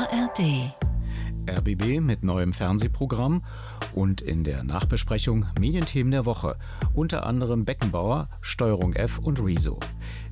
[0.00, 0.72] ARD.
[1.46, 3.42] RBB mit neuem Fernsehprogramm
[3.94, 6.56] und in der Nachbesprechung Medienthemen der Woche,
[6.94, 9.78] unter anderem Beckenbauer, Steuerung F und Rezo.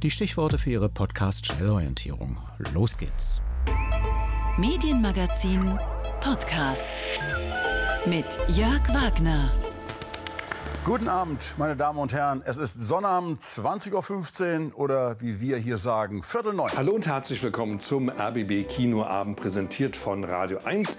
[0.03, 2.39] Die Stichworte für Ihre Podcast-Schnellorientierung.
[2.73, 3.43] Los geht's.
[4.57, 5.79] Medienmagazin
[6.23, 7.05] Podcast
[8.07, 8.27] mit
[8.57, 9.51] Jörg Wagner.
[10.85, 12.43] Guten Abend, meine Damen und Herren.
[12.45, 16.71] Es ist Sonnabend, 20.15 Uhr oder wie wir hier sagen, Viertel neun.
[16.75, 20.97] Hallo und herzlich willkommen zum RBB Kinoabend, präsentiert von Radio 1.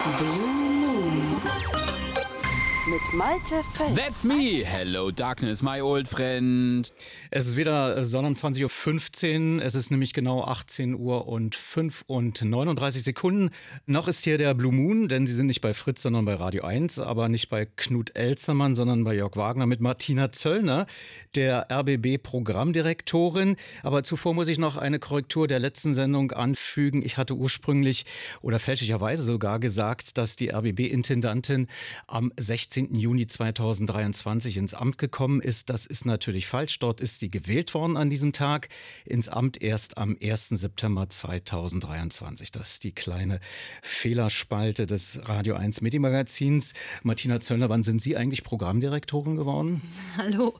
[2.88, 3.94] Mit Malte Fels.
[3.94, 4.64] That's me.
[4.64, 6.90] Hello, Darkness, my old friend.
[7.30, 9.62] Es ist wieder Sonnabend 20.15 Uhr.
[9.62, 13.50] Es ist nämlich genau 18 Uhr und 5 und 39 Sekunden.
[13.84, 16.64] Noch ist hier der Blue Moon, denn sie sind nicht bei Fritz, sondern bei Radio
[16.64, 20.86] 1, aber nicht bei Knut Elzermann, sondern bei Jörg Wagner mit Martina Zöllner,
[21.34, 23.56] der RBB-Programmdirektorin.
[23.82, 27.04] Aber zuvor muss ich noch eine Korrektur der letzten Sendung anfügen.
[27.04, 28.06] Ich hatte ursprünglich
[28.40, 31.66] oder fälschlicherweise sogar gesagt, dass die RBB-Intendantin
[32.06, 32.69] am 16.
[32.76, 35.70] Juni 2023 ins Amt gekommen ist.
[35.70, 36.78] Das ist natürlich falsch.
[36.78, 38.68] Dort ist sie gewählt worden an diesem Tag.
[39.04, 40.50] Ins Amt erst am 1.
[40.50, 42.52] September 2023.
[42.52, 43.40] Das ist die kleine
[43.82, 46.74] Fehlerspalte des Radio 1 Medienmagazins.
[47.02, 49.82] Martina Zöllner, wann sind Sie eigentlich Programmdirektorin geworden?
[50.16, 50.54] Hallo,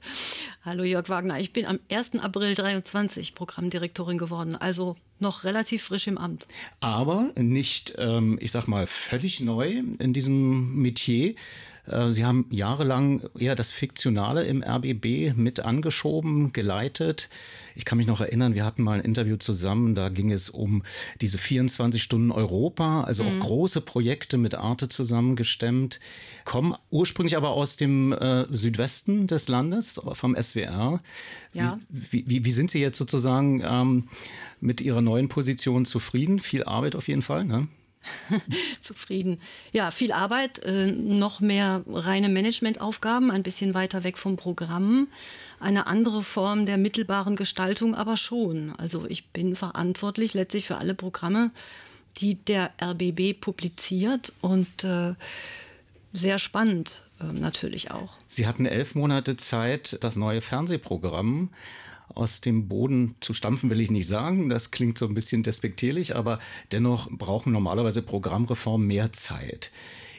[0.65, 1.39] hallo Jörg Wagner.
[1.39, 2.19] Ich bin am 1.
[2.19, 6.47] April 23 Programmdirektorin geworden, also noch relativ frisch im Amt.
[6.81, 11.35] Aber nicht, ähm, ich sag mal, völlig neu in diesem Metier.
[11.91, 17.29] Äh, Sie haben jahrelang eher das Fiktionale im RBB mit angeschoben, geleitet.
[17.75, 20.83] Ich kann mich noch erinnern, wir hatten mal ein Interview zusammen, da ging es um
[21.21, 26.01] diese 24 Stunden Europa, also auch große Projekte mit Arte zusammengestemmt,
[26.45, 31.01] kommen ursprünglich aber aus dem äh, Südwesten des Landes, vom SWR.
[31.53, 31.79] Ja.
[31.89, 34.09] Wie, wie, wie sind Sie jetzt sozusagen ähm,
[34.61, 36.39] mit Ihrer neuen Position zufrieden?
[36.39, 37.69] Viel Arbeit auf jeden Fall, ne?
[38.81, 39.41] Zufrieden.
[39.73, 45.09] Ja, viel Arbeit, äh, noch mehr reine Managementaufgaben, ein bisschen weiter weg vom Programm.
[45.59, 48.73] Eine andere Form der mittelbaren Gestaltung aber schon.
[48.79, 51.51] Also ich bin verantwortlich letztlich für alle Programme,
[52.17, 55.15] die der RBB publiziert und äh,
[56.13, 58.15] sehr spannend äh, natürlich auch.
[58.29, 61.51] Sie hatten elf Monate Zeit, das neue Fernsehprogramm
[62.15, 64.49] aus dem Boden zu stampfen, will ich nicht sagen.
[64.49, 66.39] Das klingt so ein bisschen despektierlich, aber
[66.73, 69.71] dennoch brauchen normalerweise Programmreformen mehr Zeit.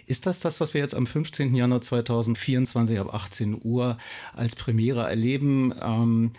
[0.07, 1.55] Ist das das, was wir jetzt am 15.
[1.55, 3.97] Januar 2024 ab 18 Uhr
[4.33, 5.73] als Premiere erleben?
[5.81, 6.31] Ähm,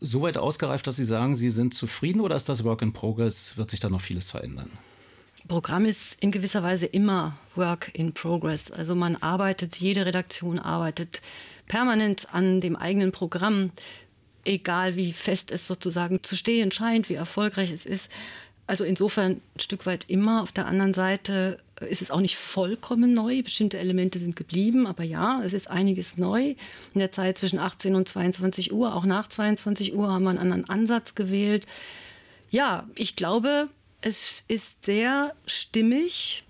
[0.00, 3.56] so weit ausgereift, dass Sie sagen, Sie sind zufrieden oder ist das Work in Progress?
[3.56, 4.70] Wird sich da noch vieles verändern?
[5.46, 8.70] Programm ist in gewisser Weise immer Work in Progress.
[8.70, 11.20] Also man arbeitet, jede Redaktion arbeitet
[11.68, 13.70] permanent an dem eigenen Programm,
[14.44, 18.10] egal wie fest es sozusagen zu stehen scheint, wie erfolgreich es ist.
[18.66, 20.42] Also insofern ein Stück weit immer.
[20.42, 23.42] Auf der anderen Seite ist es auch nicht vollkommen neu.
[23.42, 26.54] Bestimmte Elemente sind geblieben, aber ja, es ist einiges neu.
[26.94, 30.38] In der Zeit zwischen 18 und 22 Uhr, auch nach 22 Uhr, haben wir einen
[30.38, 31.66] anderen Ansatz gewählt.
[32.50, 33.68] Ja, ich glaube,
[34.00, 36.44] es ist sehr stimmig,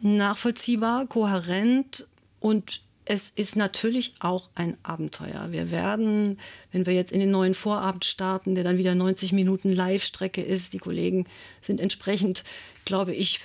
[0.00, 2.06] nachvollziehbar, kohärent
[2.40, 5.48] und es ist natürlich auch ein Abenteuer.
[5.50, 6.38] Wir werden,
[6.72, 10.72] wenn wir jetzt in den neuen Vorabend starten, der dann wieder 90 Minuten Live-Strecke ist,
[10.72, 11.26] die Kollegen
[11.60, 12.42] sind entsprechend,
[12.84, 13.40] glaube ich,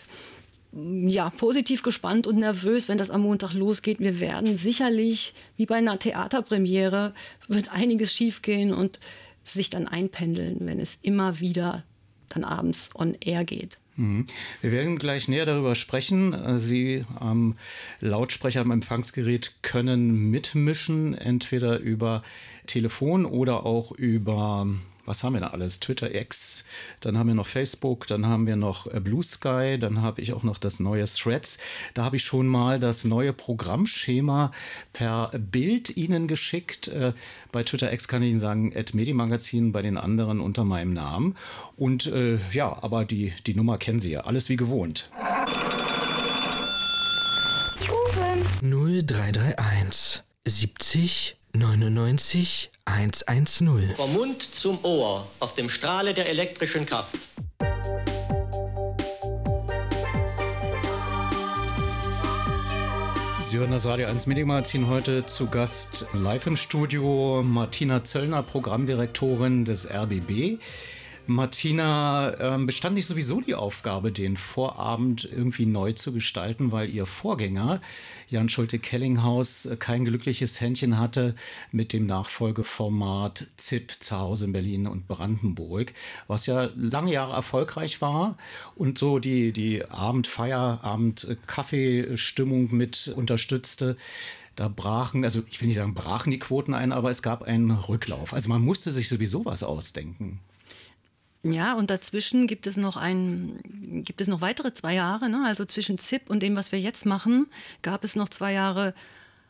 [0.73, 3.99] ja, positiv gespannt und nervös, wenn das am Montag losgeht.
[3.99, 7.13] Wir werden sicherlich, wie bei einer Theaterpremiere,
[7.47, 8.99] wird einiges schiefgehen und
[9.43, 11.83] sich dann einpendeln, wenn es immer wieder
[12.29, 13.77] dann abends on air geht.
[13.95, 14.25] Mhm.
[14.61, 16.33] Wir werden gleich näher darüber sprechen.
[16.33, 17.57] Äh, Sie am
[17.99, 22.23] Lautsprecher am Empfangsgerät können mitmischen, entweder über
[22.67, 24.67] Telefon oder auch über
[25.11, 25.81] was haben wir da alles?
[25.81, 26.63] Twitter X,
[27.01, 30.31] dann haben wir noch Facebook, dann haben wir noch äh, Blue Sky, dann habe ich
[30.31, 31.57] auch noch das neue Threads.
[31.93, 34.51] Da habe ich schon mal das neue Programmschema
[34.93, 36.87] per Bild Ihnen geschickt.
[36.87, 37.11] Äh,
[37.51, 41.35] Bei Twitter X kann ich Ihnen sagen, at Medimagazin, bei den anderen unter meinem Namen.
[41.75, 44.21] Und äh, ja, aber die, die Nummer kennen Sie ja.
[44.21, 45.11] Alles wie gewohnt.
[48.61, 53.95] 0331 70 99 110.
[53.95, 57.17] Vom Mund zum Ohr auf dem Strahle der elektrischen Kraft.
[63.51, 69.65] Sie hören das Radio 1 Medienmagazin heute zu Gast live im Studio Martina Zöllner, Programmdirektorin
[69.65, 70.57] des RBB.
[71.33, 77.05] Martina, ähm, bestand nicht sowieso die Aufgabe, den Vorabend irgendwie neu zu gestalten, weil ihr
[77.05, 77.81] Vorgänger,
[78.29, 81.35] Jan Schulte-Kellinghaus, äh, kein glückliches Händchen hatte
[81.71, 85.93] mit dem Nachfolgeformat ZIP zu Hause in Berlin und Brandenburg,
[86.27, 88.37] was ja lange Jahre erfolgreich war
[88.75, 93.97] und so die, die Abendfeier, Abend-Kaffeestimmung mit unterstützte
[94.55, 97.71] da brachen, also ich will nicht sagen, brachen die Quoten ein, aber es gab einen
[97.71, 98.33] Rücklauf.
[98.33, 100.39] Also man musste sich sowieso was ausdenken.
[101.43, 103.59] Ja, und dazwischen gibt es noch ein,
[104.05, 105.29] gibt es noch weitere zwei Jahre.
[105.29, 105.43] Ne?
[105.45, 107.47] Also zwischen ZIP und dem, was wir jetzt machen,
[107.81, 108.93] gab es noch zwei Jahre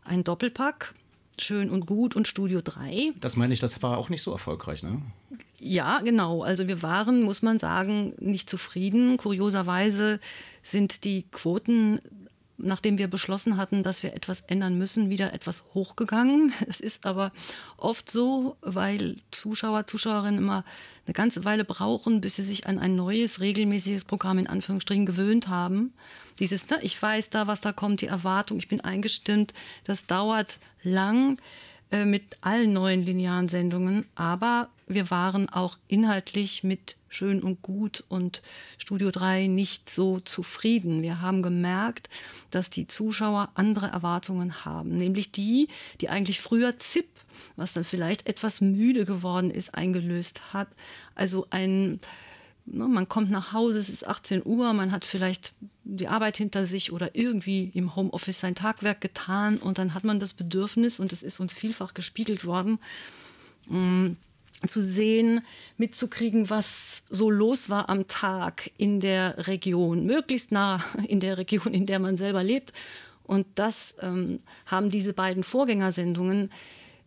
[0.05, 0.93] ein Doppelpack.
[1.37, 3.13] Schön und gut und Studio 3.
[3.19, 5.01] Das meine ich, das war auch nicht so erfolgreich, ne?
[5.59, 6.43] Ja, genau.
[6.43, 9.17] Also wir waren, muss man sagen, nicht zufrieden.
[9.17, 10.19] Kurioserweise
[10.63, 11.99] sind die Quoten
[12.63, 16.53] nachdem wir beschlossen hatten, dass wir etwas ändern müssen, wieder etwas hochgegangen.
[16.67, 17.31] Es ist aber
[17.77, 20.63] oft so, weil Zuschauer, Zuschauerinnen immer
[21.05, 25.47] eine ganze Weile brauchen, bis sie sich an ein neues, regelmäßiges Programm in Anführungsstrichen gewöhnt
[25.47, 25.93] haben.
[26.39, 29.53] Dieses, ne, ich weiß da, was da kommt, die Erwartung, ich bin eingestimmt,
[29.83, 31.37] das dauert lang
[31.91, 38.03] äh, mit allen neuen linearen Sendungen, aber wir waren auch inhaltlich mit Schön und Gut
[38.07, 38.41] und
[38.77, 41.01] Studio 3 nicht so zufrieden.
[41.01, 42.09] Wir haben gemerkt,
[42.49, 45.67] dass die Zuschauer andere Erwartungen haben, nämlich die,
[45.99, 47.09] die eigentlich früher ZIP,
[47.57, 50.69] was dann vielleicht etwas müde geworden ist, eingelöst hat.
[51.15, 51.99] Also ein
[52.65, 55.53] ne, man kommt nach Hause, es ist 18 Uhr, man hat vielleicht
[55.83, 60.19] die Arbeit hinter sich oder irgendwie im Homeoffice sein Tagwerk getan und dann hat man
[60.19, 62.79] das Bedürfnis, und es ist uns vielfach gespiegelt worden,
[63.67, 64.11] mm,
[64.67, 65.41] zu sehen,
[65.77, 71.73] mitzukriegen, was so los war am Tag in der Region, möglichst nah in der Region,
[71.73, 72.73] in der man selber lebt.
[73.23, 76.51] Und das ähm, haben diese beiden Vorgängersendungen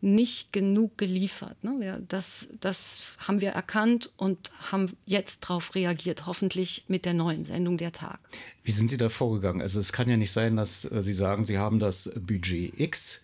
[0.05, 1.65] nicht genug geliefert.
[1.65, 2.05] Ne?
[2.07, 7.79] Das, das haben wir erkannt und haben jetzt darauf reagiert, hoffentlich mit der neuen Sendung
[7.79, 8.21] der Tag.
[8.63, 9.63] Wie sind Sie da vorgegangen?
[9.63, 13.23] Also es kann ja nicht sein, dass äh, Sie sagen, Sie haben das Budget X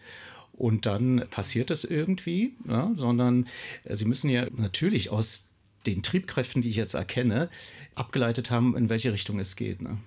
[0.53, 3.47] und dann passiert das irgendwie, ja, sondern
[3.85, 5.49] äh, sie müssen ja natürlich aus
[5.87, 7.49] den Triebkräften, die ich jetzt erkenne,
[7.95, 9.81] abgeleitet haben, in welche Richtung es geht.
[9.83, 9.99] Ne?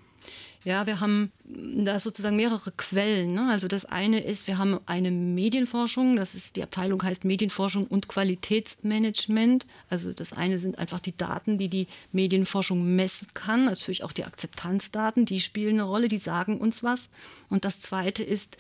[0.66, 3.34] Ja, wir haben da sozusagen mehrere Quellen.
[3.34, 3.50] Ne?
[3.50, 8.08] Also das eine ist, wir haben eine Medienforschung, das ist die Abteilung heißt Medienforschung und
[8.08, 9.68] Qualitätsmanagement.
[9.90, 14.24] Also das eine sind einfach die Daten, die die Medienforschung messen kann, natürlich auch die
[14.24, 17.10] Akzeptanzdaten, die spielen eine Rolle, die sagen uns was.
[17.50, 18.58] Und das zweite ist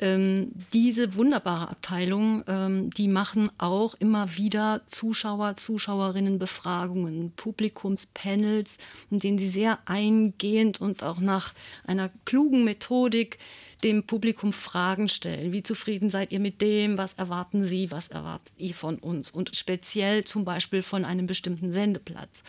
[0.00, 8.78] ähm, diese wunderbare Abteilung, ähm, die machen auch immer wieder Zuschauer, Zuschauerinnenbefragungen, Publikumspanels,
[9.10, 11.52] in denen sie sehr eingehend und auch nach
[11.86, 13.38] einer klugen Methodik
[13.84, 15.52] dem Publikum Fragen stellen.
[15.52, 16.98] Wie zufrieden seid ihr mit dem?
[16.98, 17.90] Was erwarten Sie?
[17.90, 19.30] Was erwartet ihr von uns?
[19.30, 22.42] Und speziell zum Beispiel von einem bestimmten Sendeplatz.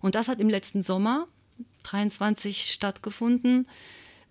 [0.00, 1.26] Und das hat im letzten Sommer
[1.84, 3.66] 23 stattgefunden.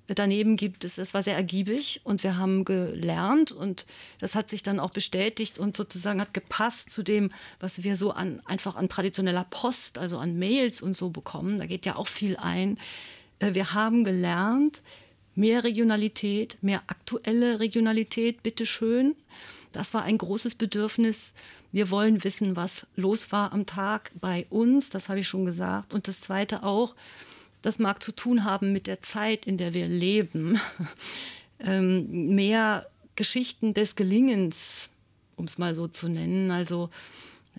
[0.08, 3.88] Daneben gibt es, es war sehr ergiebig und wir haben gelernt und
[4.20, 8.12] das hat sich dann auch bestätigt und sozusagen hat gepasst zu dem, was wir so
[8.12, 11.58] an, einfach an traditioneller Post, also an Mails und so bekommen.
[11.58, 12.78] Da geht ja auch viel ein.
[13.40, 14.84] Äh, wir haben gelernt,
[15.34, 19.16] mehr Regionalität, mehr aktuelle Regionalität, bitteschön.
[19.72, 21.34] Das war ein großes Bedürfnis.
[21.72, 25.94] Wir wollen wissen, was los war am Tag bei uns, das habe ich schon gesagt.
[25.94, 26.96] Und das Zweite auch,
[27.66, 30.60] das mag zu tun haben mit der Zeit, in der wir leben.
[31.60, 32.86] ähm, mehr
[33.16, 34.90] Geschichten des Gelingens,
[35.36, 36.52] um es mal so zu nennen.
[36.52, 36.90] Also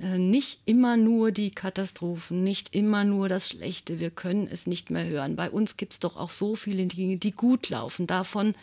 [0.00, 3.98] äh, nicht immer nur die Katastrophen, nicht immer nur das Schlechte.
[3.98, 5.36] Wir können es nicht mehr hören.
[5.36, 8.06] Bei uns gibt es doch auch so viele Dinge, die gut laufen.
[8.06, 8.54] Davon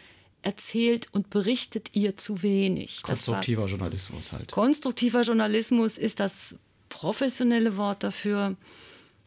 [0.44, 3.02] erzählt und berichtet ihr zu wenig.
[3.04, 4.52] Konstruktiver Journalismus halt.
[4.52, 6.58] Konstruktiver Journalismus ist das
[6.90, 8.56] professionelle Wort dafür.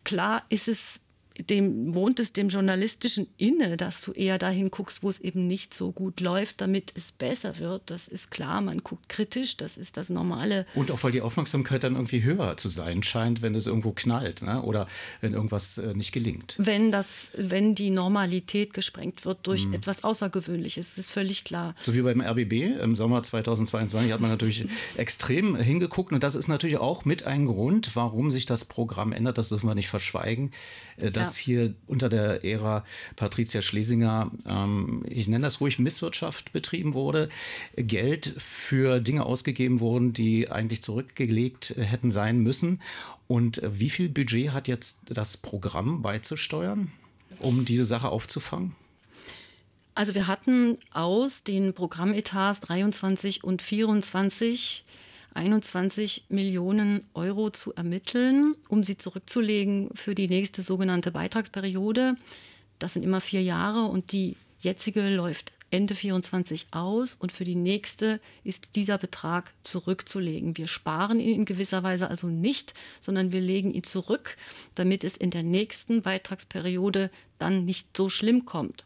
[0.04, 1.00] Klar ist es
[1.38, 5.74] dem wohnt es dem Journalistischen inne, dass du eher dahin guckst, wo es eben nicht
[5.74, 7.90] so gut läuft, damit es besser wird.
[7.90, 10.66] Das ist klar, man guckt kritisch, das ist das Normale.
[10.74, 14.42] Und auch weil die Aufmerksamkeit dann irgendwie höher zu sein scheint, wenn es irgendwo knallt
[14.42, 14.62] ne?
[14.62, 14.86] oder
[15.20, 16.54] wenn irgendwas äh, nicht gelingt.
[16.58, 19.74] Wenn, das, wenn die Normalität gesprengt wird durch mhm.
[19.74, 21.74] etwas Außergewöhnliches, das ist völlig klar.
[21.80, 24.66] So wie beim RBB im Sommer 2022 hat man natürlich
[24.96, 29.38] extrem hingeguckt und das ist natürlich auch mit ein Grund, warum sich das Programm ändert,
[29.38, 30.52] das dürfen wir nicht verschweigen.
[30.96, 32.84] Äh, dass hier unter der Ära
[33.16, 37.28] Patricia Schlesinger, ähm, ich nenne das ruhig Misswirtschaft betrieben wurde,
[37.76, 42.80] Geld für Dinge ausgegeben wurden, die eigentlich zurückgelegt hätten sein müssen.
[43.28, 46.92] Und wie viel Budget hat jetzt das Programm beizusteuern,
[47.40, 48.74] um diese Sache aufzufangen?
[49.96, 54.84] Also wir hatten aus den Programmetats 23 und 24
[55.36, 62.14] 21 Millionen Euro zu ermitteln, um sie zurückzulegen für die nächste sogenannte Beitragsperiode.
[62.78, 67.56] Das sind immer vier Jahre und die jetzige läuft Ende 24 aus und für die
[67.56, 70.56] nächste ist dieser Betrag zurückzulegen.
[70.56, 74.36] Wir sparen ihn in gewisser Weise also nicht, sondern wir legen ihn zurück,
[74.74, 78.84] damit es in der nächsten Beitragsperiode dann nicht so schlimm kommt.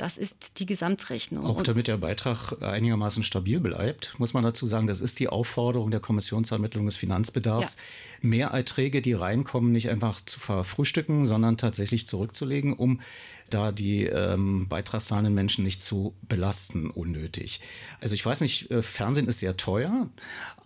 [0.00, 1.44] Das ist die Gesamtrechnung.
[1.44, 5.90] Auch damit der Beitrag einigermaßen stabil bleibt, muss man dazu sagen, das ist die Aufforderung
[5.90, 7.76] der Kommission zur Ermittlung des Finanzbedarfs,
[8.22, 8.28] ja.
[8.28, 13.02] mehr Erträge, die reinkommen, nicht einfach zu verfrühstücken, sondern tatsächlich zurückzulegen, um
[13.50, 17.60] da die ähm, beitragszahlenden Menschen nicht zu belasten unnötig.
[18.00, 20.08] Also ich weiß nicht, äh, Fernsehen ist sehr teuer,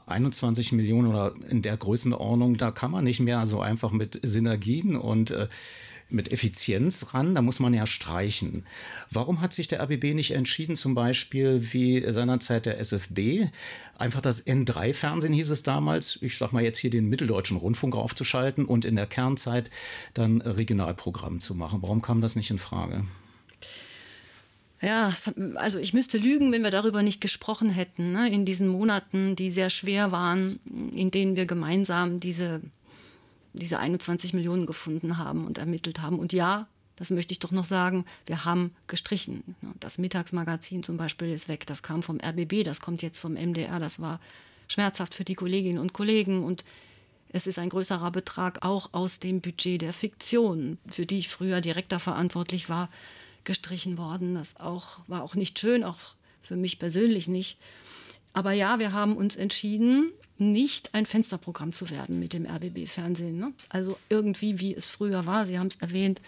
[0.06, 4.94] 21 Millionen oder in der Größenordnung, da kann man nicht mehr so einfach mit Synergien
[4.94, 5.48] und äh,
[6.10, 8.64] mit Effizienz ran, da muss man ja streichen.
[9.10, 13.48] Warum hat sich der RBB nicht entschieden, zum Beispiel wie seinerzeit der SFB,
[13.98, 18.64] einfach das N3-Fernsehen hieß es damals, ich sag mal jetzt hier den mitteldeutschen Rundfunk aufzuschalten
[18.64, 19.70] und in der Kernzeit
[20.14, 21.82] dann Regionalprogramm zu machen?
[21.82, 23.04] Warum kam das nicht in Frage?
[24.84, 25.14] Ja,
[25.54, 28.28] also ich müsste lügen, wenn wir darüber nicht gesprochen hätten, ne?
[28.28, 30.60] in diesen Monaten, die sehr schwer waren,
[30.94, 32.60] in denen wir gemeinsam diese
[33.54, 36.18] diese 21 Millionen gefunden haben und ermittelt haben.
[36.18, 39.56] Und ja, das möchte ich doch noch sagen, wir haben gestrichen.
[39.80, 43.80] Das Mittagsmagazin zum Beispiel ist weg, das kam vom RBB, das kommt jetzt vom MDR,
[43.80, 44.20] das war
[44.68, 46.64] schmerzhaft für die Kolleginnen und Kollegen und
[47.28, 51.60] es ist ein größerer Betrag auch aus dem Budget der Fiktion, für die ich früher
[51.60, 52.88] direkter verantwortlich war,
[53.42, 54.36] gestrichen worden.
[54.36, 55.98] Das auch, war auch nicht schön, auch
[56.42, 57.58] für mich persönlich nicht.
[58.34, 63.38] Aber ja, wir haben uns entschieden, nicht ein Fensterprogramm zu werden mit dem RBB-Fernsehen.
[63.38, 63.52] Ne?
[63.68, 66.20] Also irgendwie, wie es früher war, Sie haben es erwähnt,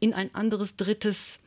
[0.00, 1.40] in ein anderes drittes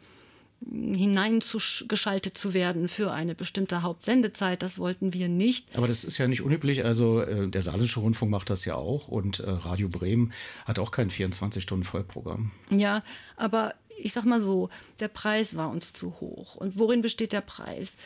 [0.67, 4.63] hm, hineingeschaltet zu werden für eine bestimmte Hauptsendezeit.
[4.63, 5.77] Das wollten wir nicht.
[5.77, 6.83] Aber das ist ja nicht unüblich.
[6.83, 10.33] Also äh, der Saarländische Rundfunk macht das ja auch und äh, Radio Bremen
[10.65, 12.51] hat auch kein 24-Stunden-Vollprogramm.
[12.71, 13.03] Ja,
[13.35, 14.69] aber ich sag mal so,
[14.99, 16.55] der Preis war uns zu hoch.
[16.55, 17.97] Und worin besteht der Preis?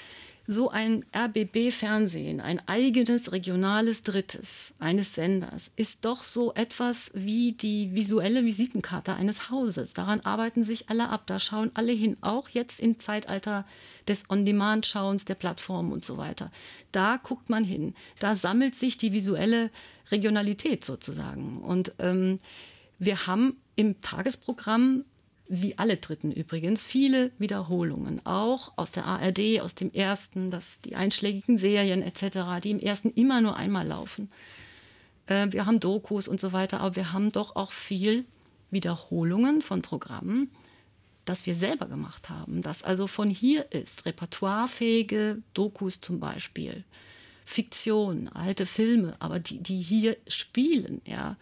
[0.47, 7.93] So ein RBB-Fernsehen, ein eigenes regionales Drittes eines Senders, ist doch so etwas wie die
[7.93, 9.93] visuelle Visitenkarte eines Hauses.
[9.93, 13.65] Daran arbeiten sich alle ab, da schauen alle hin, auch jetzt im Zeitalter
[14.07, 16.51] des On-Demand-Schauens, der Plattformen und so weiter.
[16.91, 19.69] Da guckt man hin, da sammelt sich die visuelle
[20.11, 21.61] Regionalität sozusagen.
[21.61, 22.39] Und ähm,
[22.99, 25.05] wir haben im Tagesprogramm
[25.53, 30.95] wie alle Dritten übrigens, viele Wiederholungen, auch aus der ARD, aus dem ersten, das, die
[30.95, 34.31] einschlägigen Serien etc., die im ersten immer nur einmal laufen.
[35.25, 38.23] Äh, wir haben Dokus und so weiter, aber wir haben doch auch viel
[38.69, 40.49] Wiederholungen von Programmen,
[41.25, 46.85] das wir selber gemacht haben, das also von hier ist, repertoirefähige Dokus zum Beispiel,
[47.43, 51.35] Fiktion, alte Filme, aber die, die hier spielen, ja.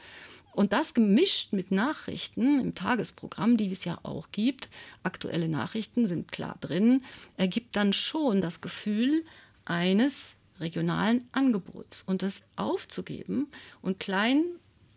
[0.59, 4.67] Und das gemischt mit Nachrichten im Tagesprogramm, die es ja auch gibt,
[5.03, 7.01] aktuelle Nachrichten sind klar drin,
[7.37, 9.23] ergibt dann schon das Gefühl
[9.63, 12.01] eines regionalen Angebots.
[12.01, 13.47] Und das aufzugeben
[13.81, 14.43] und klein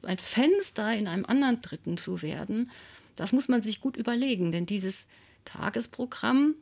[0.02, 2.68] ein Fenster in einem anderen Dritten zu werden,
[3.14, 5.06] das muss man sich gut überlegen, denn dieses
[5.44, 6.56] Tagesprogramm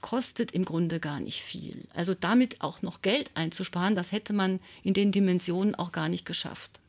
[0.00, 1.86] kostet im Grunde gar nicht viel.
[1.94, 6.26] Also damit auch noch Geld einzusparen, das hätte man in den Dimensionen auch gar nicht
[6.26, 6.80] geschafft.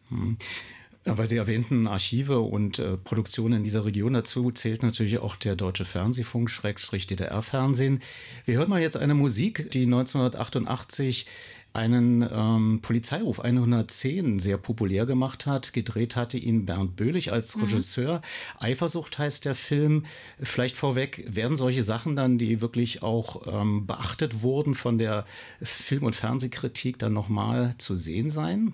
[1.17, 5.55] Weil Sie erwähnten Archive und äh, Produktionen in dieser Region dazu zählt natürlich auch der
[5.55, 8.01] Deutsche Fernsehfunk, Schrägstrich DDR-Fernsehen.
[8.45, 11.25] Wir hören mal jetzt eine Musik, die 1988
[11.73, 15.73] einen ähm, Polizeiruf 110 sehr populär gemacht hat.
[15.73, 17.63] Gedreht hatte ihn Bernd Böhlich als mhm.
[17.63, 18.21] Regisseur.
[18.59, 20.05] Eifersucht heißt der Film.
[20.41, 25.25] Vielleicht vorweg, werden solche Sachen dann, die wirklich auch ähm, beachtet wurden von der
[25.61, 28.73] Film- und Fernsehkritik, dann nochmal zu sehen sein?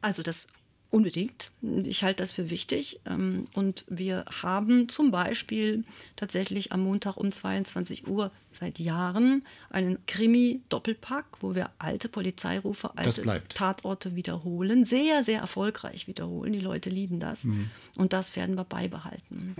[0.00, 0.48] Also das
[0.94, 1.50] Unbedingt.
[1.60, 3.00] Ich halte das für wichtig.
[3.04, 5.82] Ähm, und wir haben zum Beispiel
[6.14, 13.42] tatsächlich am Montag um 22 Uhr seit Jahren einen Krimi-Doppelpack, wo wir alte Polizeirufe, alte
[13.48, 14.84] Tatorte wiederholen.
[14.84, 16.52] Sehr, sehr erfolgreich wiederholen.
[16.52, 17.42] Die Leute lieben das.
[17.42, 17.70] Mhm.
[17.96, 19.56] Und das werden wir beibehalten.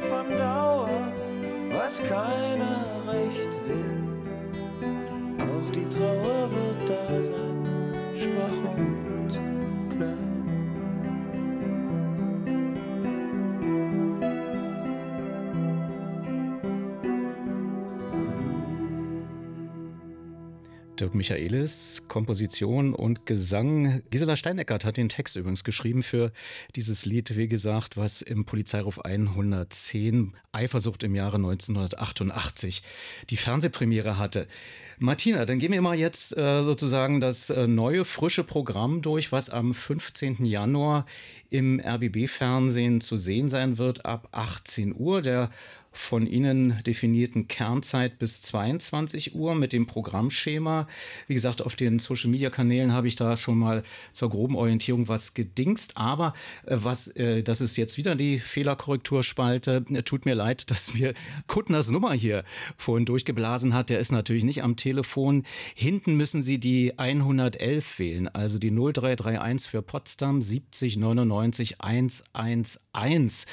[0.00, 0.88] Ist von Dauer,
[1.70, 3.98] was keiner recht will.
[5.38, 6.69] Auch die Trauer wird
[21.00, 24.02] Dirk Michaelis, Komposition und Gesang.
[24.10, 26.30] Gisela Steineckert hat den Text übrigens geschrieben für
[26.76, 32.82] dieses Lied, wie gesagt, was im Polizeiruf 110 Eifersucht im Jahre 1988
[33.30, 34.46] die Fernsehpremiere hatte.
[34.98, 39.48] Martina, dann gehen wir mal jetzt äh, sozusagen das äh, neue, frische Programm durch, was
[39.48, 40.44] am 15.
[40.44, 41.06] Januar
[41.50, 45.20] im RBB-Fernsehen zu sehen sein wird ab 18 Uhr.
[45.22, 45.50] Der
[45.92, 50.86] von Ihnen definierten Kernzeit bis 22 Uhr mit dem Programmschema.
[51.26, 55.96] Wie gesagt, auf den Social-Media-Kanälen habe ich da schon mal zur groben Orientierung was gedingst.
[55.96, 56.32] Aber
[56.66, 59.84] äh, was, äh, das ist jetzt wieder die Fehlerkorrekturspalte.
[59.90, 61.12] Äh, tut mir leid, dass mir
[61.48, 62.44] Kuttners Nummer hier
[62.76, 63.90] vorhin durchgeblasen hat.
[63.90, 65.44] Der ist natürlich nicht am Telefon.
[65.74, 70.96] Hinten müssen Sie die 111 wählen, also die 0331 für Potsdam 70
[71.40, 73.46] 99 111.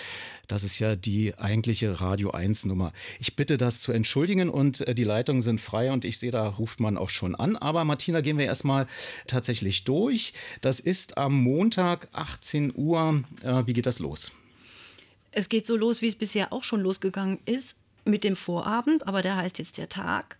[0.47, 2.93] Das ist ja die eigentliche Radio 1 Nummer.
[3.19, 6.47] Ich bitte das zu entschuldigen und äh, die Leitungen sind frei und ich sehe, da
[6.47, 7.55] ruft man auch schon an.
[7.55, 8.87] Aber Martina, gehen wir erstmal
[9.27, 10.33] tatsächlich durch.
[10.61, 13.23] Das ist am Montag 18 Uhr.
[13.43, 14.31] Äh, wie geht das los?
[15.31, 17.75] Es geht so los, wie es bisher auch schon losgegangen ist,
[18.05, 20.37] mit dem Vorabend, aber der heißt jetzt der Tag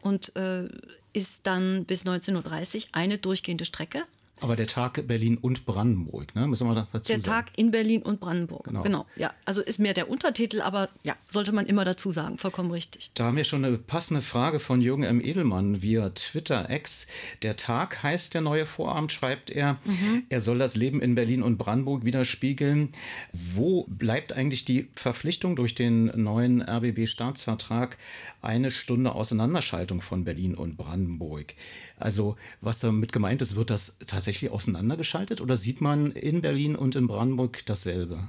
[0.00, 0.68] und äh,
[1.12, 4.04] ist dann bis 19.30 Uhr eine durchgehende Strecke.
[4.42, 6.48] Aber der Tag Berlin und Brandenburg, ne?
[6.48, 7.22] Müssen wir dazu der sagen.
[7.22, 8.64] Der Tag in Berlin und Brandenburg.
[8.64, 8.82] Genau.
[8.82, 9.06] genau.
[9.14, 12.38] Ja, also ist mehr der Untertitel, aber ja, sollte man immer dazu sagen.
[12.38, 13.12] Vollkommen richtig.
[13.14, 15.20] Da haben wir schon eine passende Frage von Jürgen M.
[15.20, 17.06] Edelmann via Twitter X.
[17.42, 19.78] Der Tag heißt der neue Vorabend, schreibt er.
[19.84, 20.24] Mhm.
[20.28, 22.88] Er soll das Leben in Berlin und Brandenburg widerspiegeln.
[23.32, 27.96] Wo bleibt eigentlich die Verpflichtung durch den neuen RBB-Staatsvertrag
[28.40, 31.54] eine Stunde Auseinanderschaltung von Berlin und Brandenburg?
[31.96, 36.96] Also, was damit gemeint ist, wird das tatsächlich auseinandergeschaltet oder sieht man in Berlin und
[36.96, 38.28] in Brandenburg dasselbe?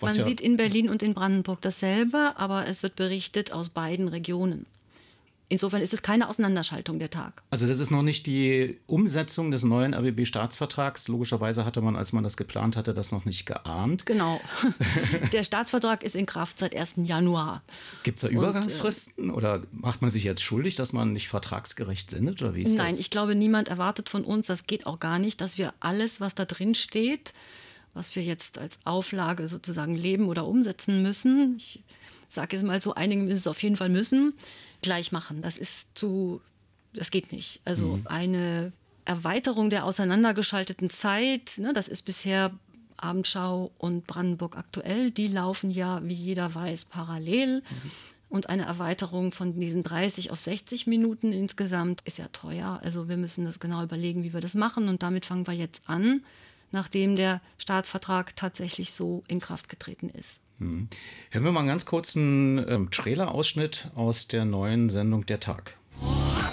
[0.00, 3.70] Was man ja sieht in Berlin und in Brandenburg dasselbe, aber es wird berichtet aus
[3.70, 4.66] beiden Regionen.
[5.50, 7.42] Insofern ist es keine Auseinanderschaltung der Tag.
[7.50, 11.06] Also das ist noch nicht die Umsetzung des neuen RBB-Staatsvertrags.
[11.08, 14.06] Logischerweise hatte man, als man das geplant hatte, das noch nicht geahnt.
[14.06, 14.40] Genau.
[15.32, 16.94] der Staatsvertrag ist in Kraft seit 1.
[17.04, 17.62] Januar.
[18.04, 21.28] Gibt es da Übergangsfristen Und, äh, oder macht man sich jetzt schuldig, dass man nicht
[21.28, 22.40] vertragsgerecht sendet?
[22.40, 22.98] Oder wie ist Nein, das?
[22.98, 26.34] ich glaube, niemand erwartet von uns, das geht auch gar nicht, dass wir alles, was
[26.34, 27.34] da drin steht,
[27.92, 31.82] was wir jetzt als Auflage sozusagen leben oder umsetzen müssen, ich
[32.28, 34.32] sage es mal so, einigen müssen es auf jeden Fall müssen,
[34.84, 35.42] gleich machen.
[35.42, 36.40] Das ist zu,
[36.92, 37.60] das geht nicht.
[37.64, 38.06] Also mhm.
[38.06, 38.72] eine
[39.04, 42.52] Erweiterung der auseinandergeschalteten Zeit, ne, das ist bisher
[42.96, 47.60] Abendschau und Brandenburg aktuell, die laufen ja, wie jeder weiß, parallel.
[47.60, 47.90] Mhm.
[48.28, 52.80] Und eine Erweiterung von diesen 30 auf 60 Minuten insgesamt ist ja teuer.
[52.82, 54.88] Also wir müssen das genau überlegen, wie wir das machen.
[54.88, 56.24] Und damit fangen wir jetzt an,
[56.72, 60.40] nachdem der Staatsvertrag tatsächlich so in Kraft getreten ist.
[60.58, 60.88] Hm.
[61.30, 65.76] Hören wir mal einen ganz kurzen ähm, Trailer-Ausschnitt aus der neuen Sendung Der Tag.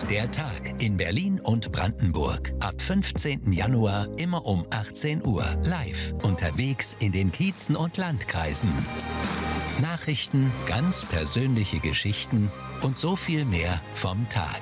[0.09, 2.51] Der Tag in Berlin und Brandenburg.
[2.59, 3.51] Ab 15.
[3.51, 5.45] Januar immer um 18 Uhr.
[5.65, 8.69] Live unterwegs in den Kiezen und Landkreisen.
[9.81, 14.59] Nachrichten, ganz persönliche Geschichten und so viel mehr vom Tag.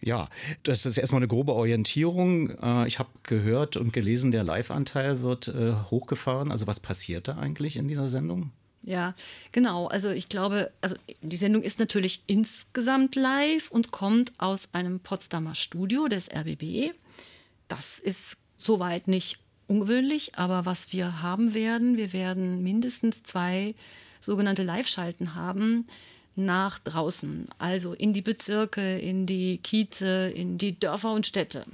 [0.00, 0.28] Ja,
[0.64, 2.50] das ist erstmal eine grobe Orientierung.
[2.60, 6.50] Äh, ich habe gehört und gelesen, der Live-Anteil wird äh, hochgefahren.
[6.50, 8.50] Also was passiert da eigentlich in dieser Sendung?
[8.84, 9.14] Ja,
[9.52, 9.86] genau.
[9.86, 15.54] Also ich glaube, also die Sendung ist natürlich insgesamt live und kommt aus einem Potsdamer
[15.54, 16.92] Studio des RBB.
[17.68, 23.74] Das ist soweit nicht ungewöhnlich, aber was wir haben werden, wir werden mindestens zwei
[24.20, 25.86] sogenannte Live-Schalten haben
[26.34, 31.64] nach draußen, also in die Bezirke, in die Kieze, in die Dörfer und Städte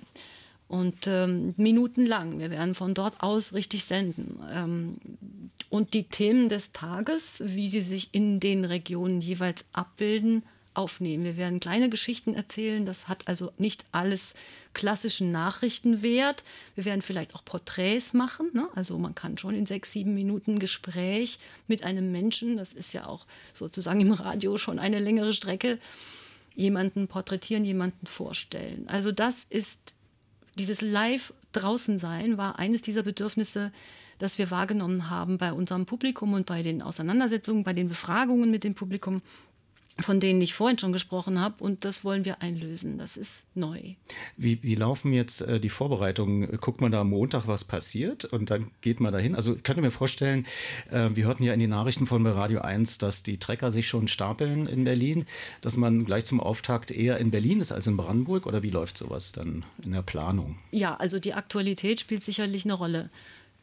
[0.68, 2.38] und ähm, minutenlang.
[2.38, 4.38] Wir werden von dort aus richtig senden.
[4.52, 4.96] Ähm,
[5.70, 10.42] und die Themen des Tages, wie sie sich in den Regionen jeweils abbilden,
[10.78, 11.24] aufnehmen.
[11.24, 12.86] Wir werden kleine Geschichten erzählen.
[12.86, 14.34] Das hat also nicht alles
[14.74, 16.44] klassischen Nachrichtenwert.
[16.76, 18.50] Wir werden vielleicht auch Porträts machen.
[18.52, 18.68] Ne?
[18.76, 23.06] Also man kann schon in sechs, sieben Minuten Gespräch mit einem Menschen, das ist ja
[23.06, 25.78] auch sozusagen im Radio schon eine längere Strecke,
[26.54, 28.86] jemanden porträtieren, jemanden vorstellen.
[28.88, 29.96] Also das ist
[30.58, 33.72] dieses Live draußen sein war eines dieser Bedürfnisse,
[34.18, 38.64] das wir wahrgenommen haben bei unserem Publikum und bei den Auseinandersetzungen, bei den Befragungen mit
[38.64, 39.22] dem Publikum,
[40.00, 41.62] von denen ich vorhin schon gesprochen habe.
[41.62, 42.98] Und das wollen wir einlösen.
[42.98, 43.80] Das ist neu.
[44.36, 46.58] Wie, wie laufen jetzt äh, die Vorbereitungen?
[46.60, 49.34] Guckt man da am Montag, was passiert und dann geht man dahin?
[49.34, 50.46] Also ich könnte mir vorstellen,
[50.90, 54.08] äh, wir hörten ja in den Nachrichten von Radio 1, dass die Trecker sich schon
[54.08, 55.24] stapeln in Berlin,
[55.60, 58.96] dass man gleich zum Auftakt eher in Berlin ist als in Brandenburg oder wie läuft
[58.98, 60.58] sowas dann in der Planung?
[60.70, 63.10] Ja, also die Aktualität spielt sicherlich eine Rolle.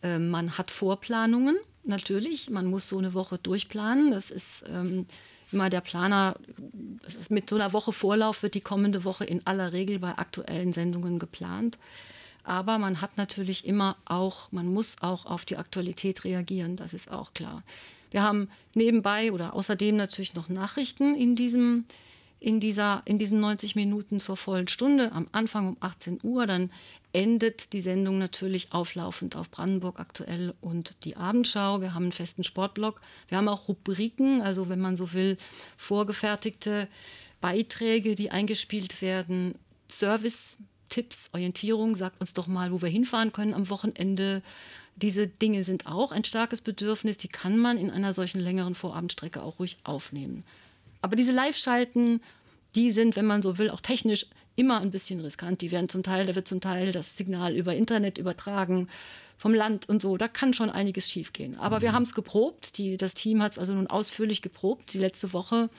[0.03, 2.49] Äh, man hat Vorplanungen, natürlich.
[2.49, 4.11] Man muss so eine Woche durchplanen.
[4.11, 5.05] Das ist ähm,
[5.55, 6.35] immer der Planer,
[7.29, 11.17] mit so einer Woche Vorlauf wird die kommende Woche in aller Regel bei aktuellen Sendungen
[11.17, 11.77] geplant.
[12.43, 17.09] Aber man hat natürlich immer auch, man muss auch auf die Aktualität reagieren, das ist
[17.09, 17.63] auch klar.
[18.11, 21.85] Wir haben nebenbei oder außerdem natürlich noch Nachrichten in diesem
[22.45, 26.45] in, dieser, in diesen 90 Minuten zur vollen Stunde, am Anfang um 18 Uhr.
[26.45, 26.69] Dann
[27.11, 31.81] endet die Sendung natürlich auflaufend auf Brandenburg aktuell und die Abendschau.
[31.81, 33.01] Wir haben einen festen Sportblock.
[33.29, 35.37] Wir haben auch Rubriken, also wenn man so will,
[35.75, 36.87] vorgefertigte
[37.41, 39.55] Beiträge, die eingespielt werden.
[39.89, 40.57] Service,
[40.89, 44.43] Tipps, Orientierung, sagt uns doch mal, wo wir hinfahren können am Wochenende.
[44.97, 49.41] Diese Dinge sind auch ein starkes Bedürfnis, die kann man in einer solchen längeren Vorabendstrecke
[49.41, 50.43] auch ruhig aufnehmen.
[51.05, 52.19] Aber diese Live-Schalten,
[52.73, 55.61] die sind, wenn man so will, auch technisch immer ein bisschen riskant.
[55.61, 58.89] Die werden zum Teil, da wird zum Teil das Signal über Internet übertragen
[59.37, 60.17] vom Land und so.
[60.17, 61.59] Da kann schon einiges schiefgehen.
[61.59, 61.81] Aber mhm.
[61.83, 62.79] wir haben es geprobt.
[62.79, 65.69] Die, das Team hat es also nun ausführlich geprobt die letzte Woche.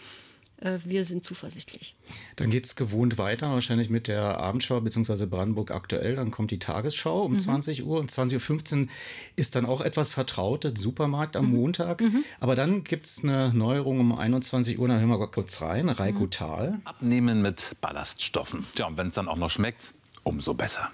[0.60, 1.96] Äh, wir sind zuversichtlich.
[2.36, 5.26] Dann geht es gewohnt weiter, wahrscheinlich mit der Abendschau bzw.
[5.26, 6.16] Brandenburg aktuell.
[6.16, 7.38] Dann kommt die Tagesschau um mhm.
[7.38, 8.88] 20 Uhr und 20.15 Uhr
[9.36, 11.56] ist dann auch etwas vertrautet, Supermarkt am mhm.
[11.56, 12.00] Montag.
[12.00, 12.24] Mhm.
[12.40, 15.88] Aber dann gibt es eine Neuerung um 21 Uhr, da hören wir kurz rein.
[15.88, 16.30] Reiko mhm.
[16.30, 16.80] Tal.
[16.84, 18.64] Abnehmen mit Ballaststoffen.
[18.74, 19.92] Tja, und wenn es dann auch noch schmeckt,
[20.22, 20.90] umso besser.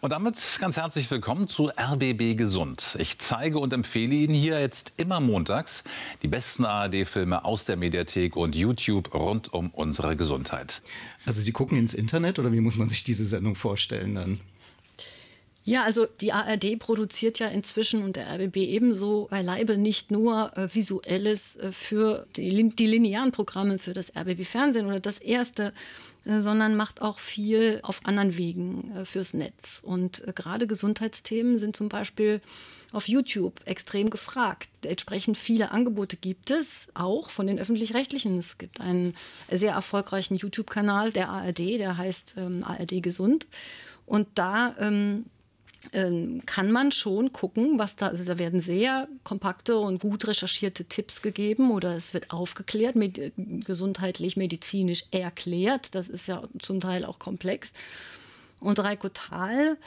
[0.00, 2.96] Und damit ganz herzlich willkommen zu RBB Gesund.
[2.98, 5.84] Ich zeige und empfehle Ihnen hier jetzt immer montags
[6.22, 10.82] die besten ARD-Filme aus der Mediathek und YouTube rund um unsere Gesundheit.
[11.26, 14.40] Also Sie gucken ins Internet oder wie muss man sich diese Sendung vorstellen dann?
[15.64, 20.74] Ja, also die ARD produziert ja inzwischen und der RBB ebenso beileibe nicht nur äh,
[20.74, 25.72] visuelles äh, für die, die linearen Programme für das RBB Fernsehen oder das erste äh,
[26.24, 29.80] sondern macht auch viel auf anderen Wegen äh, fürs Netz.
[29.84, 32.40] Und äh, gerade Gesundheitsthemen sind zum Beispiel
[32.92, 34.68] auf YouTube extrem gefragt.
[34.84, 38.36] Entsprechend viele Angebote gibt es, auch von den öffentlich-rechtlichen.
[38.38, 39.14] Es gibt einen
[39.50, 43.46] sehr erfolgreichen YouTube-Kanal der ARD, der heißt ähm, ARD Gesund.
[44.06, 45.26] Und da ähm,
[46.44, 51.22] kann man schon gucken, was da, also da werden sehr kompakte und gut recherchierte Tipps
[51.22, 53.32] gegeben oder es wird aufgeklärt, med
[53.64, 55.94] gesundheitlich, medizinisch erklärt.
[55.94, 57.72] Das ist ja zum Teil auch komplex.
[58.60, 59.78] Und Reiko Thal,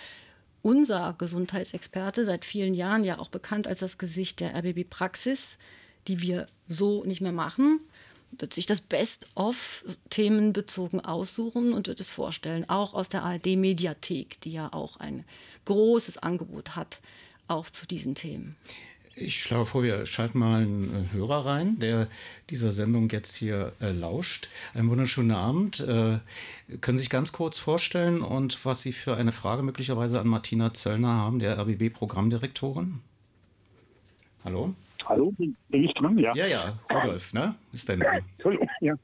[0.64, 5.58] unser Gesundheitsexperte, seit vielen Jahren ja auch bekannt als das Gesicht der RBB-Praxis,
[6.08, 7.80] die wir so nicht mehr machen,
[8.38, 14.54] wird sich das Best-of themenbezogen aussuchen und wird es vorstellen, auch aus der ARD-Mediathek, die
[14.54, 15.24] ja auch ein
[15.66, 17.02] großes Angebot hat,
[17.48, 18.56] auch zu diesen Themen.
[19.16, 22.08] Ich schlage vor, wir schalten mal einen äh, Hörer rein, der
[22.50, 24.50] dieser Sendung jetzt hier äh, lauscht.
[24.74, 25.82] Einen wunderschönen Abend.
[25.82, 26.18] Äh,
[26.82, 30.74] können Sie sich ganz kurz vorstellen und was Sie für eine Frage möglicherweise an Martina
[30.74, 33.02] Zöllner haben, der RBB-Programmdirektorin?
[34.44, 34.74] Hallo?
[35.08, 36.18] Hallo, bin ich dran?
[36.18, 37.56] Ja, ja, ja Rudolf, ne?
[37.72, 38.24] Ist dein Name.
[38.36, 38.96] Entschuldigung, ja.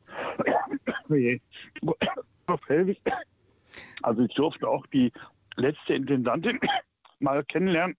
[4.02, 5.12] Also ich durfte auch die
[5.56, 6.60] letzte Intendantin
[7.20, 7.96] mal kennenlernen.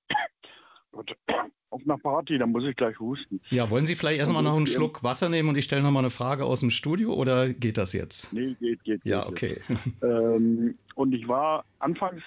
[1.70, 3.40] auf einer Party, da muss ich gleich husten.
[3.50, 6.10] Ja, wollen Sie vielleicht erstmal noch einen Schluck Wasser nehmen und ich stelle nochmal eine
[6.10, 8.32] Frage aus dem Studio oder geht das jetzt?
[8.32, 9.04] Nee, geht, geht.
[9.04, 9.60] Ja, okay.
[10.02, 12.22] Ähm, und ich war anfangs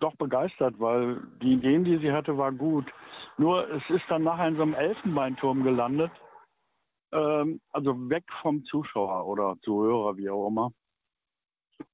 [0.00, 2.86] doch begeistert, weil die Ideen, die sie hatte, war gut.
[3.38, 6.12] Nur es ist dann nachher in so einem Elfenbeinturm gelandet.
[7.12, 10.72] Ähm, also weg vom Zuschauer oder Zuhörer, wie auch immer.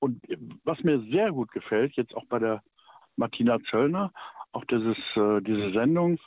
[0.01, 0.21] Und
[0.65, 2.63] was mir sehr gut gefällt, jetzt auch bei der
[3.17, 4.13] Martina Zöllner,
[4.53, 6.19] auch dieses, äh, diese Sendung,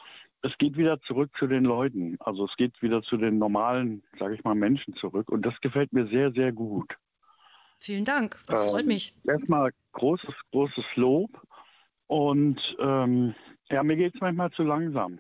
[0.43, 2.17] es geht wieder zurück zu den Leuten.
[2.19, 5.29] Also es geht wieder zu den normalen, sage ich mal, Menschen zurück.
[5.29, 6.97] Und das gefällt mir sehr, sehr gut.
[7.77, 9.15] Vielen Dank, das ähm, freut mich.
[9.23, 11.29] Erstmal großes, großes Lob.
[12.07, 13.35] Und ähm,
[13.71, 15.19] ja, mir geht es manchmal zu langsam.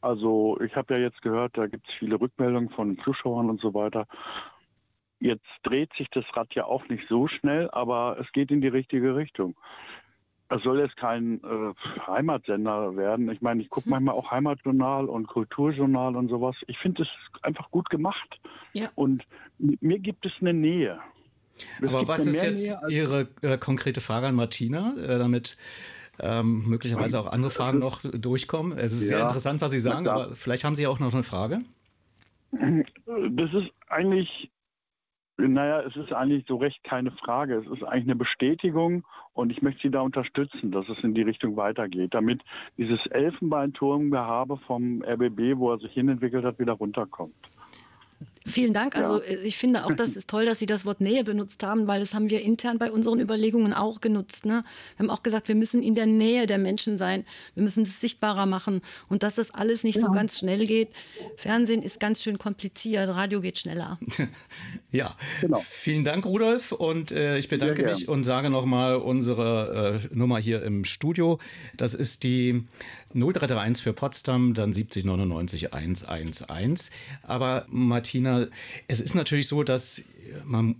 [0.00, 3.72] Also ich habe ja jetzt gehört, da gibt es viele Rückmeldungen von Zuschauern und so
[3.72, 4.06] weiter.
[5.20, 8.68] Jetzt dreht sich das Rad ja auch nicht so schnell, aber es geht in die
[8.68, 9.54] richtige Richtung.
[10.48, 13.30] Es soll jetzt kein äh, Heimatsender werden.
[13.30, 13.92] Ich meine, ich gucke hm.
[13.92, 16.56] manchmal auch Heimatjournal und Kulturjournal und sowas.
[16.66, 17.08] Ich finde es
[17.42, 18.40] einfach gut gemacht.
[18.72, 18.90] Ja.
[18.96, 19.24] Und
[19.58, 20.98] mir gibt es eine Nähe.
[21.80, 25.56] Es Aber was ist jetzt Ihre äh, konkrete Frage an Martina, äh, damit
[26.20, 28.76] ähm, möglicherweise auch andere Fragen noch durchkommen?
[28.76, 29.16] Es ist ja.
[29.16, 31.60] sehr interessant, was Sie sagen, aber vielleicht haben Sie auch noch eine Frage.
[32.52, 34.50] Das ist eigentlich
[35.38, 37.56] naja, es ist eigentlich so recht keine Frage.
[37.56, 41.22] Es ist eigentlich eine Bestätigung und ich möchte Sie da unterstützen, dass es in die
[41.22, 42.42] Richtung weitergeht, damit
[42.76, 47.34] dieses Elfenbeinturmgehabe vom RBB, wo er sich hinentwickelt hat, wieder runterkommt.
[48.46, 48.96] Vielen Dank.
[48.96, 49.24] Also Ja.
[49.28, 52.00] äh, ich finde auch, das ist toll, dass Sie das Wort Nähe benutzt haben, weil
[52.00, 54.44] das haben wir intern bei unseren Überlegungen auch genutzt.
[54.46, 54.64] Ne?
[54.96, 57.24] Wir haben auch gesagt, wir müssen in der Nähe der Menschen sein.
[57.54, 60.12] Wir müssen es sichtbarer machen und dass das alles nicht so Ja.
[60.12, 60.88] ganz schnell geht.
[61.36, 63.98] Fernsehen ist ganz schön kompliziert, Radio geht schneller.
[64.94, 65.16] Ja,
[65.64, 66.70] vielen Dank, Rudolf.
[66.72, 71.38] Und äh, ich bedanke mich und sage nochmal unsere äh, Nummer hier im Studio.
[71.78, 72.66] Das ist die
[73.14, 76.90] 0331 für Potsdam, dann 7099 111.
[77.22, 78.46] Aber Martina,
[78.88, 80.04] es ist natürlich so, dass
[80.44, 80.76] man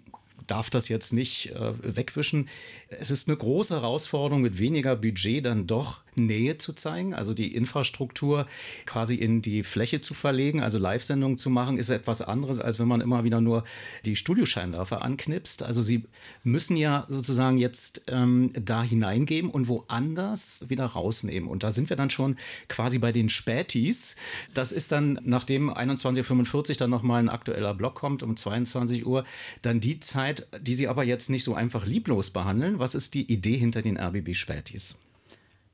[0.47, 2.49] darf das jetzt nicht äh, wegwischen.
[2.89, 7.55] Es ist eine große Herausforderung, mit weniger Budget dann doch Nähe zu zeigen, also die
[7.55, 8.47] Infrastruktur
[8.85, 12.89] quasi in die Fläche zu verlegen, also Live-Sendungen zu machen, ist etwas anderes, als wenn
[12.89, 13.65] man immer wieder nur
[14.05, 15.63] die Studioscheinwerfer anknipst.
[15.63, 16.05] Also sie
[16.45, 21.49] müssen ja sozusagen jetzt ähm, da hineingeben und woanders wieder rausnehmen.
[21.49, 22.37] Und da sind wir dann schon
[22.69, 24.17] quasi bei den Spätis.
[24.53, 29.25] Das ist dann, nachdem 21.45 Uhr dann nochmal ein aktueller Block kommt, um 22 Uhr,
[29.63, 32.79] dann die Zeit, die sie aber jetzt nicht so einfach lieblos behandeln.
[32.79, 34.99] Was ist die Idee hinter den RBB Spätis?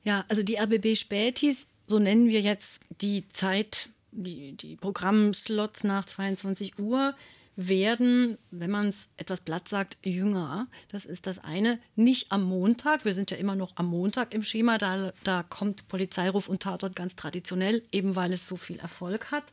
[0.04, 6.04] Ja, also die RBB Spätis, so nennen wir jetzt die Zeit, die, die Programmslots nach
[6.04, 7.14] 22 Uhr,
[7.58, 10.68] werden, wenn man es etwas platt sagt, jünger.
[10.90, 11.80] Das ist das eine.
[11.96, 13.04] Nicht am Montag.
[13.04, 14.78] Wir sind ja immer noch am Montag im Schema.
[14.78, 19.44] Da, da kommt Polizeiruf und Tatort ganz traditionell, eben weil es so viel Erfolg hat.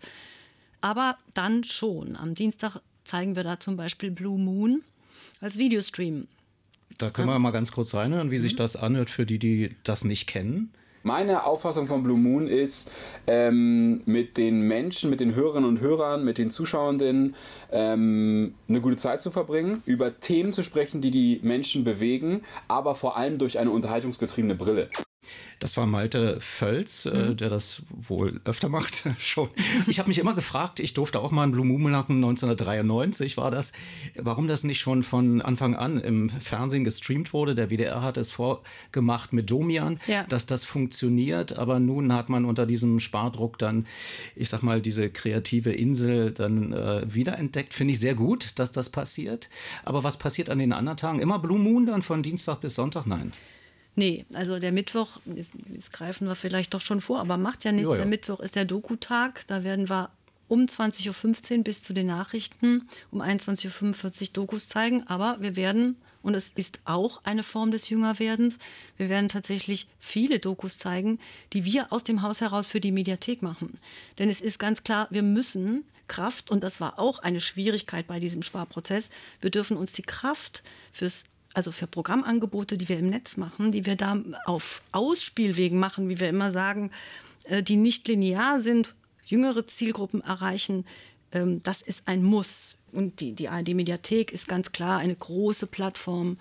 [0.81, 2.15] Aber dann schon.
[2.15, 4.83] Am Dienstag zeigen wir da zum Beispiel Blue Moon
[5.41, 6.27] als Videostream.
[6.97, 10.05] Da können wir mal ganz kurz reinhören, wie sich das anhört für die, die das
[10.05, 10.71] nicht kennen.
[11.03, 12.91] Meine Auffassung von Blue Moon ist,
[13.27, 17.35] ähm, mit den Menschen, mit den Hörerinnen und Hörern, mit den Zuschauenden
[17.71, 22.95] ähm, eine gute Zeit zu verbringen, über Themen zu sprechen, die die Menschen bewegen, aber
[22.95, 24.89] vor allem durch eine unterhaltungsgetriebene Brille.
[25.59, 29.47] Das war Malte Völz, äh, der das wohl öfter macht schon.
[29.87, 33.51] Ich habe mich immer gefragt, ich durfte auch mal einen Blue Moon machen, 1993 war
[33.51, 33.71] das,
[34.15, 37.55] warum das nicht schon von Anfang an im Fernsehen gestreamt wurde.
[37.55, 40.23] Der WDR hat es vorgemacht mit Domian, Ja.
[40.23, 43.85] dass das funktioniert, aber nun hat man unter diesem Spardruck dann,
[44.35, 47.73] ich sag mal, diese kreative Insel dann äh, wiederentdeckt.
[47.73, 49.49] Finde ich sehr gut, dass das passiert.
[49.85, 51.19] Aber was passiert an den anderen Tagen?
[51.19, 53.05] Immer Blue Moon dann von Dienstag bis Sonntag?
[53.07, 53.31] Nein.
[53.95, 55.53] Nee, also der Mittwoch, jetzt,
[55.93, 57.89] greifen wir vielleicht doch schon vor, aber macht ja nichts.
[57.91, 57.95] Ja.
[57.95, 59.47] Der Mittwoch ist der Doku-Tag.
[59.47, 60.09] Da werden wir
[60.47, 65.07] um 20.15 Uhr bis zu den Nachrichten um 21.45 Uhr Dokus zeigen.
[65.07, 68.59] Aber wir werden, und es ist auch eine Form des Jüngerwerdens,
[68.97, 71.19] wir werden tatsächlich viele Dokus zeigen,
[71.53, 73.79] die wir aus dem Haus heraus für die Mediathek machen.
[74.19, 78.19] Denn es ist ganz klar, wir müssen Kraft, und das war auch eine Schwierigkeit bei
[78.19, 79.09] diesem Sparprozess,
[79.41, 83.85] wir dürfen uns die Kraft fürs also für Programmangebote, die wir im Netz machen, die
[83.85, 86.91] wir da auf Ausspielwegen machen, wie wir immer sagen,
[87.45, 90.85] äh, die nicht linear sind, jüngere Zielgruppen erreichen,
[91.31, 92.77] ähm, das ist ein Muss.
[92.91, 96.37] Und die, die ARD-Mediathek ist ganz klar eine große Plattform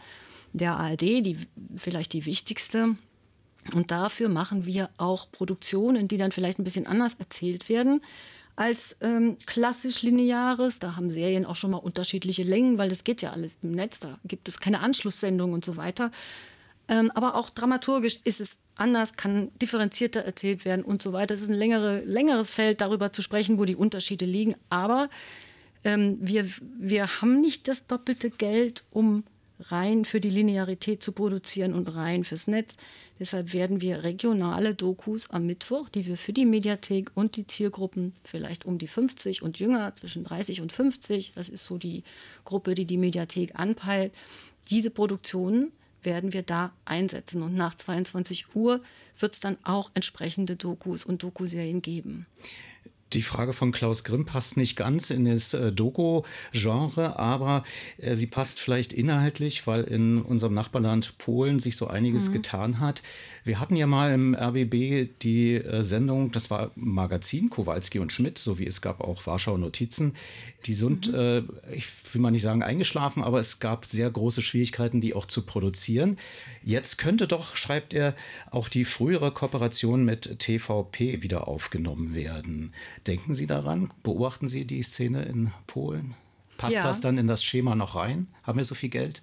[0.53, 1.39] der ARD, die
[1.77, 2.97] vielleicht die wichtigste.
[3.73, 8.03] Und dafür machen wir auch Produktionen, die dann vielleicht ein bisschen anders erzählt werden
[8.57, 10.79] als ähm, klassisch lineares.
[10.79, 14.01] Da haben Serien auch schon mal unterschiedliche Längen, weil das geht ja alles im Netz.
[14.01, 16.11] Da gibt es keine Anschlusssendung und so weiter.
[16.89, 21.35] Ähm, aber auch dramaturgisch ist es anders, kann differenzierter erzählt werden und so weiter.
[21.35, 24.55] Es ist ein längere, längeres Feld, darüber zu sprechen, wo die Unterschiede liegen.
[24.69, 25.09] Aber
[25.85, 26.47] ähm, wir,
[26.79, 29.25] wir haben nicht das doppelte Geld, um
[29.61, 32.77] rein für die Linearität zu produzieren und rein fürs Netz.
[33.19, 38.13] Deshalb werden wir regionale Dokus am Mittwoch, die wir für die Mediathek und die Zielgruppen
[38.25, 42.03] vielleicht um die 50 und jünger, zwischen 30 und 50, das ist so die
[42.45, 44.13] Gruppe, die die Mediathek anpeilt,
[44.71, 47.43] diese Produktionen werden wir da einsetzen.
[47.43, 48.81] Und nach 22 Uhr
[49.19, 52.27] wird es dann auch entsprechende Dokus und Dokuserien geben.
[53.15, 57.65] Die Frage von Klaus Grimm passt nicht ganz in das äh, Doku-Genre, aber
[57.99, 62.33] äh, sie passt vielleicht inhaltlich, weil in unserem Nachbarland Polen sich so einiges Mhm.
[62.35, 63.03] getan hat.
[63.45, 68.39] Wir hatten ja mal im RBB die äh, Sendung, das war Magazin, Kowalski und Schmidt,
[68.39, 70.15] so wie es gab auch Warschau Notizen.
[70.67, 75.01] Die sind, äh, ich will mal nicht sagen eingeschlafen, aber es gab sehr große Schwierigkeiten,
[75.01, 76.17] die auch zu produzieren.
[76.65, 78.15] Jetzt könnte doch, schreibt er,
[78.51, 82.73] auch die frühere Kooperation mit TVP wieder aufgenommen werden.
[83.07, 83.91] Denken Sie daran?
[84.03, 86.15] Beobachten Sie die Szene in Polen?
[86.57, 86.83] Passt Ja.
[86.83, 88.29] das dann in das Schema noch rein?
[88.43, 89.23] Haben wir so viel Geld?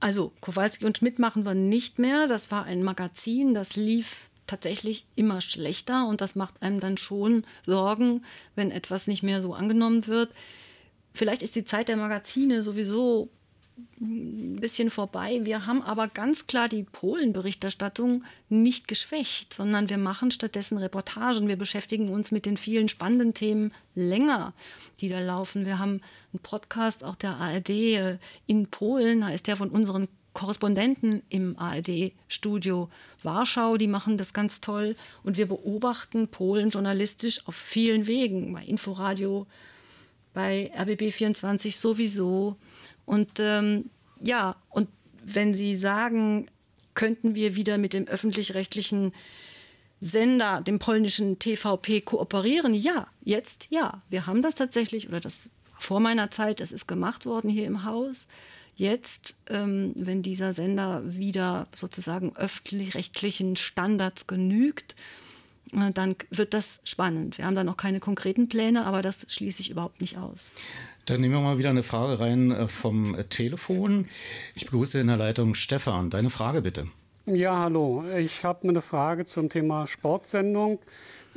[0.00, 2.26] Also Kowalski und Schmidt machen wir nicht mehr.
[2.26, 7.46] Das war ein Magazin, das lief tatsächlich immer schlechter und das macht einem dann schon
[7.64, 10.30] Sorgen, wenn etwas nicht mehr so angenommen wird.
[11.14, 13.30] Vielleicht ist die Zeit der Magazine sowieso
[14.00, 15.40] ein bisschen vorbei.
[15.42, 21.48] Wir haben aber ganz klar die Polen-Berichterstattung nicht geschwächt, sondern wir machen stattdessen Reportagen.
[21.48, 24.52] Wir beschäftigen uns mit den vielen spannenden Themen länger,
[25.00, 25.66] die da laufen.
[25.66, 26.00] Wir haben
[26.32, 31.56] einen Podcast auch der ARD äh, in Polen, da ist der von unseren Korrespondenten im
[31.58, 32.90] ARD-Studio
[33.22, 34.96] Warschau, die machen das ganz toll.
[35.22, 39.46] Und wir beobachten Polen journalistisch auf vielen Wegen, bei Inforadio,
[40.32, 42.56] bei RBB24 sowieso.
[43.06, 43.90] Und ähm,
[44.20, 44.88] ja, und
[45.22, 46.48] wenn Sie sagen,
[46.94, 49.12] könnten wir wieder mit dem öffentlich-rechtlichen
[50.00, 52.74] Sender, dem polnischen TVP, kooperieren?
[52.74, 54.02] Ja, jetzt ja.
[54.10, 57.84] Wir haben das tatsächlich, oder das vor meiner Zeit, es ist gemacht worden hier im
[57.84, 58.28] Haus.
[58.76, 64.96] Jetzt, ähm, wenn dieser Sender wieder sozusagen öffentlich-rechtlichen Standards genügt,
[65.92, 67.38] dann wird das spannend.
[67.38, 70.54] Wir haben da noch keine konkreten Pläne, aber das schließe ich überhaupt nicht aus.
[71.06, 74.06] Dann nehmen wir mal wieder eine Frage rein äh, vom Telefon.
[74.54, 76.10] Ich begrüße in der Leitung Stefan.
[76.10, 76.86] Deine Frage bitte.
[77.26, 78.04] Ja, hallo.
[78.18, 80.78] Ich habe eine Frage zum Thema Sportsendung.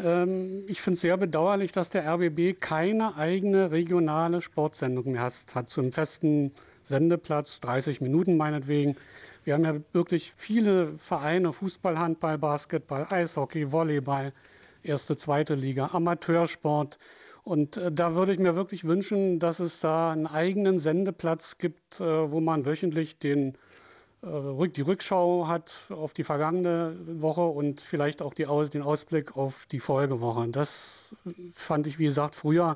[0.03, 5.33] Ähm, ich finde es sehr bedauerlich, dass der RBB keine eigene regionale Sportsendung mehr hat,
[5.53, 6.51] hat so einen festen
[6.83, 8.95] Sendeplatz, 30 Minuten meinetwegen.
[9.47, 14.33] Wir haben ja wirklich viele Vereine, Fußball, Handball, Basketball, Eishockey, Volleyball,
[14.83, 16.97] erste, zweite Liga, Amateursport.
[17.45, 22.01] Und äh, da würde ich mir wirklich wünschen, dass es da einen eigenen Sendeplatz gibt,
[22.01, 23.57] äh, wo man wöchentlich den,
[24.21, 29.65] äh, die Rückschau hat auf die vergangene Woche und vielleicht auch die, den Ausblick auf
[29.71, 30.49] die Folgewoche.
[30.49, 31.15] Das
[31.53, 32.75] fand ich, wie gesagt, früher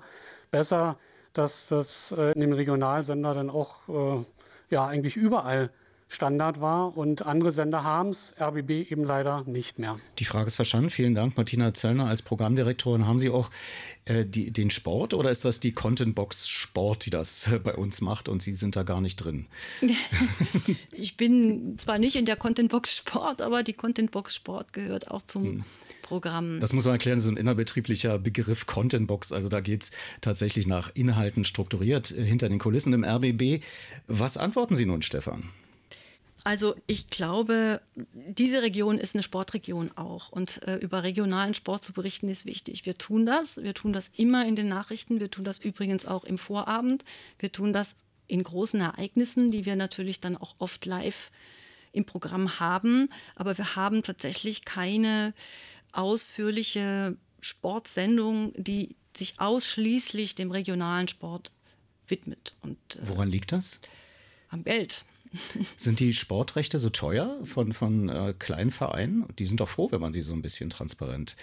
[0.51, 0.97] besser,
[1.33, 4.23] dass das in dem Regionalsender dann auch
[4.69, 5.69] ja, eigentlich überall
[6.11, 9.97] Standard war und andere Sender haben es, RBB eben leider nicht mehr.
[10.19, 10.89] Die Frage ist verstanden.
[10.89, 13.07] Vielen Dank, Martina Zöllner als Programmdirektorin.
[13.07, 13.49] Haben Sie auch
[14.03, 17.75] äh, die, den Sport oder ist das die Content Box Sport, die das äh, bei
[17.75, 19.47] uns macht und Sie sind da gar nicht drin?
[20.91, 25.09] ich bin zwar nicht in der Content Box Sport, aber die Content Box Sport gehört
[25.09, 25.63] auch zum hm.
[26.01, 26.59] Programm.
[26.59, 29.31] Das muss man erklären, so ein innerbetrieblicher Begriff Content Box.
[29.31, 33.63] Also da geht es tatsächlich nach Inhalten strukturiert äh, hinter den Kulissen im RBB.
[34.07, 35.49] Was antworten Sie nun, Stefan?
[36.43, 40.29] Also ich glaube, diese Region ist eine Sportregion auch.
[40.29, 42.85] Und äh, über regionalen Sport zu berichten ist wichtig.
[42.85, 43.57] Wir tun das.
[43.57, 45.19] Wir tun das immer in den Nachrichten.
[45.19, 47.03] Wir tun das übrigens auch im Vorabend.
[47.39, 51.31] Wir tun das in großen Ereignissen, die wir natürlich dann auch oft live
[51.91, 53.07] im Programm haben.
[53.35, 55.33] Aber wir haben tatsächlich keine
[55.91, 61.51] ausführliche Sportsendung, die sich ausschließlich dem regionalen Sport
[62.07, 62.55] widmet.
[62.61, 63.79] Und, äh, Woran liegt das?
[64.49, 65.03] Am Geld.
[65.77, 69.25] Sind die Sportrechte so teuer von, von äh, kleinen Vereinen?
[69.39, 71.35] Die sind doch froh, wenn man sie so ein bisschen transparent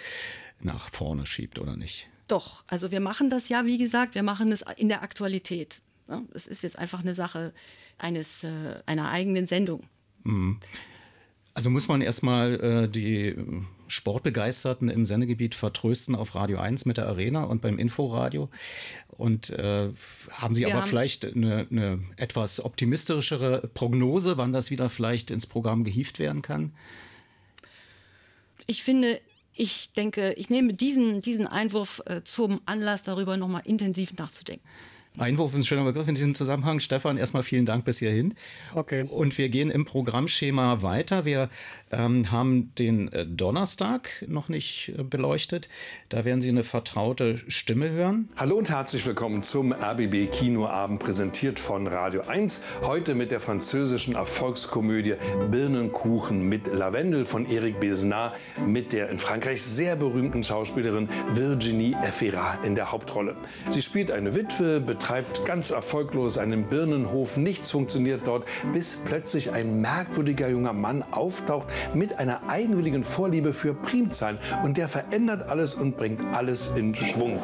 [0.60, 2.08] nach vorne schiebt, oder nicht?
[2.26, 5.80] Doch, also wir machen das ja, wie gesagt, wir machen es in der Aktualität.
[6.34, 7.52] Es ist jetzt einfach eine Sache
[7.96, 9.84] eines, äh, einer eigenen Sendung.
[10.24, 10.58] Mhm.
[11.54, 13.34] Also muss man erstmal äh, die
[13.88, 18.48] Sportbegeisterten im Sendegebiet vertrösten auf Radio 1 mit der Arena und beim Inforadio.
[19.10, 19.90] Und äh,
[20.30, 25.30] haben Sie Wir aber haben vielleicht eine, eine, etwas optimistischere Prognose, wann das wieder vielleicht
[25.30, 26.72] ins Programm gehievt werden kann?
[28.66, 29.20] Ich finde,
[29.54, 34.64] ich denke, ich nehme diesen, diesen Einwurf äh, zum Anlass, darüber nochmal intensiv nachzudenken.
[35.20, 36.78] Einwurf ist ein schöner Begriff in diesem Zusammenhang.
[36.78, 38.34] Stefan, erstmal vielen Dank bis hierhin.
[38.74, 39.04] Okay.
[39.08, 41.24] Und wir gehen im Programmschema weiter.
[41.24, 41.48] Wir
[41.90, 45.68] ähm, haben den äh, Donnerstag noch nicht äh, beleuchtet.
[46.08, 48.28] Da werden Sie eine vertraute Stimme hören.
[48.36, 52.62] Hallo und herzlich willkommen zum RBB Kinoabend, präsentiert von Radio 1.
[52.82, 55.14] Heute mit der französischen Erfolgskomödie
[55.50, 62.58] Birnenkuchen mit Lavendel von Eric Besnard mit der in Frankreich sehr berühmten Schauspielerin Virginie Efira
[62.62, 63.34] in der Hauptrolle.
[63.70, 65.07] Sie spielt eine Witwe, betreibt
[65.44, 67.36] ganz erfolglos einen Birnenhof.
[67.36, 73.74] Nichts funktioniert dort, bis plötzlich ein merkwürdiger junger Mann auftaucht mit einer eigenwilligen Vorliebe für
[73.74, 74.38] Primzahlen.
[74.64, 77.40] Und der verändert alles und bringt alles in Schwung.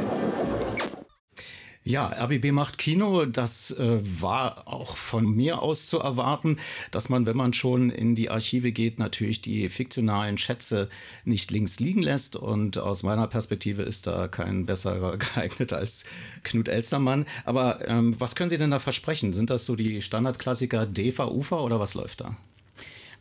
[1.86, 3.26] Ja, RBB macht Kino.
[3.26, 6.56] Das äh, war auch von mir aus zu erwarten,
[6.90, 10.88] dass man, wenn man schon in die Archive geht, natürlich die fiktionalen Schätze
[11.26, 12.36] nicht links liegen lässt.
[12.36, 16.06] Und aus meiner Perspektive ist da kein besserer geeignet als
[16.42, 17.26] Knut Elstermann.
[17.44, 19.34] Aber ähm, was können Sie denn da versprechen?
[19.34, 22.34] Sind das so die Standardklassiker DEFA, UFA oder was läuft da?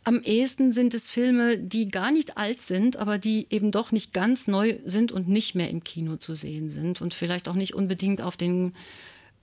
[0.06, 4.12] Am ehesten sind es Filme, die gar nicht alt sind, aber die eben doch nicht
[4.12, 7.74] ganz neu sind und nicht mehr im Kino zu sehen sind und vielleicht auch nicht
[7.74, 8.74] unbedingt auf den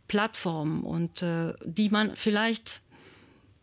[0.08, 2.82] Plattformen und äh, die man vielleicht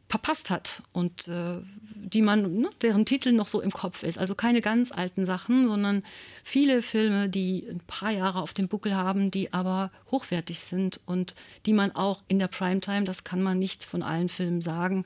[0.09, 1.61] verpasst hat und äh,
[1.95, 4.19] die man, ne, deren Titel noch so im Kopf ist.
[4.19, 6.03] Also keine ganz alten Sachen, sondern
[6.43, 11.35] viele Filme, die ein paar Jahre auf dem Buckel haben, die aber hochwertig sind und
[11.67, 15.05] die man auch in der Primetime, das kann man nicht von allen Filmen sagen,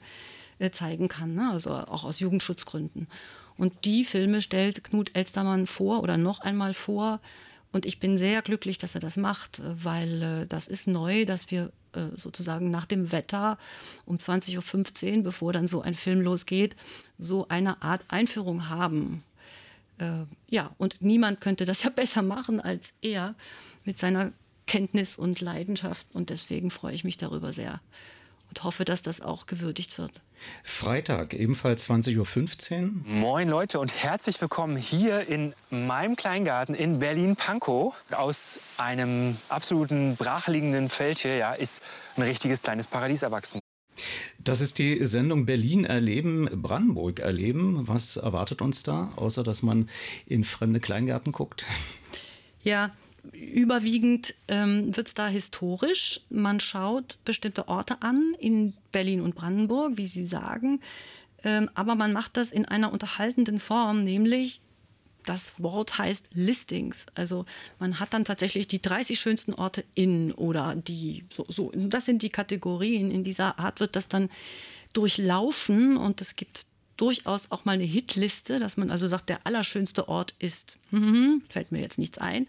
[0.70, 1.35] zeigen kann.
[1.35, 1.51] Ne?
[1.51, 3.08] Also auch aus Jugendschutzgründen.
[3.56, 7.21] Und die Filme stellt Knut Elstermann vor oder noch einmal vor.
[7.73, 11.50] Und ich bin sehr glücklich, dass er das macht, weil äh, das ist neu, dass
[11.50, 13.58] wir äh, sozusagen nach dem Wetter
[14.04, 16.77] um 20.15 Uhr, bevor dann so ein Film losgeht,
[17.19, 19.25] so eine Art Einführung haben.
[19.98, 23.35] Äh, ja, und niemand könnte das ja besser machen als er
[23.85, 24.33] mit seiner
[24.67, 26.06] Kenntnis und Leidenschaft.
[26.13, 27.81] Und deswegen freue ich mich darüber sehr
[28.53, 30.21] und hoffe, dass das auch gewürdigt wird.
[30.63, 32.90] Freitag, ebenfalls 20.15 Uhr.
[33.07, 37.94] Moin Leute und herzlich willkommen hier in meinem Kleingarten in Berlin-Pankow.
[38.11, 41.81] Aus einem absoluten brachliegenden Feld hier ja, ist
[42.17, 43.59] ein richtiges kleines Paradies erwachsen.
[44.38, 47.88] Das ist die Sendung Berlin erleben, Brandenburg erleben.
[47.88, 49.88] Was erwartet uns da, außer dass man
[50.27, 51.65] in fremde Kleingärten guckt?
[52.65, 52.90] Ja,
[53.31, 56.20] Überwiegend ähm, wird es da historisch.
[56.29, 60.81] Man schaut bestimmte Orte an in Berlin und Brandenburg, wie Sie sagen.
[61.44, 64.60] Ähm, aber man macht das in einer unterhaltenden Form, nämlich
[65.25, 67.06] das Wort heißt Listings.
[67.14, 67.44] Also
[67.79, 71.73] man hat dann tatsächlich die 30 schönsten Orte in oder die so, so.
[71.75, 73.10] Das sind die Kategorien.
[73.10, 74.29] In dieser Art wird das dann
[74.92, 76.66] durchlaufen und es gibt
[77.03, 81.73] durchaus auch mal eine Hitliste, dass man also sagt, der allerschönste Ort ist, mhm, fällt
[81.73, 82.46] mir jetzt nichts ein.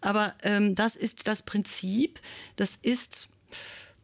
[0.00, 2.20] Aber ähm, das ist das Prinzip.
[2.54, 3.28] Das ist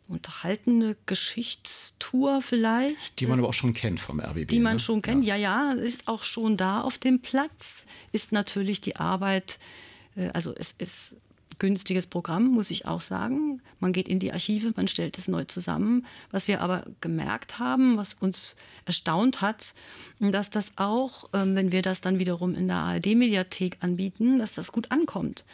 [0.08, 3.20] unterhaltende Geschichtstour vielleicht.
[3.20, 4.48] Die man aber auch schon kennt vom RBB.
[4.48, 4.80] Die man ne?
[4.80, 5.36] schon kennt, ja.
[5.36, 7.84] ja, ja, ist auch schon da auf dem Platz.
[8.10, 9.60] Ist natürlich die Arbeit,
[10.16, 11.16] äh, also es ist
[11.62, 13.62] günstiges Programm, muss ich auch sagen.
[13.78, 16.04] Man geht in die Archive, man stellt es neu zusammen.
[16.32, 19.72] Was wir aber gemerkt haben, was uns erstaunt hat,
[20.18, 24.72] dass das auch, ähm, wenn wir das dann wiederum in der ARD-Mediathek anbieten, dass das
[24.72, 25.44] gut ankommt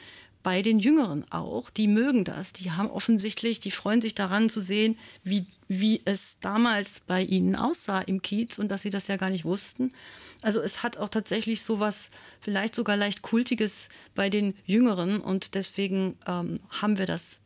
[0.49, 2.55] bei den Jüngeren auch, die mögen das.
[2.55, 7.55] Die haben offensichtlich, die freuen sich daran zu sehen, wie, wie es damals bei ihnen
[7.55, 9.92] aussah im Kiez und dass sie das ja gar nicht wussten.
[10.40, 12.09] Also es hat auch tatsächlich so was,
[12.40, 17.42] vielleicht sogar leicht Kultiges bei den Jüngeren und deswegen ähm, haben wir das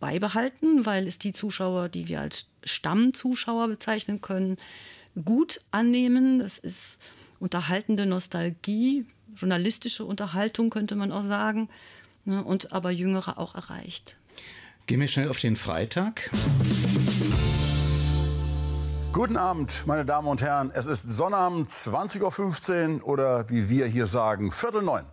[0.00, 4.56] beibehalten, weil es die Zuschauer, die wir als Stammzuschauer bezeichnen können,
[5.24, 6.40] gut annehmen.
[6.40, 7.00] Das ist
[7.38, 11.68] unterhaltende Nostalgie, journalistische Unterhaltung könnte man auch sagen
[12.24, 14.16] ne, und aber Jüngere auch erreicht.
[14.86, 16.30] Gehen wir schnell auf den Freitag.
[19.12, 20.70] Guten Abend, meine Damen und Herren.
[20.72, 25.04] Es ist Sonnabend 20.15 Uhr oder wie wir hier sagen, Viertel neun.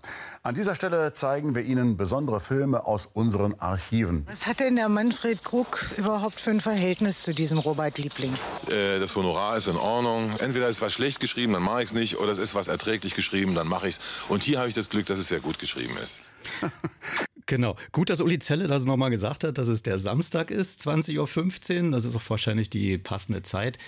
[0.43, 4.27] An dieser Stelle zeigen wir Ihnen besondere Filme aus unseren Archiven.
[4.29, 8.33] Was hat denn der Manfred Krug überhaupt für ein Verhältnis zu diesem Robert Liebling?
[8.69, 10.29] Äh, das Honorar ist in Ordnung.
[10.37, 13.15] Entweder ist was schlecht geschrieben, dann mache ich es nicht, oder es ist was erträglich
[13.15, 14.01] geschrieben, dann mache ich es.
[14.29, 16.21] Und hier habe ich das Glück, dass es sehr gut geschrieben ist.
[17.47, 17.77] Genau.
[17.93, 21.91] Gut, dass Uli Zelle das nochmal gesagt hat, dass es der Samstag ist, 20.15 Uhr.
[21.91, 23.79] Das ist auch wahrscheinlich die passende Zeit.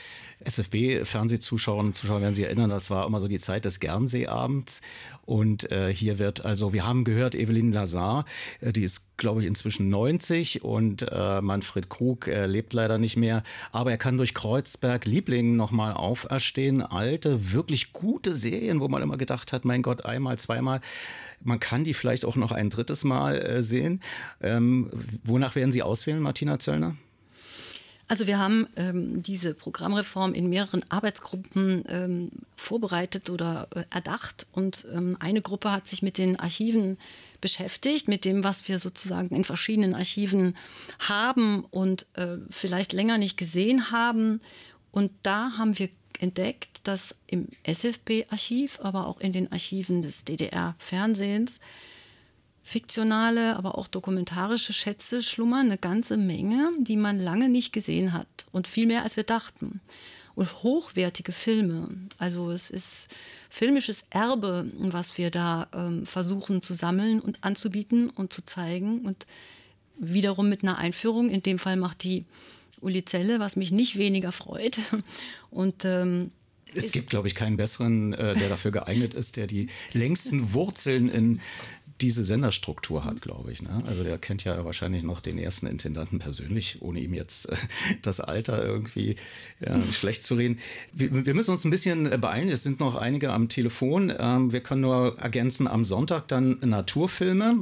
[0.46, 4.82] SFB-Fernsehzuschauerinnen und Zuschauer werden sich erinnern, das war immer so die Zeit des Gernseeabends.
[5.26, 8.26] Und äh, hier wird, also wir haben gehört, Evelyn Lazar,
[8.62, 13.18] äh, die ist, glaube ich, inzwischen 90 und äh, Manfred Krug äh, lebt leider nicht
[13.18, 13.44] mehr.
[13.72, 16.82] Aber er kann durch Kreuzberg Lieblingen nochmal auferstehen.
[16.82, 20.82] Alte, wirklich gute Serien, wo man immer gedacht hat, mein Gott, einmal, zweimal.
[21.42, 24.02] Man kann die vielleicht auch noch ein drittes Mal äh, sehen.
[24.42, 24.90] Ähm,
[25.24, 26.96] wonach werden Sie auswählen, Martina Zöllner?
[28.10, 34.48] Also wir haben ähm, diese Programmreform in mehreren Arbeitsgruppen ähm, vorbereitet oder äh, erdacht.
[34.52, 36.98] Und ähm, eine Gruppe hat sich mit den Archiven
[37.40, 40.58] beschäftigt, mit dem, was wir sozusagen in verschiedenen Archiven
[40.98, 44.42] haben und äh, vielleicht länger nicht gesehen haben.
[44.92, 45.90] Und da haben wir
[46.20, 51.60] entdeckt, dass im SFB-Archiv, aber auch in den Archiven des DDR-Fernsehens
[52.70, 58.28] fiktionale, aber auch dokumentarische Schätze schlummern, eine ganze Menge, die man lange nicht gesehen hat
[58.52, 59.82] und viel mehr als wir dachten.
[60.36, 63.10] Und hochwertige Filme, also es ist
[63.50, 69.26] filmisches Erbe, was wir da ähm, versuchen zu sammeln und anzubieten und zu zeigen und
[69.98, 71.30] wiederum mit einer Einführung.
[71.30, 72.26] In dem Fall macht die
[72.82, 74.80] Uli Zelle, was mich nicht weniger freut.
[75.52, 76.32] Und ähm,
[76.74, 81.10] es gibt, glaube ich, keinen besseren, äh, der dafür geeignet ist, der die längsten Wurzeln
[81.10, 81.42] in
[82.02, 83.62] diese Senderstruktur hat, glaube ich.
[83.62, 83.84] Ne?
[83.86, 87.56] Also der kennt ja wahrscheinlich noch den ersten Intendanten persönlich, ohne ihm jetzt äh,
[88.02, 89.16] das Alter irgendwie
[89.60, 90.60] ja, schlecht zu reden.
[90.94, 92.50] Wir, wir, müssen uns ein bisschen äh, beeilen.
[92.50, 94.14] Es sind noch einige am Telefon.
[94.18, 97.56] Ähm, wir können nur ergänzen, am Sonntag dann Naturfilme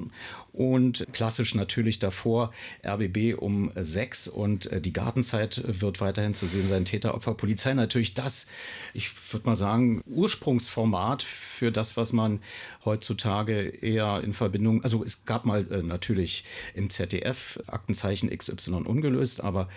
[0.58, 2.52] und klassisch natürlich davor
[2.84, 6.84] RBB um sechs und äh, die Gartenzeit wird weiterhin zu sehen sein.
[6.84, 8.48] Täter, Opfer, Polizei natürlich das,
[8.96, 12.40] ich würde mal sagen, Ursprungsformat für das, was man
[12.86, 16.44] heutzutage eher in Verbindung, also es gab mal äh, natürlich
[16.74, 19.70] im ZDF Aktenzeichen XY ungelöst, aber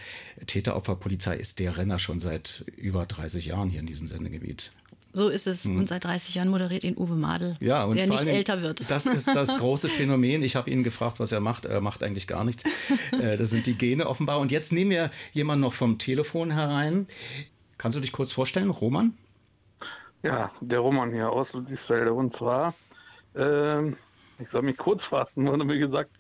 [0.47, 4.73] Täter, Opfer, Polizei ist der Renner schon seit über 30 Jahren hier in diesem Sendegebiet.
[5.13, 5.65] So ist es.
[5.65, 5.79] Mhm.
[5.79, 8.89] Und seit 30 Jahren moderiert ihn Uwe Madel, ja, und der nicht älter wird.
[8.91, 10.43] Das ist das große Phänomen.
[10.43, 11.65] Ich habe ihn gefragt, was er macht.
[11.65, 12.65] Er macht eigentlich gar nichts.
[13.21, 14.39] Äh, das sind die Gene offenbar.
[14.39, 17.07] Und jetzt nehmen wir jemanden noch vom Telefon herein.
[17.77, 19.15] Kannst du dich kurz vorstellen, Roman?
[20.23, 22.13] Ja, der Roman hier aus Ludwigsfelde.
[22.13, 22.75] Und zwar,
[23.35, 23.97] ähm,
[24.39, 26.11] ich soll mich kurz fassen, wurde mir gesagt.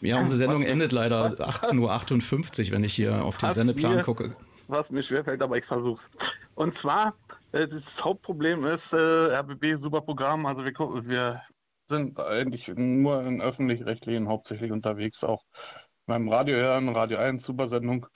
[0.00, 4.34] Ja, unsere Sendung endet leider 18.58 Uhr, wenn ich hier auf den Sendeplan mir, gucke.
[4.68, 6.08] Was mir schwerfällt, aber ich versuch's.
[6.54, 10.46] Und zwar äh, das Hauptproblem ist äh, RBB super Programm.
[10.46, 11.42] Also wir, wir
[11.88, 15.44] sind eigentlich nur in öffentlich-rechtlichen hauptsächlich unterwegs, auch
[16.06, 18.06] beim Radio hören, Radio 1, super Sendung.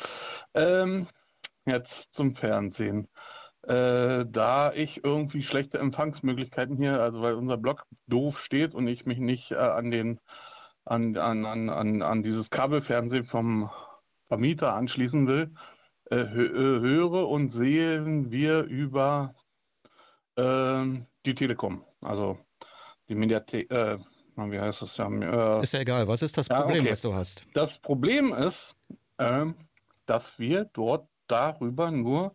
[0.54, 1.06] Ähm,
[1.66, 3.08] jetzt zum Fernsehen.
[3.62, 9.06] Äh, da ich irgendwie schlechte Empfangsmöglichkeiten hier, also weil unser Blog doof steht und ich
[9.06, 10.20] mich nicht äh, an den
[10.84, 13.70] an, an, an, an dieses Kabelfernsehen vom
[14.28, 15.71] Vermieter anschließen will, äh,
[16.16, 19.34] höre und sehen wir über
[20.36, 20.84] äh,
[21.24, 22.38] die Telekom, also
[23.08, 23.96] die Mediathek, äh,
[24.36, 25.60] wie heißt das ja?
[25.60, 26.90] ist ja egal, was ist das Problem, ja, okay.
[26.90, 27.44] was du hast?
[27.54, 28.74] Das Problem ist,
[29.18, 29.54] ähm,
[30.06, 32.34] dass wir dort darüber nur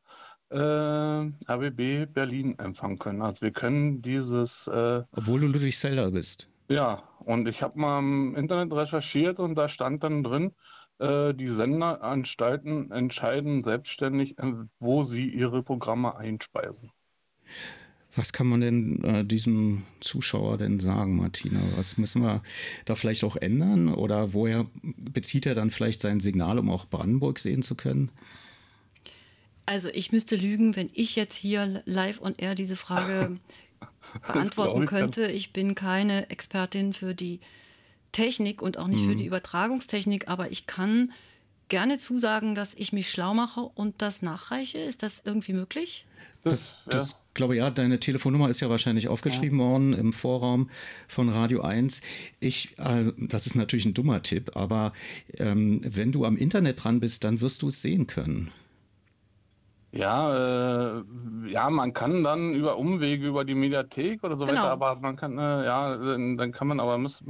[0.49, 3.21] äh, ABB Berlin empfangen können.
[3.21, 4.67] Also wir können dieses...
[4.67, 6.49] Äh, Obwohl du Ludwigsfelder bist.
[6.69, 10.53] Ja, und ich habe mal im Internet recherchiert und da stand dann drin,
[10.99, 16.91] äh, die Senderanstalten entscheiden selbstständig, äh, wo sie ihre Programme einspeisen.
[18.15, 21.59] Was kann man denn äh, diesem Zuschauer denn sagen, Martina?
[21.75, 22.41] Was müssen wir
[22.85, 23.93] da vielleicht auch ändern?
[23.93, 28.11] Oder woher bezieht er dann vielleicht sein Signal, um auch Brandenburg sehen zu können?
[29.67, 33.37] Also ich müsste lügen, wenn ich jetzt hier live on air diese Frage
[34.33, 35.27] beantworten ich könnte.
[35.27, 37.39] Ich bin keine Expertin für die
[38.17, 39.09] Technik und auch nicht mhm.
[39.09, 41.11] für die Übertragungstechnik, aber ich kann
[41.69, 44.79] gerne zusagen, dass ich mich schlau mache und das nachreiche.
[44.79, 46.07] Ist das irgendwie möglich?
[46.43, 47.17] Das, das ja.
[47.35, 49.65] glaube ja, deine Telefonnummer ist ja wahrscheinlich aufgeschrieben ja.
[49.65, 50.71] worden im Vorraum
[51.07, 52.01] von Radio 1.
[52.39, 54.93] Ich, also, das ist natürlich ein dummer Tipp, aber
[55.35, 58.51] ähm, wenn du am Internet dran bist, dann wirst du es sehen können.
[59.91, 61.03] Ja, äh,
[61.49, 64.59] ja, man kann dann über Umwege über die Mediathek oder so genau.
[64.59, 67.23] weiter, aber man kann, äh, ja, dann, kann man aber muss,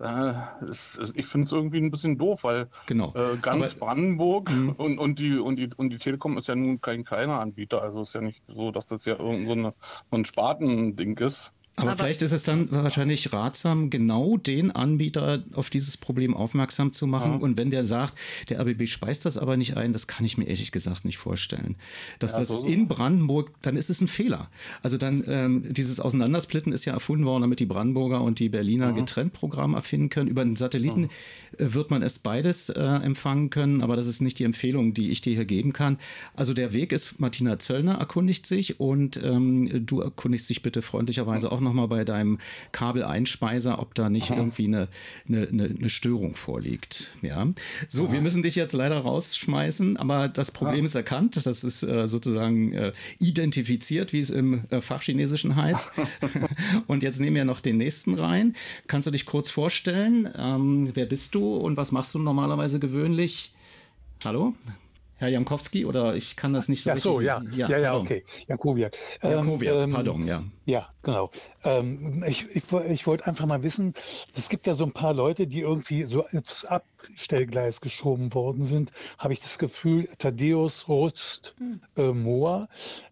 [0.00, 3.14] ich finde es irgendwie ein bisschen doof, weil genau.
[3.14, 4.70] äh, ganz Aber, Brandenburg mhm.
[4.70, 7.82] und, und, die, und, die, und die Telekom ist ja nun kein kleiner Anbieter.
[7.82, 9.74] Also ist ja nicht so, dass das ja irgend so, eine,
[10.10, 11.52] so ein Spartending ist.
[11.74, 16.92] Aber, Aber, vielleicht ist es dann wahrscheinlich ratsam, genau den Anbieter auf dieses Problem aufmerksam
[16.92, 17.32] zu machen.
[17.32, 17.38] Ja.
[17.38, 18.12] Und wenn der sagt,
[18.50, 21.76] der ABB speist das aber nicht ein, das kann ich mir ehrlich gesagt nicht vorstellen.
[22.18, 22.64] Dass ja, das so.
[22.64, 24.50] in Brandenburg, dann ist es ein Fehler.
[24.82, 28.88] Also dann, ähm, dieses Auseinandersplitten ist ja erfunden worden, damit die Brandenburger und die Berliner
[28.88, 28.92] ja.
[28.92, 30.28] getrennt Programm erfinden können.
[30.28, 31.08] Über den Satelliten äh,
[31.56, 35.22] wird man es beides äh, empfangen können, aber das ist nicht die Empfehlung, die ich
[35.22, 35.98] dir hier geben kann.
[36.36, 41.50] Also der Weg ist, Martina Zöllner erkundigt sich und ähm, du erkundigst dich bitte freundlicherweise
[41.50, 42.38] auch nochmal bei deinem
[42.72, 44.38] Kabeleinspeiser, ob da nicht Aha.
[44.38, 44.88] irgendwie eine,
[45.28, 47.12] eine, eine, Störung vorliegt.
[47.22, 47.46] Ja.
[47.88, 48.12] So, Aha.
[48.12, 50.84] wir müssen dich jetzt leider rausschmeißen, aber das Problem ja.
[50.84, 51.44] ist erkannt.
[51.44, 55.88] Das ist äh, sozusagen äh, identifiziert, wie es im äh, Fachchinesischen heißt.
[56.86, 58.54] und jetzt nehmen wir noch den nächsten rein.
[58.86, 60.28] Kannst du dich kurz vorstellen?
[60.36, 63.52] Ähm, wer bist du und was machst du normalerweise gewöhnlich?
[64.24, 64.54] Hallo?
[65.22, 68.24] Herr Jankowski, oder ich kann das nicht so ja, so, ja, ja, ja, ja okay.
[68.48, 68.96] Jankowiak.
[69.22, 70.42] Jankowiak, ähm, pardon, ja.
[70.64, 71.30] Ja, genau.
[71.64, 73.94] Ähm, ich ich, ich wollte einfach mal wissen,
[74.36, 78.92] es gibt ja so ein paar Leute, die irgendwie so ins Abstellgleis geschoben worden sind,
[79.18, 81.80] habe ich das Gefühl, Thaddeus, Rust, hm.
[81.96, 82.68] äh, Mohr,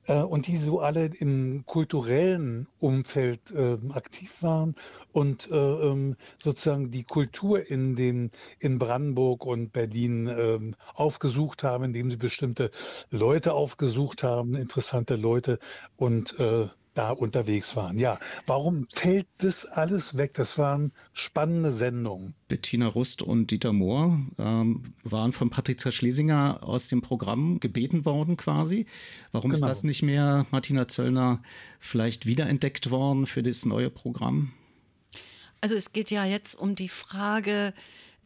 [0.07, 4.76] äh, und die so alle im kulturellen Umfeld äh, aktiv waren
[5.12, 8.30] und äh, ähm, sozusagen die Kultur in, den,
[8.61, 12.70] in Brandenburg und Berlin ähm, aufgesucht haben, indem sie bestimmte
[13.11, 15.59] Leute aufgesucht haben, interessante Leute
[15.96, 17.99] und äh, da unterwegs waren.
[17.99, 20.34] Ja, warum fällt das alles weg?
[20.34, 22.34] Das waren spannende Sendungen.
[22.49, 28.36] Bettina Rust und Dieter Mohr ähm, waren von Patricia Schlesinger aus dem Programm gebeten worden
[28.36, 28.86] quasi.
[29.32, 29.66] Warum genau.
[29.66, 31.43] ist das nicht mehr, Martina Zöllner,
[31.78, 34.53] vielleicht wiederentdeckt worden für das neue Programm?
[35.61, 37.74] Also es geht ja jetzt um die Frage,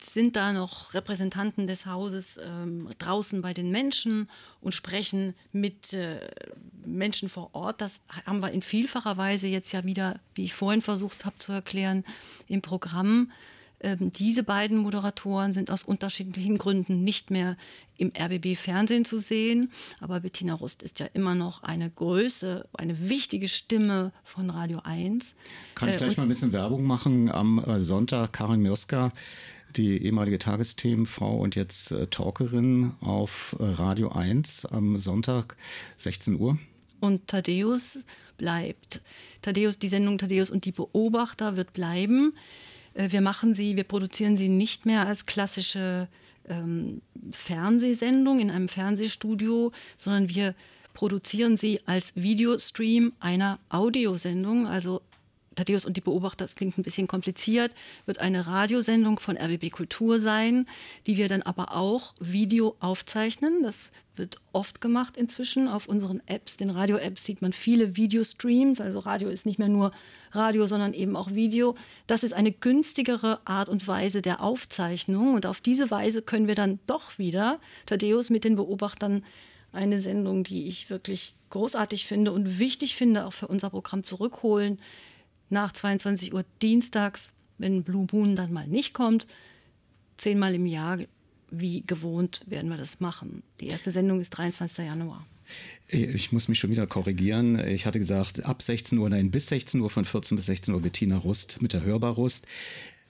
[0.06, 4.28] sind da noch Repräsentanten des Hauses ähm, draußen bei den Menschen
[4.60, 6.20] und sprechen mit äh,
[6.86, 7.80] Menschen vor Ort.
[7.80, 11.52] Das haben wir in vielfacher Weise jetzt ja wieder, wie ich vorhin versucht habe zu
[11.52, 12.04] erklären,
[12.48, 13.30] im Programm.
[13.80, 17.56] Ähm, diese beiden Moderatoren sind aus unterschiedlichen Gründen nicht mehr
[17.96, 19.70] im RBB-Fernsehen zu sehen.
[20.00, 25.34] Aber Bettina Rust ist ja immer noch eine Größe, eine wichtige Stimme von Radio 1.
[25.74, 27.30] Kann ich Äh, gleich und- mal ein bisschen Werbung machen?
[27.30, 29.12] Am äh, Sonntag Karin Mioska,
[29.76, 35.56] die ehemalige Tagesthemenfrau und jetzt äh, Talkerin auf äh, Radio 1 am Sonntag
[35.96, 36.58] 16 Uhr.
[37.00, 38.04] Und Thaddeus
[38.36, 39.00] bleibt.
[39.42, 42.34] Thaddeus, die Sendung Thaddeus und die Beobachter wird bleiben.
[42.94, 46.08] Äh, Wir machen sie, wir produzieren sie nicht mehr als klassische
[46.48, 47.00] ähm,
[47.30, 50.54] Fernsehsendung in einem Fernsehstudio, sondern wir
[50.92, 54.66] produzieren sie als Videostream einer Audiosendung.
[54.66, 55.02] Also
[55.54, 57.72] Thaddeus und die Beobachter, das klingt ein bisschen kompliziert,
[58.06, 60.66] wird eine Radiosendung von RBB Kultur sein,
[61.06, 63.62] die wir dann aber auch Video aufzeichnen.
[63.62, 66.56] Das wird oft gemacht inzwischen auf unseren Apps.
[66.56, 68.80] Den Radio-Apps sieht man viele Videostreams.
[68.80, 69.92] Also Radio ist nicht mehr nur
[70.32, 71.76] Radio, sondern eben auch Video.
[72.06, 75.34] Das ist eine günstigere Art und Weise der Aufzeichnung.
[75.34, 79.24] Und auf diese Weise können wir dann doch wieder Thaddeus mit den Beobachtern
[79.72, 84.78] eine Sendung, die ich wirklich großartig finde und wichtig finde, auch für unser Programm zurückholen.
[85.54, 89.28] Nach 22 Uhr dienstags, wenn Blue Moon dann mal nicht kommt,
[90.16, 90.98] zehnmal im Jahr,
[91.48, 93.44] wie gewohnt, werden wir das machen.
[93.60, 94.84] Die erste Sendung ist 23.
[94.84, 95.24] Januar.
[95.86, 97.56] Ich muss mich schon wieder korrigieren.
[97.68, 100.82] Ich hatte gesagt, ab 16 Uhr, nein, bis 16 Uhr, von 14 bis 16 Uhr
[100.82, 102.48] Bettina Rust mit der Hörbar-Rust.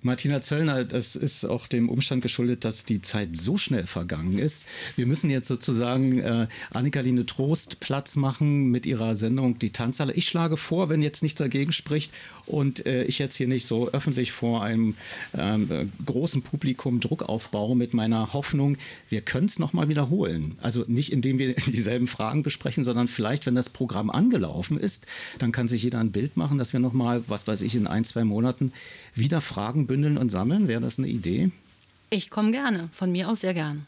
[0.04, 4.66] Martina Zöllner, das ist auch dem Umstand geschuldet, dass die Zeit so schnell vergangen ist.
[4.96, 10.12] Wir müssen jetzt sozusagen äh, Annika-Line Trost Platz machen mit ihrer Sendung Die Tanzhalle.
[10.12, 12.12] Ich schlage vor, wenn jetzt nichts dagegen spricht
[12.44, 14.94] und äh, ich jetzt hier nicht so öffentlich vor einem
[15.38, 18.76] ähm, äh, großen Publikum Druck aufbaue mit meiner Hoffnung,
[19.08, 20.58] wir können es nochmal wiederholen.
[20.60, 25.06] Also nicht indem wir dieselben Fragen besprechen, sondern vielleicht, wenn das Programm angelaufen ist,
[25.38, 28.04] dann kann sich jeder ein Bild machen, dass wir nochmal, was weiß ich, in ein,
[28.04, 28.70] zwei Monaten
[29.14, 30.66] wieder Fragen bündeln und sammeln.
[30.66, 31.52] Wäre das eine Idee?
[32.10, 33.86] Ich komme gerne, von mir aus sehr gern.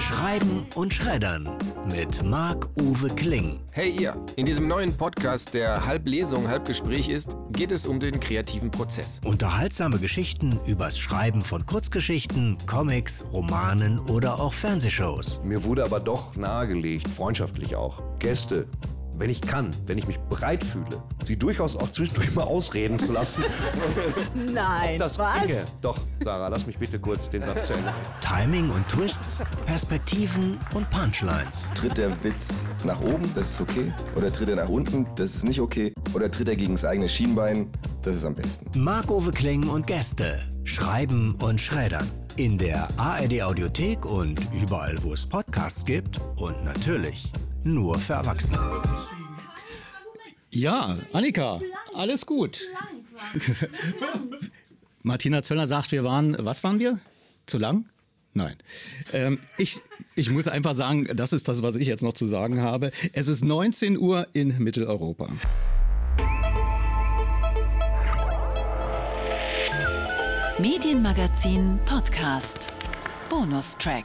[0.00, 1.48] Schreiben und Schreddern
[1.86, 3.60] mit Marc-Uwe Kling.
[3.70, 8.00] Hey ihr, in diesem neuen Podcast, der halb Lesung, halb Gespräch ist, geht es um
[8.00, 9.20] den kreativen Prozess.
[9.24, 15.40] Unterhaltsame Geschichten übers Schreiben von Kurzgeschichten, Comics, Romanen oder auch Fernsehshows.
[15.44, 18.66] Mir wurde aber doch nahegelegt, freundschaftlich auch, Gäste,
[19.18, 23.12] wenn ich kann, wenn ich mich bereit fühle, sie durchaus auch zwischendurch mal ausreden zu
[23.12, 23.44] lassen.
[24.52, 25.40] Nein, Ob das was?
[25.42, 25.64] ginge.
[25.80, 27.92] Doch, Sarah, lass mich bitte kurz den Satz zu Ende.
[28.20, 31.70] Timing und Twists, Perspektiven und Punchlines.
[31.74, 33.92] Tritt der Witz nach oben, das ist okay.
[34.16, 35.92] Oder tritt er nach unten, das ist nicht okay.
[36.14, 37.70] Oder tritt er gegen das eigene Schienbein,
[38.02, 38.82] das ist am besten.
[38.82, 40.38] Marc-Uwe Kling und Gäste.
[40.64, 42.08] Schreiben und Schreddern.
[42.36, 46.20] In der ARD Audiothek und überall, wo es Podcasts gibt.
[46.36, 47.32] Und natürlich
[47.64, 48.58] nur für Erwachsene.
[50.50, 51.60] Ja, Annika,
[51.94, 52.60] alles gut.
[55.02, 56.98] Martina Zöllner sagt, wir waren, was waren wir?
[57.46, 57.84] Zu lang?
[58.34, 58.56] Nein.
[59.12, 59.80] Ähm, ich,
[60.14, 62.92] ich muss einfach sagen, das ist das, was ich jetzt noch zu sagen habe.
[63.12, 65.28] Es ist 19 Uhr in Mitteleuropa.
[70.58, 72.72] Medienmagazin Podcast.
[73.28, 74.04] Bonustrack.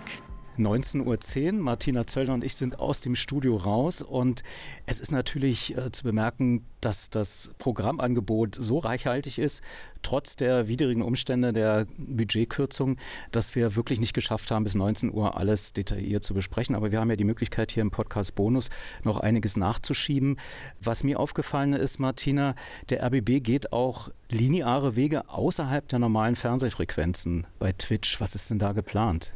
[0.57, 1.63] 19.10 Uhr.
[1.63, 4.43] Martina Zöllner und ich sind aus dem Studio raus und
[4.85, 9.61] es ist natürlich äh, zu bemerken, dass das Programmangebot so reichhaltig ist,
[10.01, 12.97] trotz der widrigen Umstände der Budgetkürzung,
[13.31, 16.75] dass wir wirklich nicht geschafft haben, bis 19 Uhr alles detailliert zu besprechen.
[16.75, 18.69] Aber wir haben ja die Möglichkeit, hier im Podcast Bonus
[19.03, 20.37] noch einiges nachzuschieben.
[20.81, 22.55] Was mir aufgefallen ist, Martina,
[22.89, 28.19] der RBB geht auch lineare Wege außerhalb der normalen Fernsehfrequenzen bei Twitch.
[28.19, 29.33] Was ist denn da geplant?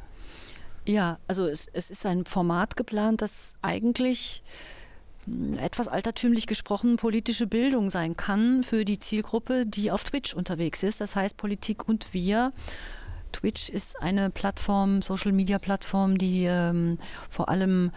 [0.88, 4.42] Ja, also es, es ist ein Format geplant, das eigentlich
[5.26, 10.84] mh, etwas altertümlich gesprochen politische Bildung sein kann für die Zielgruppe, die auf Twitch unterwegs
[10.84, 11.02] ist.
[11.02, 12.54] Das heißt Politik und wir.
[13.34, 16.98] Twitch ist eine Plattform, Social-Media-Plattform, die ähm,
[17.30, 17.92] vor allem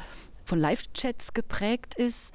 [0.44, 2.32] von Live-Chats geprägt ist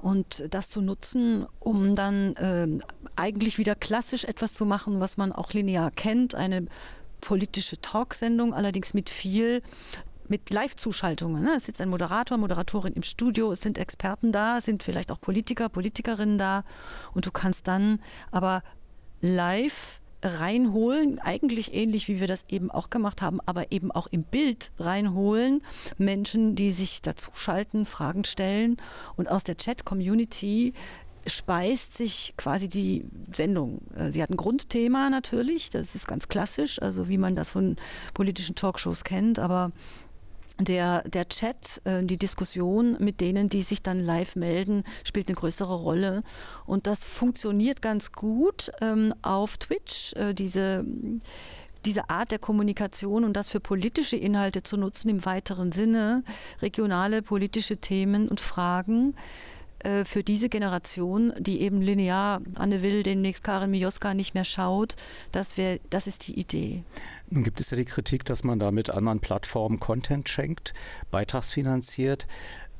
[0.00, 2.82] und das zu nutzen, um dann ähm,
[3.16, 6.66] eigentlich wieder klassisch etwas zu machen, was man auch linear kennt, eine
[7.20, 9.62] politische Talksendung, allerdings mit viel
[10.28, 11.42] mit Live-Zuschaltungen.
[11.42, 11.54] Ne?
[11.56, 15.20] Es sitzt ein Moderator, Moderatorin im Studio, es sind Experten da, es sind vielleicht auch
[15.20, 16.64] Politiker, Politikerinnen da
[17.14, 18.00] und du kannst dann
[18.30, 18.62] aber
[19.20, 24.24] live reinholen, eigentlich ähnlich wie wir das eben auch gemacht haben, aber eben auch im
[24.24, 25.62] Bild reinholen,
[25.96, 28.78] Menschen, die sich dazuschalten, Fragen stellen
[29.16, 30.72] und aus der Chat-Community
[31.28, 33.80] speist sich quasi die Sendung.
[33.96, 37.76] Äh, Sie hat ein Grundthema natürlich, das ist ganz klassisch, also wie man das von
[38.14, 39.72] politischen Talkshows kennt, aber
[40.60, 45.36] der, der Chat, äh, die Diskussion mit denen, die sich dann live melden, spielt eine
[45.36, 46.22] größere Rolle.
[46.66, 50.14] Und das funktioniert ganz gut ähm, auf Twitch.
[50.14, 50.84] Äh, diese
[51.84, 56.24] diese Art der Kommunikation und das für politische Inhalte zu nutzen im weiteren Sinne,
[56.60, 59.14] regionale politische Themen und Fragen
[59.80, 64.96] äh, für diese Generation, die eben linear Anne Will, demnächst Karin Mioska nicht mehr schaut,
[65.30, 66.82] das, wär, das ist die Idee.
[67.30, 70.74] Nun gibt es ja die Kritik, dass man damit anderen Plattformen Content schenkt,
[71.10, 72.26] beitragsfinanziert.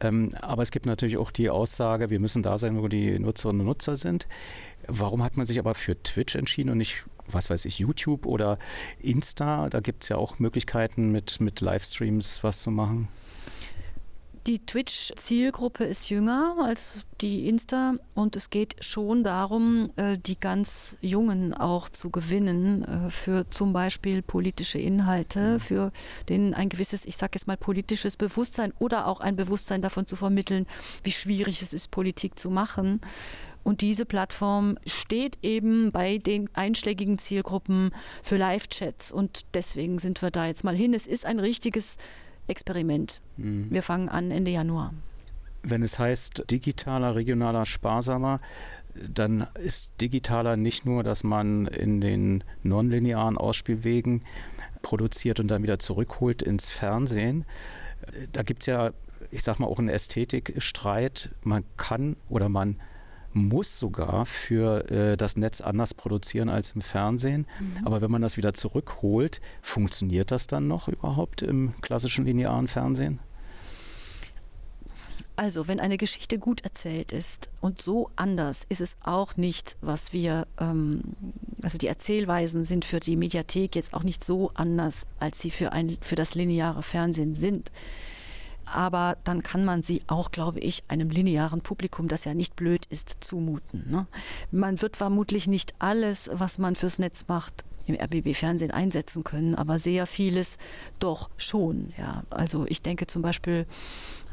[0.01, 3.61] Ähm, aber es gibt natürlich auch die Aussage, wir müssen da sein, wo die Nutzerinnen
[3.61, 4.26] und Nutzer sind.
[4.86, 8.59] Warum hat man sich aber für Twitch entschieden und nicht, was weiß ich, YouTube oder
[9.01, 9.68] Insta?
[9.68, 13.09] Da gibt es ja auch Möglichkeiten, mit, mit Livestreams was zu machen.
[14.49, 20.96] Die Twitch-Zielgruppe ist jünger als die Insta und es geht schon darum, äh, die ganz
[21.03, 25.61] Jungen auch zu gewinnen äh, für zum Beispiel politische Inhalte, mhm.
[25.61, 25.92] für
[26.30, 30.16] denen ein gewisses, ich sage jetzt mal, politisches Bewusstsein oder auch ein Bewusstsein davon zu
[30.16, 30.66] vermitteln,
[31.05, 33.03] wie schwierig es ist, Politik zu machen.
[33.64, 37.90] Und diese Plattform steht eben bei den einschlägigen Zielgruppen
[38.22, 40.94] für Live-Chats und deswegen sind wir da jetzt mal hin.
[40.94, 41.99] Es ist ein richtiges
[42.49, 43.20] Experiment.
[43.36, 43.66] Mhm.
[43.70, 44.92] Wir fangen an Ende Januar.
[45.62, 48.40] Wenn es heißt digitaler, regionaler, sparsamer,
[48.94, 54.22] dann ist digitaler nicht nur, dass man in den nonlinearen Ausspielwegen
[54.82, 57.44] produziert und dann wieder zurückholt ins Fernsehen.
[58.32, 58.92] Da gibt es ja,
[59.30, 61.30] ich sag mal, auch einen Ästhetikstreit.
[61.42, 62.76] Man kann oder man
[63.32, 67.46] muss sogar für äh, das Netz anders produzieren als im Fernsehen.
[67.60, 67.86] Mhm.
[67.86, 73.20] Aber wenn man das wieder zurückholt, funktioniert das dann noch überhaupt im klassischen linearen Fernsehen?
[75.36, 80.12] Also, wenn eine Geschichte gut erzählt ist und so anders ist es auch nicht, was
[80.12, 81.02] wir, ähm,
[81.62, 85.72] also die Erzählweisen sind für die Mediathek jetzt auch nicht so anders, als sie für,
[85.72, 87.70] ein, für das lineare Fernsehen sind
[88.74, 92.86] aber dann kann man sie auch, glaube ich, einem linearen Publikum, das ja nicht blöd
[92.86, 93.84] ist, zumuten.
[93.90, 94.06] Ne?
[94.50, 99.78] Man wird vermutlich nicht alles, was man fürs Netz macht, im RBB-Fernsehen einsetzen können, aber
[99.78, 100.58] sehr vieles
[100.98, 101.92] doch schon.
[101.96, 102.22] Ja.
[102.30, 103.66] Also ich denke zum Beispiel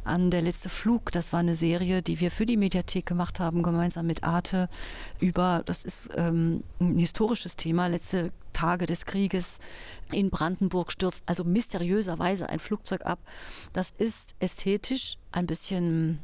[0.05, 1.11] an Der letzte Flug.
[1.11, 4.69] Das war eine Serie, die wir für die Mediathek gemacht haben, gemeinsam mit Arte,
[5.19, 9.59] über, das ist ähm, ein historisches Thema, letzte Tage des Krieges
[10.11, 13.19] in Brandenburg stürzt also mysteriöserweise ein Flugzeug ab.
[13.73, 16.19] Das ist ästhetisch ein bisschen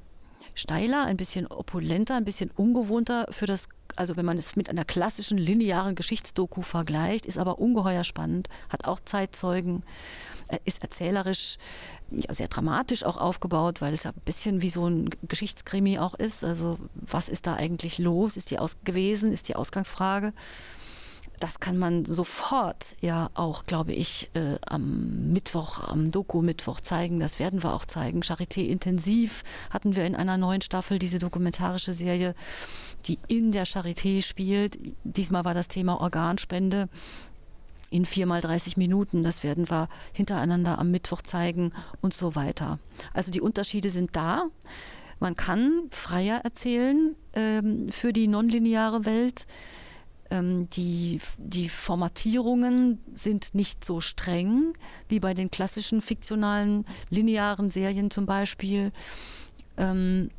[0.53, 4.85] steiler, ein bisschen opulenter, ein bisschen ungewohnter für das, also wenn man es mit einer
[4.85, 9.83] klassischen linearen Geschichtsdoku vergleicht, ist aber ungeheuer spannend, hat auch Zeitzeugen,
[10.49, 11.57] äh, ist erzählerisch
[12.11, 16.13] ja, sehr dramatisch auch aufgebaut, weil es ja ein bisschen wie so ein Geschichtskrimi auch
[16.13, 16.43] ist.
[16.43, 18.37] Also was ist da eigentlich los?
[18.37, 19.31] Ist die aus gewesen?
[19.31, 20.33] Ist die Ausgangsfrage?
[21.41, 27.19] das kann man sofort ja auch, glaube ich, äh, am Mittwoch, am Doku-Mittwoch zeigen.
[27.19, 28.21] Das werden wir auch zeigen.
[28.21, 32.35] Charité Intensiv hatten wir in einer neuen Staffel, diese dokumentarische Serie,
[33.05, 34.77] die in der Charité spielt.
[35.03, 36.87] Diesmal war das Thema Organspende
[37.91, 39.23] in viermal 30 Minuten.
[39.23, 42.79] Das werden wir hintereinander am Mittwoch zeigen und so weiter.
[43.13, 44.47] Also die Unterschiede sind da.
[45.19, 49.45] Man kann freier erzählen ähm, für die nonlineare Welt.
[50.31, 54.73] Ähm, die, die Formatierungen sind nicht so streng
[55.09, 58.91] wie bei den klassischen fiktionalen linearen Serien zum Beispiel.
[59.77, 60.31] Ähm,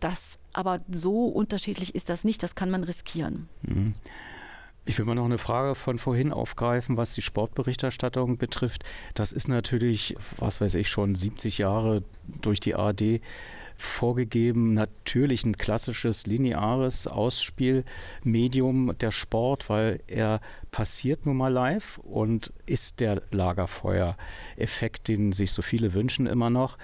[0.00, 3.48] das aber so unterschiedlich ist das nicht, das kann man riskieren.
[3.62, 3.94] Mhm.
[4.88, 8.84] Ich will mal noch eine Frage von vorhin aufgreifen, was die Sportberichterstattung betrifft.
[9.12, 12.02] Das ist natürlich, was weiß ich, schon 70 Jahre
[12.40, 13.20] durch die ARD
[13.78, 14.74] vorgegeben.
[14.74, 23.00] Natürlich ein klassisches lineares Ausspielmedium der Sport, weil er passiert nun mal live und ist
[23.00, 26.76] der Lagerfeuer-Effekt, den sich so viele wünschen immer noch.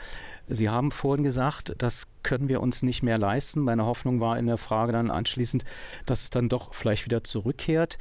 [0.47, 3.61] Sie haben vorhin gesagt, das können wir uns nicht mehr leisten.
[3.61, 5.65] Meine Hoffnung war in der Frage dann anschließend,
[6.07, 7.99] dass es dann doch vielleicht wieder zurückkehrt.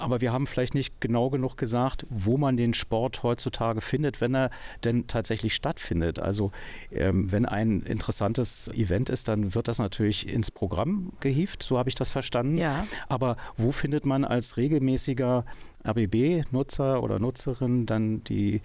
[0.00, 4.34] Aber wir haben vielleicht nicht genau genug gesagt, wo man den Sport heutzutage findet, wenn
[4.34, 4.50] er
[4.84, 6.18] denn tatsächlich stattfindet.
[6.18, 6.52] Also
[6.90, 11.88] ähm, wenn ein interessantes Event ist, dann wird das natürlich ins Programm gehievt, so habe
[11.88, 12.58] ich das verstanden.
[12.58, 12.86] Ja.
[13.08, 15.44] Aber wo findet man als regelmäßiger
[15.86, 18.62] RBB-Nutzer oder Nutzerin dann die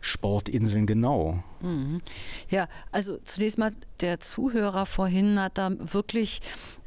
[0.00, 1.42] Sportinseln genau?
[1.60, 2.00] Mhm.
[2.50, 6.40] Ja, also zunächst mal der Zuhörer vorhin hat da wirklich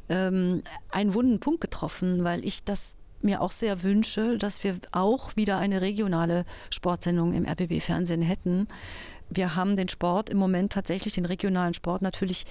[0.08, 5.36] ähm, einen wunden Punkt getroffen, weil ich das mir auch sehr wünsche, dass wir auch
[5.36, 8.68] wieder eine regionale Sportsendung im RBB-Fernsehen hätten.
[9.28, 12.46] Wir haben den Sport im Moment tatsächlich, den regionalen Sport natürlich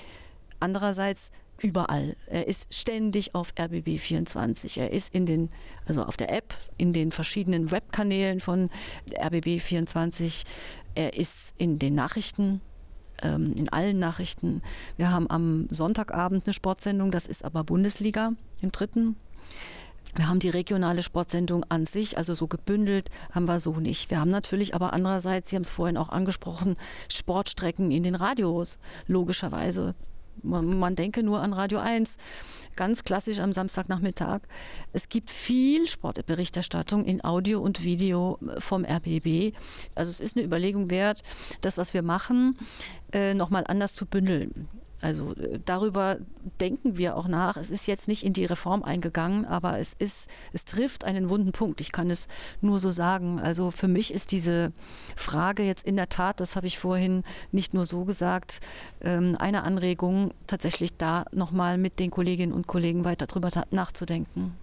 [0.59, 2.15] andererseits überall.
[2.27, 4.77] Er ist ständig auf RBB 24.
[4.77, 5.49] Er ist in den,
[5.85, 8.69] also auf der App, in den verschiedenen Webkanälen von
[9.13, 10.43] RBB 24.
[10.95, 12.61] Er ist in den Nachrichten,
[13.21, 14.61] ähm, in allen Nachrichten.
[14.97, 19.15] Wir haben am Sonntagabend eine Sportsendung, das ist aber Bundesliga im dritten.
[20.15, 24.09] Wir haben die regionale Sportsendung an sich, also so gebündelt, haben wir so nicht.
[24.09, 26.75] Wir haben natürlich aber andererseits, Sie haben es vorhin auch angesprochen,
[27.09, 29.95] Sportstrecken in den Radios, logischerweise.
[30.41, 32.17] Man, man, denke nur an Radio 1,
[32.77, 34.39] ganz klassisch am Samstagnachmittag.
[34.93, 39.53] Es gibt viel Sportberichterstattung in Audio und Video vom RBB.
[39.95, 41.21] Also es ist eine Überlegung wert,
[41.59, 42.57] das, was wir machen,
[43.11, 44.69] äh, nochmal anders zu bündeln.
[45.01, 46.17] Also äh, darüber
[46.59, 47.57] denken wir auch nach.
[47.57, 51.51] Es ist jetzt nicht in die Reform eingegangen, aber es ist, es trifft einen wunden
[51.51, 51.81] Punkt.
[51.81, 52.27] Ich kann es
[52.61, 53.39] nur so sagen.
[53.39, 54.71] Also für mich ist diese
[55.15, 58.59] Frage jetzt in der Tat, das habe ich vorhin nicht nur so gesagt,
[59.01, 64.55] ähm, eine Anregung, tatsächlich da nochmal mit den Kolleginnen und Kollegen weiter drüber nachzudenken.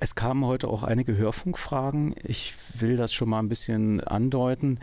[0.00, 2.14] Es kamen heute auch einige Hörfunkfragen.
[2.24, 4.80] Ich will das schon mal ein bisschen andeuten.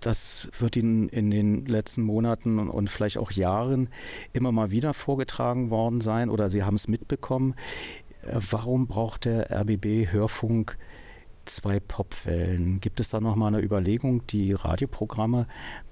[0.00, 3.88] Das wird Ihnen in den letzten Monaten und vielleicht auch Jahren
[4.32, 7.54] immer mal wieder vorgetragen worden sein oder Sie haben es mitbekommen.
[8.22, 10.76] Warum braucht der RBB Hörfunk
[11.44, 12.80] zwei Popwellen?
[12.80, 15.46] Gibt es da noch mal eine Überlegung, die Radioprogramme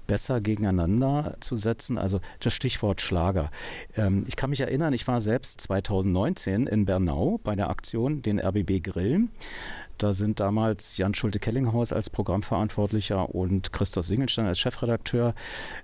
[0.07, 1.97] besser gegeneinander zu setzen?
[1.97, 3.51] Also das Stichwort Schlager.
[3.95, 8.39] Ähm, ich kann mich erinnern, ich war selbst 2019 in Bernau bei der Aktion den
[8.39, 9.27] RBB Grill.
[9.99, 15.35] Da sind damals Jan Schulte-Kellinghaus als Programmverantwortlicher und Christoph Singelstein als Chefredakteur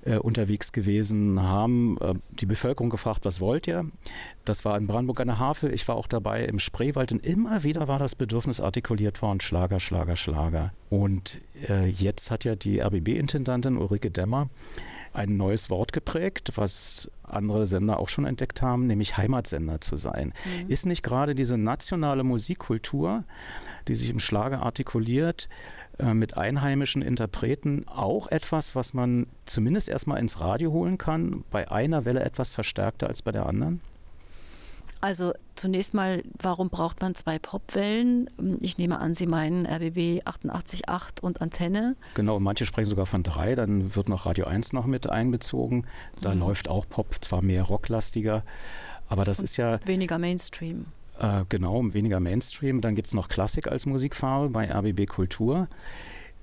[0.06, 3.86] äh, unterwegs gewesen, haben äh, die Bevölkerung gefragt, was wollt ihr?
[4.46, 5.74] Das war in Brandenburg an der Havel.
[5.74, 9.82] Ich war auch dabei im Spreewald und immer wieder war das Bedürfnis artikuliert worden, Schlager,
[9.82, 10.72] Schlager, Schlager.
[10.90, 14.50] Und äh, jetzt hat ja die RBB-Intendantin Ulrike Dämmer
[15.14, 20.34] ein neues Wort geprägt, was andere Sender auch schon entdeckt haben, nämlich Heimatsender zu sein.
[20.46, 20.70] Mhm.
[20.70, 23.24] Ist nicht gerade diese nationale Musikkultur,
[23.88, 25.50] die sich im Schlager artikuliert,
[26.00, 31.72] äh, mit einheimischen Interpreten auch etwas, was man zumindest erstmal ins Radio holen kann, bei
[31.72, 33.82] einer Welle etwas verstärkter als bei der anderen?
[35.02, 38.28] Also zunächst mal, warum braucht man zwei Popwellen?
[38.62, 41.96] Ich nehme an, Sie meinen RBB 88.8 und Antenne.
[42.16, 45.86] Genau, manche sprechen sogar von drei, dann wird noch Radio 1 noch mit einbezogen.
[46.22, 46.40] Da mhm.
[46.40, 48.44] läuft auch Pop, zwar mehr rocklastiger,
[49.08, 49.80] aber das und ist ja...
[49.86, 50.88] Weniger Mainstream.
[51.20, 52.82] Äh, genau, weniger Mainstream.
[52.82, 55.68] Dann gibt es noch Klassik als Musikfarbe bei RBB Kultur.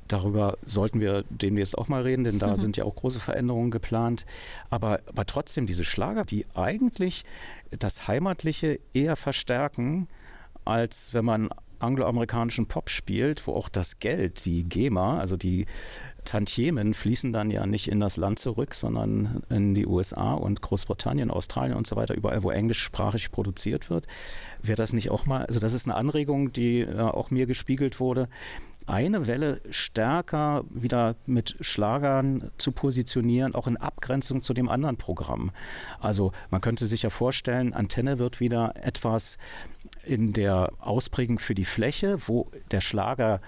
[0.08, 2.56] Darüber sollten wir demnächst auch mal reden, denn da mhm.
[2.56, 4.26] sind ja auch große Veränderungen geplant.
[4.68, 7.24] Aber, aber trotzdem diese Schlager, die eigentlich
[7.70, 10.08] das Heimatliche eher verstärken,
[10.64, 11.48] als wenn man
[11.82, 15.66] angloamerikanischen Pop spielt, wo auch das Geld, die GEMA, also die
[16.24, 21.30] Tantiemen, fließen dann ja nicht in das Land zurück, sondern in die USA und Großbritannien,
[21.30, 24.06] Australien und so weiter, überall, wo englischsprachig produziert wird.
[24.62, 28.00] Wäre das nicht auch mal, also das ist eine Anregung, die äh, auch mir gespiegelt
[28.00, 28.28] wurde,
[28.86, 35.50] eine Welle stärker wieder mit Schlagern zu positionieren, auch in Abgrenzung zu dem anderen Programm.
[36.00, 39.38] Also man könnte sich ja vorstellen, Antenne wird wieder etwas
[40.04, 43.40] in der Ausprägung für die Fläche, wo der Schlager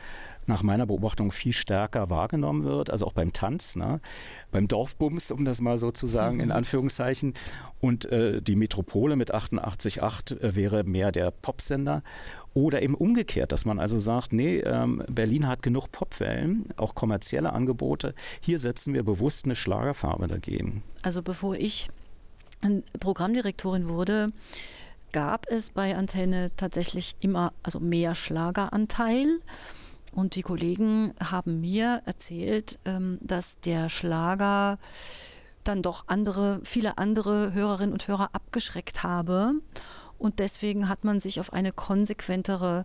[0.47, 4.01] nach meiner Beobachtung viel stärker wahrgenommen wird, also auch beim Tanz, ne?
[4.51, 7.35] beim Dorfbums, um das mal so zu sagen, in Anführungszeichen.
[7.81, 12.03] Und äh, die Metropole mit 88.8 äh, wäre mehr der Popsender.
[12.53, 17.53] Oder eben umgekehrt, dass man also sagt, nee, ähm, Berlin hat genug Popwellen, auch kommerzielle
[17.53, 18.15] Angebote.
[18.41, 20.83] Hier setzen wir bewusst eine Schlagerfarbe dagegen.
[21.03, 21.89] Also bevor ich
[23.01, 24.33] Programmdirektorin wurde,
[25.15, 29.41] gab es bei Antenne tatsächlich immer also mehr Schlageranteil.
[30.11, 34.79] Und die Kollegen haben mir erzählt, ähm, dass der Schlager
[35.63, 39.53] dann doch andere, viele andere Hörerinnen und Hörer abgeschreckt habe.
[40.19, 42.85] Und deswegen hat man sich auf eine konsequentere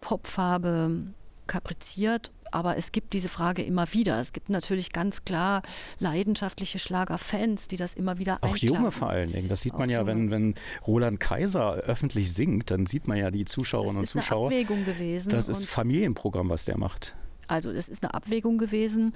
[0.00, 1.12] Popfarbe
[1.48, 4.20] kapriziert aber es gibt diese Frage immer wieder.
[4.20, 5.62] Es gibt natürlich ganz klar
[5.98, 8.76] leidenschaftliche Schlagerfans, die das immer wieder Auch einklagen.
[8.76, 9.48] junge vor allen Dingen.
[9.48, 10.54] Das sieht Auch man ja, wenn, wenn
[10.86, 14.50] Roland Kaiser öffentlich singt, dann sieht man ja die Zuschauerinnen und Zuschauer.
[14.50, 15.30] Das ist eine Abwägung gewesen.
[15.30, 17.16] Das ist Familienprogramm, was der macht.
[17.48, 19.14] Also das ist eine Abwägung gewesen.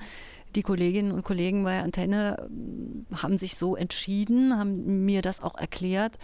[0.55, 2.49] Die Kolleginnen und Kollegen bei Antenne
[3.14, 6.18] haben sich so entschieden, haben mir das auch erklärt.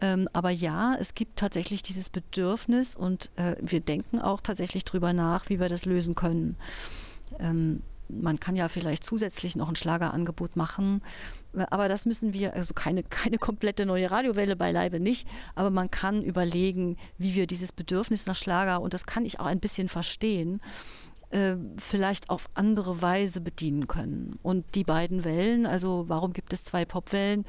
[0.00, 5.12] Ähm, aber ja, es gibt tatsächlich dieses Bedürfnis und äh, wir denken auch tatsächlich darüber
[5.12, 6.56] nach, wie wir das lösen können.
[7.38, 11.02] Ähm, man kann ja vielleicht zusätzlich noch ein Schlagerangebot machen,
[11.70, 16.22] aber das müssen wir, also keine, keine komplette neue Radiowelle beileibe nicht, aber man kann
[16.22, 20.60] überlegen, wie wir dieses Bedürfnis nach Schlager, und das kann ich auch ein bisschen verstehen,
[21.34, 24.38] äh, vielleicht auf andere Weise bedienen können.
[24.42, 27.44] Und die beiden Wellen, also warum gibt es zwei Popwellen,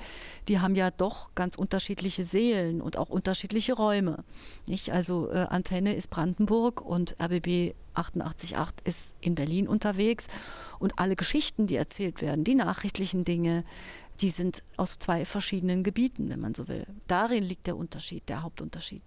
[0.47, 4.23] die haben ja doch ganz unterschiedliche Seelen und auch unterschiedliche Räume.
[4.67, 4.91] Nicht?
[4.91, 10.27] Also äh, Antenne ist Brandenburg und RBB 88.8 ist in Berlin unterwegs
[10.79, 13.63] und alle Geschichten, die erzählt werden, die nachrichtlichen Dinge,
[14.19, 16.87] die sind aus zwei verschiedenen Gebieten, wenn man so will.
[17.07, 19.03] Darin liegt der Unterschied, der Hauptunterschied.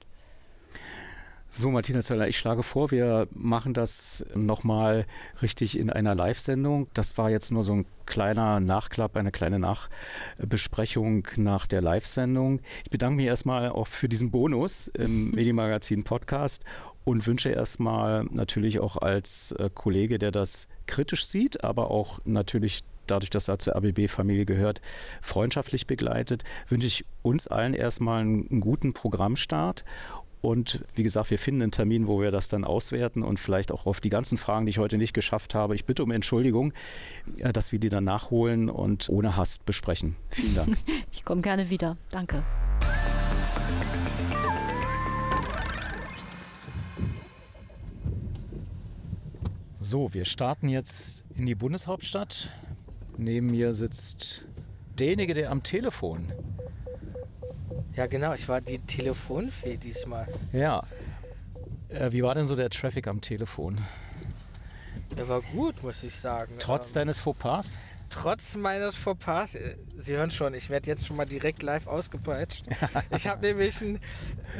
[1.51, 5.07] So, Martina Zöller, ich schlage vor, wir machen das nochmal
[5.41, 6.89] richtig in einer Live-Sendung.
[6.93, 12.61] Das war jetzt nur so ein kleiner Nachklapp, eine kleine Nachbesprechung nach der Live-Sendung.
[12.85, 16.65] Ich bedanke mich erstmal auch für diesen Bonus im Medienmagazin Podcast
[17.05, 22.85] und wünsche erstmal natürlich auch als äh, Kollege, der das kritisch sieht, aber auch natürlich
[23.07, 24.83] dadurch, dass er zur RBB-Familie gehört,
[25.23, 29.83] freundschaftlich begleitet, wünsche ich uns allen erstmal einen, einen guten Programmstart
[30.41, 33.87] und wie gesagt, wir finden einen Termin, wo wir das dann auswerten und vielleicht auch
[33.87, 35.75] auf die ganzen Fragen, die ich heute nicht geschafft habe.
[35.75, 36.73] Ich bitte um Entschuldigung,
[37.39, 40.17] äh, dass wir die dann nachholen und ohne Hast besprechen.
[40.31, 40.77] Vielen Dank.
[41.13, 41.97] ich komme gerne wieder.
[42.11, 42.45] Danke.
[49.81, 52.51] So, wir starten jetzt in die Bundeshauptstadt.
[53.17, 54.45] Neben mir sitzt
[54.99, 56.33] derjenige, der am Telefon
[57.99, 60.29] ja, genau, ich war die Telefonfee diesmal.
[60.53, 60.85] Ja.
[61.89, 63.81] Äh, wie war denn so der Traffic am Telefon?
[65.17, 66.53] Der war gut, muss ich sagen.
[66.61, 67.81] Trotz ähm, deines Fauxpas?
[68.09, 72.67] Trotz meines Fauxpas, äh, Sie hören schon, ich werde jetzt schon mal direkt live ausgepeitscht.
[73.17, 73.99] ich habe nämlich ein,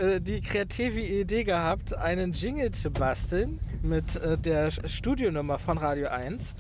[0.01, 6.09] äh, die kreative Idee gehabt, einen Jingle zu basteln mit äh, der Studionummer von Radio
[6.09, 6.57] 1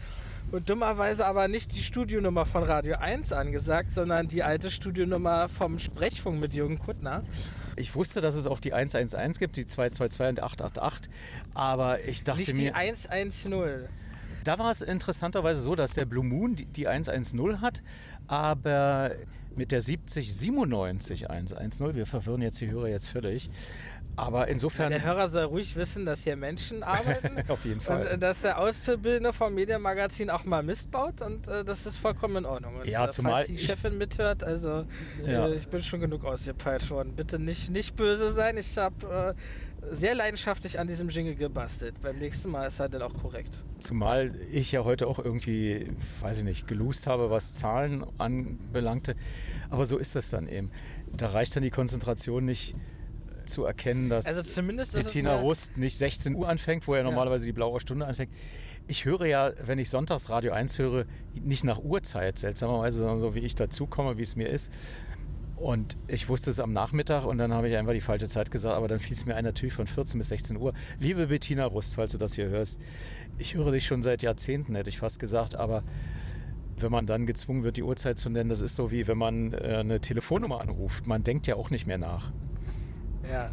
[0.50, 5.78] und dummerweise aber nicht die Studionummer von Radio 1 angesagt, sondern die alte Studionummer vom
[5.78, 7.22] Sprechfunk mit Jürgen Kuttner.
[7.76, 11.12] Ich wusste, dass es auch die 111 gibt, die 222 und 888,
[11.54, 12.70] aber ich dachte nicht mir...
[12.70, 13.52] die 110.
[14.44, 17.82] Da war es interessanterweise so, dass der Blue Moon die, die 110 hat,
[18.26, 19.12] aber
[19.54, 23.50] mit der 7097 110, wir verwirren jetzt die Hörer jetzt völlig,
[24.18, 24.90] aber insofern.
[24.90, 27.38] Der Hörer soll ruhig wissen, dass hier Menschen arbeiten.
[27.48, 28.00] Auf jeden Fall.
[28.00, 31.98] Und äh, dass der Auszubildende vom Medienmagazin auch mal Mist baut und äh, das ist
[31.98, 32.76] vollkommen in Ordnung.
[32.76, 33.32] Und, ja, äh, zumal.
[33.32, 34.84] Falls die Chefin mithört, also
[35.24, 35.46] ja.
[35.46, 37.14] äh, ich bin schon genug ausgepeitscht worden.
[37.14, 38.56] Bitte nicht, nicht böse sein.
[38.56, 42.00] Ich habe äh, sehr leidenschaftlich an diesem Jingle gebastelt.
[42.00, 43.64] Beim nächsten Mal ist er dann auch korrekt.
[43.78, 49.14] Zumal ich ja heute auch irgendwie, weiß ich nicht, geloost habe, was Zahlen anbelangte.
[49.70, 50.70] Aber so ist das dann eben.
[51.16, 52.74] Da reicht dann die Konzentration nicht
[53.48, 57.52] zu erkennen, dass also zumindest Bettina Rust nicht 16 Uhr anfängt, wo ja normalerweise die
[57.52, 58.32] blaue Stunde anfängt.
[58.86, 63.34] Ich höre ja, wenn ich sonntags Radio 1 höre, nicht nach Uhrzeit, seltsamerweise, sondern so
[63.34, 64.72] wie ich dazukomme, wie es mir ist.
[65.56, 68.76] Und ich wusste es am Nachmittag und dann habe ich einfach die falsche Zeit gesagt,
[68.76, 70.72] aber dann fiel es mir ein natürlich von 14 bis 16 Uhr.
[71.00, 72.80] Liebe Bettina Rust, falls du das hier hörst,
[73.38, 75.82] ich höre dich schon seit Jahrzehnten, hätte ich fast gesagt, aber
[76.82, 79.52] wenn man dann gezwungen wird, die Uhrzeit zu nennen, das ist so wie wenn man
[79.52, 81.06] äh, eine Telefonnummer anruft.
[81.06, 82.32] Man denkt ja auch nicht mehr nach.
[83.30, 83.50] Ja,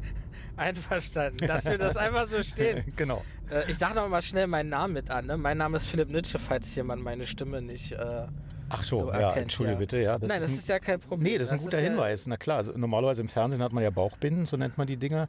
[0.56, 2.92] einverstanden, dass wir das einfach so stehen.
[2.96, 3.22] genau.
[3.50, 5.26] Äh, ich sage noch mal schnell meinen Namen mit an.
[5.26, 5.36] Ne?
[5.36, 7.92] Mein Name ist Philipp Nitsche, falls jemand meine Stimme nicht.
[7.92, 8.26] Äh,
[8.72, 9.78] Ach so, so ja, entschuldige ja.
[9.78, 10.18] bitte, ja.
[10.18, 11.32] Das Nein, ist das ein, ist ja kein Problem.
[11.32, 12.26] Nee, das ist ein guter ist Hinweis.
[12.28, 15.28] Na klar, also normalerweise im Fernsehen hat man ja Bauchbinden, so nennt man die Dinger,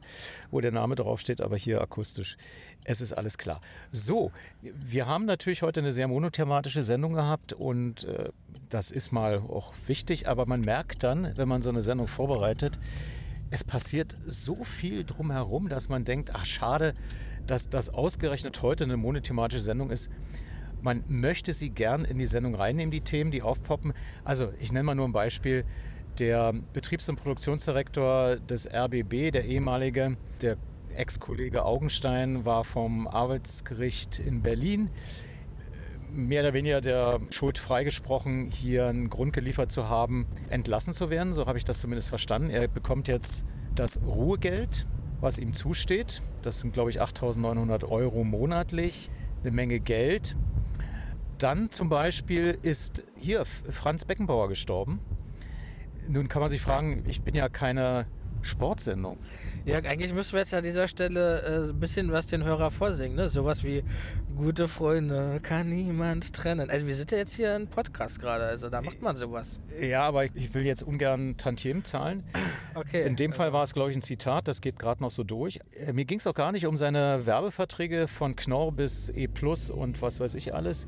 [0.52, 2.36] wo der Name draufsteht, aber hier akustisch.
[2.84, 3.60] Es ist alles klar.
[3.90, 4.30] So,
[4.60, 8.28] wir haben natürlich heute eine sehr monothematische Sendung gehabt und äh,
[8.68, 12.78] das ist mal auch wichtig, aber man merkt dann, wenn man so eine Sendung vorbereitet,
[13.52, 16.94] es passiert so viel drumherum, dass man denkt, ach schade,
[17.46, 20.10] dass das ausgerechnet heute eine monothematische Sendung ist.
[20.80, 23.92] Man möchte sie gern in die Sendung reinnehmen, die Themen, die aufpoppen.
[24.24, 25.64] Also ich nenne mal nur ein Beispiel.
[26.18, 30.56] Der Betriebs- und Produktionsdirektor des RBB, der ehemalige, der
[30.96, 34.88] Ex-Kollege Augenstein, war vom Arbeitsgericht in Berlin
[36.12, 41.32] mehr oder weniger der Schuld freigesprochen, hier einen Grund geliefert zu haben, entlassen zu werden.
[41.32, 42.50] So habe ich das zumindest verstanden.
[42.50, 43.44] Er bekommt jetzt
[43.74, 44.86] das Ruhegeld,
[45.20, 46.22] was ihm zusteht.
[46.42, 49.10] Das sind, glaube ich, 8.900 Euro monatlich.
[49.42, 50.36] Eine Menge Geld.
[51.38, 55.00] Dann zum Beispiel ist hier Franz Beckenbauer gestorben.
[56.08, 58.06] Nun kann man sich fragen, ich bin ja keine
[58.42, 59.18] Sportsendung.
[59.64, 63.16] Ja, eigentlich müssen wir jetzt an dieser Stelle äh, ein bisschen was den Hörer vorsingen.
[63.16, 63.28] Ne?
[63.28, 63.84] Sowas wie
[64.36, 66.68] gute Freunde kann niemand trennen.
[66.68, 69.60] Also wir sind ja jetzt hier ein Podcast gerade, also da macht man sowas.
[69.80, 72.24] Ja, aber ich will jetzt ungern Tantiemen zahlen.
[72.74, 73.06] Okay.
[73.06, 75.60] In dem Fall war es, glaube ich, ein Zitat, das geht gerade noch so durch.
[75.86, 79.70] Äh, mir ging es auch gar nicht um seine Werbeverträge von Knorr bis E Plus
[79.70, 80.86] und was weiß ich alles.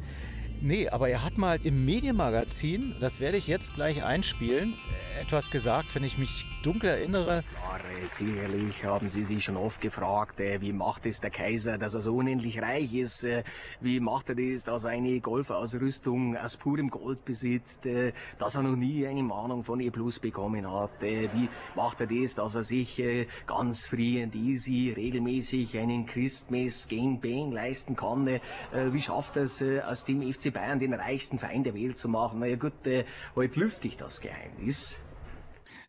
[0.66, 4.78] Nee, aber er hat mal im Medienmagazin, das werde ich jetzt gleich einspielen,
[5.20, 7.44] etwas gesagt, wenn ich mich dunkel erinnere.
[7.54, 11.92] Ja, sicherlich haben Sie sich schon oft gefragt, äh, wie macht es der Kaiser, dass
[11.92, 13.24] er so unendlich reich ist?
[13.24, 13.44] Äh,
[13.82, 17.84] wie macht er das, dass er eine Golfausrüstung aus purem Gold besitzt?
[17.84, 21.02] Äh, dass er noch nie eine Mahnung von E Plus bekommen hat?
[21.02, 23.02] Wie macht er das, dass er sich
[23.46, 28.40] ganz free and easy regelmäßig einen Christmas Gangbang leisten kann?
[28.72, 32.40] Wie schafft er es, aus dem FC Bayern den reichsten Verein der Welt zu machen.
[32.40, 34.98] Na ja gut, äh, heute lüfte ich das Geheimnis.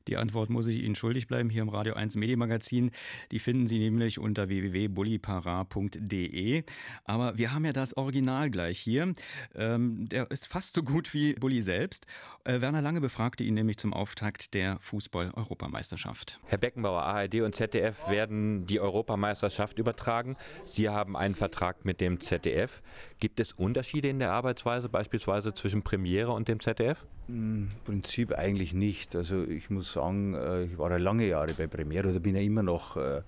[0.07, 2.91] Die Antwort muss ich Ihnen schuldig bleiben hier im Radio 1 Medienmagazin.
[3.31, 6.63] Die finden Sie nämlich unter www.bullipara.de.
[7.05, 9.13] Aber wir haben ja das Original gleich hier.
[9.55, 12.05] Ähm, der ist fast so gut wie Bulli selbst.
[12.43, 16.39] Äh, Werner Lange befragte ihn nämlich zum Auftakt der Fußball-Europameisterschaft.
[16.45, 20.37] Herr Beckenbauer, ARD und ZDF werden die Europameisterschaft übertragen.
[20.65, 22.81] Sie haben einen Vertrag mit dem ZDF.
[23.19, 27.05] Gibt es Unterschiede in der Arbeitsweise, beispielsweise zwischen Premiere und dem ZDF?
[27.27, 29.15] Im Prinzip eigentlich nicht.
[29.15, 32.41] Also ich muss sagen, äh, ich war ja lange Jahre bei Premiere oder bin ja
[32.41, 33.21] immer noch äh,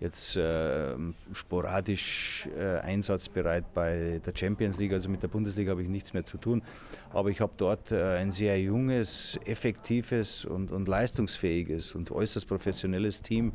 [0.00, 0.94] jetzt äh,
[1.32, 2.48] sporadisch
[2.82, 4.92] einsatzbereit bei der Champions League.
[4.92, 6.62] Also mit der Bundesliga habe ich nichts mehr zu tun.
[7.10, 13.52] Aber ich habe dort ein sehr junges, effektives und, und leistungsfähiges und äußerst professionelles Team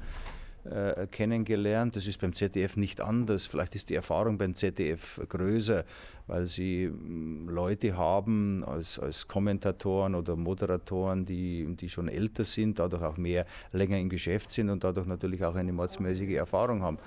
[0.72, 1.96] äh, kennengelernt.
[1.96, 3.46] Das ist beim ZDF nicht anders.
[3.46, 5.84] Vielleicht ist die Erfahrung beim ZDF größer,
[6.28, 12.80] weil sie mm, Leute haben als, als Kommentatoren oder Moderatoren, die, die schon älter sind,
[12.80, 16.98] dadurch auch mehr länger im Geschäft sind und dadurch natürlich auch eine mordsmäßige Erfahrung haben.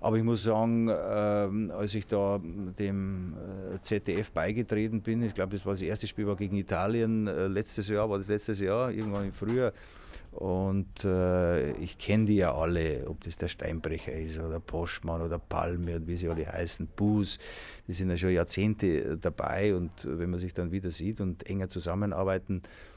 [0.00, 3.34] Aber ich muss sagen, äh, als ich da dem
[3.74, 7.46] äh, ZDF beigetreten bin, ich glaube, das war das erste Spiel war gegen Italien, äh,
[7.46, 9.72] letztes Jahr, war das letztes Jahr, irgendwann im Frühjahr,
[10.36, 15.38] und äh, ich kenne die ja alle, ob das der Steinbrecher ist oder Poschmann oder
[15.38, 17.38] Palme und wie sie alle heißen, Buß.
[17.88, 21.68] Die sind ja schon Jahrzehnte dabei und wenn man sich dann wieder sieht und enger
[21.68, 22.95] zusammenarbeiten, äh,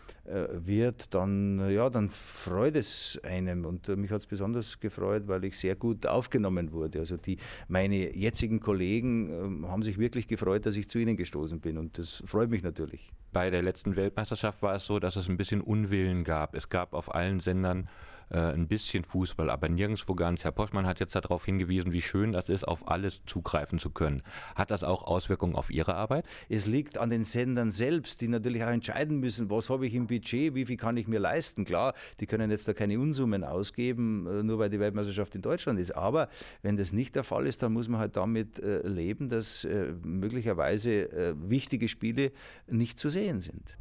[0.66, 3.66] wird, dann, ja, dann freut es einem.
[3.66, 7.00] Und äh, mich hat es besonders gefreut, weil ich sehr gut aufgenommen wurde.
[7.00, 11.60] Also die, meine jetzigen Kollegen ähm, haben sich wirklich gefreut, dass ich zu ihnen gestoßen
[11.60, 11.78] bin.
[11.78, 13.12] Und das freut mich natürlich.
[13.32, 16.56] Bei der letzten Weltmeisterschaft war es so, dass es ein bisschen Unwillen gab.
[16.56, 17.90] Es gab auf allen Sendern
[18.32, 20.44] äh, ein bisschen Fußball, aber nirgendwo ganz.
[20.44, 24.22] Herr Poschmann hat jetzt darauf hingewiesen, wie schön das ist, auf alles zugreifen zu können.
[24.56, 26.26] Hat das auch Auswirkungen auf Ihre Arbeit?
[26.48, 30.08] Es liegt an den Sendern selbst, die natürlich auch entscheiden müssen, was habe ich im
[30.08, 31.66] Budget, wie viel kann ich mir leisten.
[31.66, 35.80] Klar, die können jetzt da keine Unsummen ausgeben, äh, nur weil die Weltmeisterschaft in Deutschland
[35.80, 35.92] ist.
[35.92, 36.30] Aber
[36.62, 39.68] wenn das nicht der Fall ist, dann muss man halt damit äh, leben, dass
[40.04, 42.32] möglicherweise wichtige Spiele
[42.68, 43.78] nicht zu sehen sind.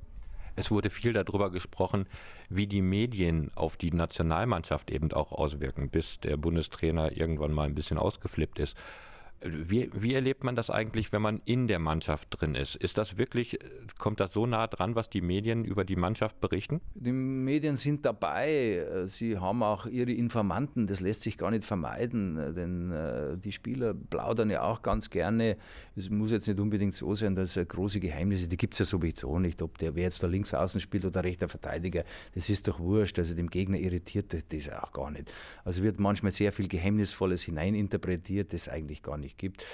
[0.59, 2.07] Es wurde viel darüber gesprochen,
[2.49, 7.76] wie die Medien auf die Nationalmannschaft eben auch auswirken, bis der Bundestrainer irgendwann mal ein
[7.76, 8.76] bisschen ausgeflippt ist.
[9.41, 12.74] Wie, wie, erlebt man das eigentlich, wenn man in der Mannschaft drin ist?
[12.74, 13.57] Ist das wirklich,
[13.97, 16.80] kommt das so nah dran, was die Medien über die Mannschaft berichten?
[16.95, 19.05] Die Medien sind dabei.
[19.05, 20.89] Sie haben auch ihre Informanten.
[20.89, 25.57] Das lässt sich gar nicht vermeiden, denn äh, die Spieler plaudern ja auch ganz gerne.
[25.95, 29.39] Es muss jetzt nicht unbedingt so sein, dass große Geheimnisse, die gibt es ja sowieso
[29.39, 29.62] nicht.
[29.62, 32.03] Ob der, wer jetzt da links außen spielt oder rechter Verteidiger,
[32.34, 33.20] das ist doch wurscht.
[33.20, 35.32] Also dem Gegner irritiert das auch gar nicht.
[35.64, 39.64] Also wird manchmal sehr viel Geheimnisvolles hineininterpretiert, das eigentlich gar nicht nicht gibt.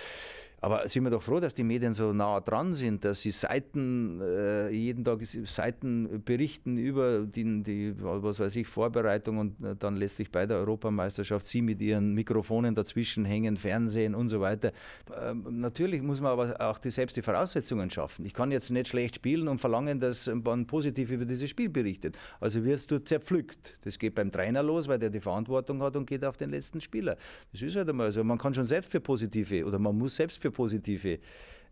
[0.64, 4.18] Aber sind wir doch froh, dass die Medien so nah dran sind, dass sie Seiten,
[4.22, 9.96] äh, jeden Tag Seiten berichten über die, die, was weiß ich, Vorbereitung und äh, dann
[9.96, 14.72] letztlich bei der Europameisterschaft sie mit ihren Mikrofonen dazwischen hängen, Fernsehen und so weiter.
[15.20, 18.24] Ähm, natürlich muss man aber auch die, selbst die Voraussetzungen schaffen.
[18.24, 22.16] Ich kann jetzt nicht schlecht spielen und verlangen, dass man positiv über dieses Spiel berichtet.
[22.40, 23.76] Also wirst du zerpflückt.
[23.82, 26.80] Das geht beim Trainer los, weil der die Verantwortung hat und geht auf den letzten
[26.80, 27.18] Spieler.
[27.52, 28.24] Das ist halt einmal so.
[28.24, 31.18] Man kann schon selbst für positive oder man muss selbst für positive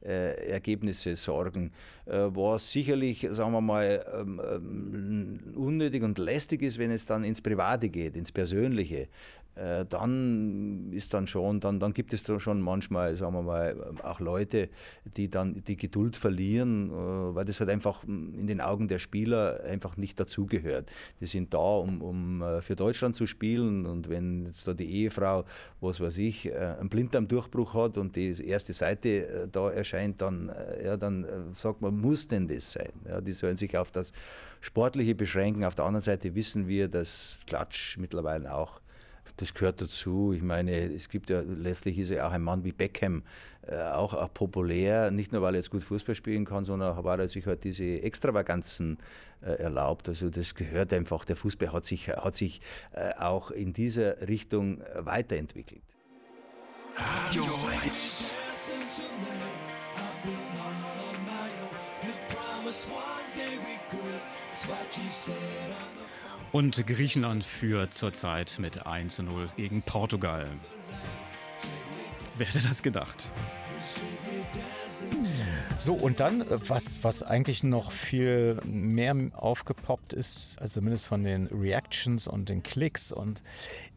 [0.04, 1.70] äh, Ergebnisse sorgen.
[2.06, 7.24] Äh, was sicherlich, sagen wir mal, ähm, ähm, unnötig und lästig ist, wenn es dann
[7.24, 9.08] ins Private geht, ins Persönliche.
[9.54, 14.20] Äh, dann ist dann schon, dann, dann gibt es schon manchmal, sagen wir mal, auch
[14.20, 14.70] Leute,
[15.16, 19.60] die dann die Geduld verlieren, äh, weil das halt einfach in den Augen der Spieler
[19.64, 20.90] einfach nicht dazugehört.
[21.20, 24.90] Die sind da, um, um äh, für Deutschland zu spielen und wenn jetzt da die
[24.90, 25.44] Ehefrau,
[25.80, 30.50] was weiß ich, einen Blinddarmdurchbruch hat und die erste Seite da erscheint, dann,
[30.82, 32.92] ja, dann sagt man, muss denn das sein?
[33.06, 34.12] Ja, die sollen sich auf das
[34.60, 35.64] Sportliche beschränken.
[35.64, 38.81] Auf der anderen Seite wissen wir, dass Klatsch mittlerweile auch
[39.36, 40.32] das gehört dazu.
[40.32, 43.22] Ich meine, es gibt ja letztlich ist ja auch ein Mann wie Beckham
[43.66, 47.04] äh, auch, auch, populär, nicht nur weil er jetzt gut Fußball spielen kann, sondern auch
[47.04, 48.98] weil er sich halt diese Extravaganzen
[49.40, 50.08] äh, erlaubt.
[50.08, 51.24] Also das gehört einfach.
[51.24, 52.60] Der Fußball hat sich, hat sich
[52.92, 55.82] äh, auch in dieser Richtung äh, weiterentwickelt.
[56.96, 57.44] Radio
[57.82, 58.34] 1.
[64.68, 65.34] What you said
[65.70, 66.11] on the
[66.52, 70.46] und Griechenland führt zurzeit mit 1 zu 0 gegen Portugal.
[72.36, 73.30] Wer hätte das gedacht?
[75.78, 81.46] So, und dann, was, was eigentlich noch viel mehr aufgepoppt ist, also zumindest von den
[81.46, 83.42] Reactions und den Klicks, und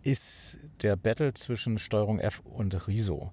[0.01, 3.31] ist der Battle zwischen Steuerung F und Riso.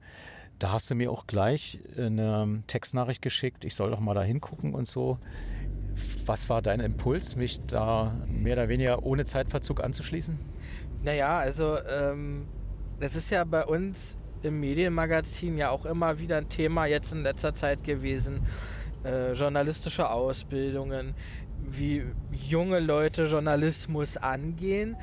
[0.58, 4.74] Da hast du mir auch gleich eine Textnachricht geschickt, ich soll doch mal da hingucken
[4.74, 5.18] und so.
[6.24, 10.38] Was war dein Impuls, mich da mehr oder weniger ohne Zeitverzug anzuschließen?
[11.02, 12.46] Naja, also ähm,
[13.00, 17.54] ist ja bei uns im Medienmagazin ja auch immer wieder ein Thema jetzt in letzter
[17.54, 18.40] Zeit gewesen.
[19.04, 21.14] Äh, journalistische Ausbildungen,
[21.58, 24.96] wie junge Leute Journalismus angehen.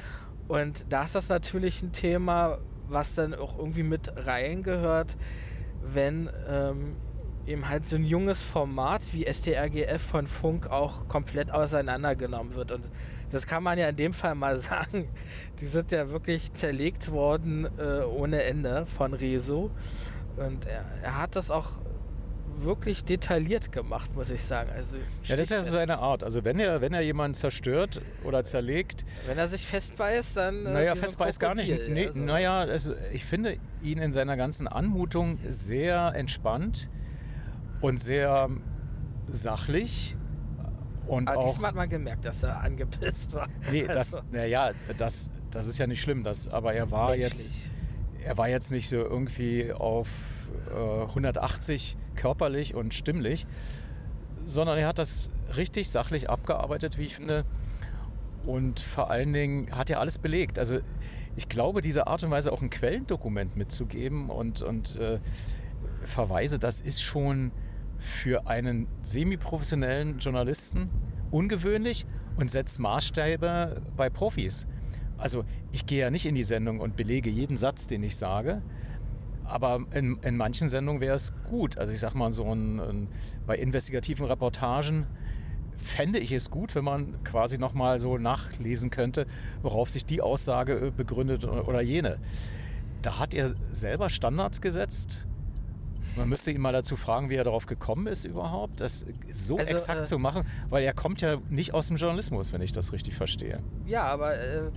[0.47, 5.17] Und da ist das natürlich ein Thema, was dann auch irgendwie mit reingehört,
[5.83, 6.95] wenn ähm,
[7.49, 12.71] eben halt so ein junges Format wie STRGF von Funk auch komplett auseinandergenommen wird.
[12.71, 12.91] Und
[13.31, 15.09] das kann man ja in dem Fall mal sagen.
[15.59, 19.71] Die sind ja wirklich zerlegt worden äh, ohne Ende von Rezo.
[20.37, 21.79] Und er, er, hat das auch
[22.59, 24.69] wirklich detailliert gemacht, muss ich sagen.
[24.75, 26.23] Also ja, das ist ja so seine Art.
[26.23, 29.05] Also wenn er, wenn er jemanden zerstört oder zerlegt.
[29.25, 30.65] Wenn er sich festbeißt, dann.
[30.65, 31.89] Äh, naja, festbeißt gar nicht.
[31.89, 32.19] Nee, also.
[32.19, 36.89] Naja, also ich finde ihn in seiner ganzen Anmutung sehr entspannt
[37.81, 38.49] und sehr
[39.27, 40.15] sachlich.
[41.07, 43.47] Und Aber auch, diesmal hat man gemerkt, dass er angepisst war.
[43.71, 44.25] Nee, das, also.
[44.31, 46.23] naja, das, das ist ja nicht schlimm.
[46.23, 47.33] Das, aber er war Menschlich.
[47.33, 47.71] jetzt.
[48.23, 53.47] Er war jetzt nicht so irgendwie auf äh, 180 körperlich und stimmlich,
[54.45, 57.45] sondern er hat das richtig sachlich abgearbeitet, wie ich finde.
[58.45, 60.59] Und vor allen Dingen hat er alles belegt.
[60.59, 60.79] Also
[61.35, 65.19] ich glaube, diese Art und Weise auch ein Quellendokument mitzugeben und, und äh,
[66.03, 67.51] Verweise, das ist schon
[67.99, 70.89] für einen semiprofessionellen Journalisten
[71.31, 72.05] ungewöhnlich
[72.37, 74.65] und setzt Maßstäbe bei Profis.
[75.17, 78.61] Also ich gehe ja nicht in die Sendung und belege jeden Satz, den ich sage.
[79.43, 81.77] Aber in, in manchen Sendungen wäre es gut.
[81.77, 83.07] Also ich sag mal, so ein, ein,
[83.45, 85.05] bei investigativen Reportagen
[85.75, 89.25] fände ich es gut, wenn man quasi nochmal so nachlesen könnte,
[89.61, 92.17] worauf sich die Aussage äh, begründet oder jene.
[93.01, 95.25] Da hat er selber Standards gesetzt,
[96.15, 99.69] man müsste ihn mal dazu fragen, wie er darauf gekommen ist überhaupt, das so also,
[99.69, 102.93] exakt äh, zu machen, weil er kommt ja nicht aus dem Journalismus, wenn ich das
[102.93, 103.61] richtig verstehe.
[103.85, 104.71] Ja, aber äh,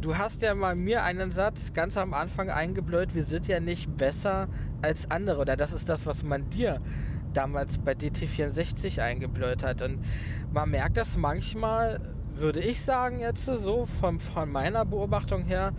[0.00, 3.96] du hast ja mal mir einen Satz ganz am Anfang eingebläut, wir sind ja nicht
[3.96, 4.48] besser
[4.82, 6.80] als andere oder das ist das, was man dir
[7.32, 9.98] damals bei DT64 eingebläut hat und
[10.52, 12.00] man merkt das manchmal,
[12.34, 15.72] würde ich sagen jetzt so von, von meiner Beobachtung her,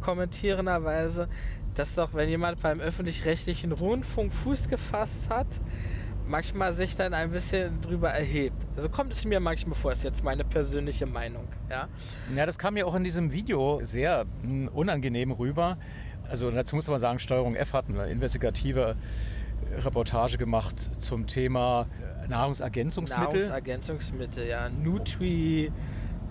[0.00, 1.28] kommentierenderweise,
[1.74, 5.60] dass doch, wenn jemand beim öffentlich-rechtlichen Rundfunk Fuß gefasst hat,
[6.26, 8.56] manchmal sich dann ein bisschen drüber erhebt.
[8.76, 11.48] Also kommt es mir manchmal vor, ist jetzt meine persönliche Meinung.
[11.70, 11.88] Ja,
[12.34, 15.78] ja das kam mir auch in diesem Video sehr hm, unangenehm rüber.
[16.28, 18.96] Also dazu muss man sagen, Steuerung F hat eine investigative
[19.84, 21.86] Reportage gemacht zum Thema
[22.28, 23.26] Nahrungsergänzungsmittel.
[23.26, 24.68] Nahrungsergänzungsmittel, ja.
[24.68, 25.72] Nutri,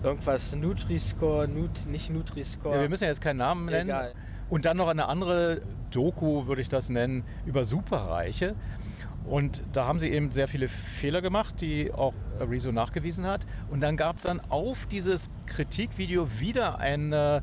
[0.02, 2.74] irgendwas, Nutri-Score, Nut, nicht Nutri-Score.
[2.76, 3.90] Ja, wir müssen ja jetzt keinen Namen nennen.
[3.90, 4.12] Egal.
[4.52, 8.54] Und dann noch eine andere Doku, würde ich das nennen, über Superreiche.
[9.24, 13.46] Und da haben sie eben sehr viele Fehler gemacht, die auch Rezo nachgewiesen hat.
[13.70, 17.42] Und dann gab es dann auf dieses Kritikvideo wieder eine,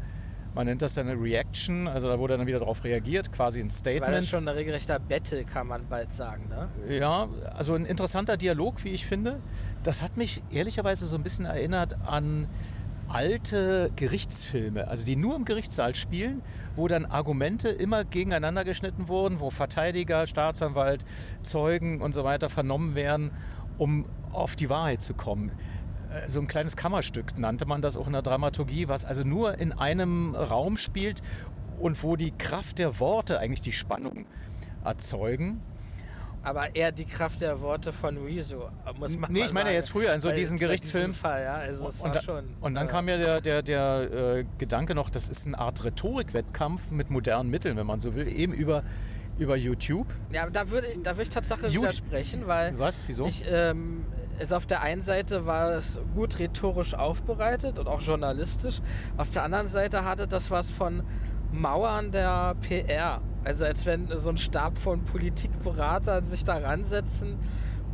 [0.54, 3.72] man nennt das dann eine Reaction, also da wurde dann wieder darauf reagiert, quasi ein
[3.72, 4.14] Statement.
[4.14, 6.68] Das war schon ein regelrechter Battle, kann man bald sagen, ne?
[6.96, 7.28] Ja,
[7.58, 9.40] also ein interessanter Dialog, wie ich finde.
[9.82, 12.48] Das hat mich ehrlicherweise so ein bisschen erinnert an
[13.10, 16.42] alte Gerichtsfilme, also die nur im Gerichtssaal spielen,
[16.76, 21.06] wo dann Argumente immer gegeneinander geschnitten wurden, wo Verteidiger, Staatsanwalt,
[21.42, 23.32] Zeugen und so weiter vernommen werden,
[23.78, 25.52] um auf die Wahrheit zu kommen.
[26.14, 29.60] Äh, so ein kleines Kammerstück nannte man das auch in der Dramaturgie, was also nur
[29.60, 31.22] in einem Raum spielt
[31.80, 34.26] und wo die Kraft der Worte eigentlich die Spannung
[34.84, 35.62] erzeugen
[36.44, 39.76] aber eher die Kraft der Worte von Rezo, muss man Nee, ich meine sagen.
[39.76, 41.14] jetzt früher in so diesen Gerichtsfilm.
[41.14, 42.46] Fall, ja, also es und, war schon.
[42.62, 45.84] Und dann äh, kam ja der, der, der äh, Gedanke noch, das ist eine Art
[45.84, 48.84] Rhetorikwettkampf mit modernen Mitteln, wenn man so will, eben über
[49.40, 50.08] über YouTube?
[50.32, 52.78] Ja, da würde ich, da würde ich tatsächlich widersprechen, weil.
[52.78, 53.06] Was?
[53.08, 53.26] Wieso?
[53.26, 54.06] Ich, ähm,
[54.40, 58.82] also auf der einen Seite war es gut rhetorisch aufbereitet und auch journalistisch.
[59.18, 61.04] Auf der anderen Seite hatte das was von
[61.52, 63.22] Mauern der PR.
[63.44, 67.38] Also als wenn so ein Stab von Politikberatern sich da ransetzen,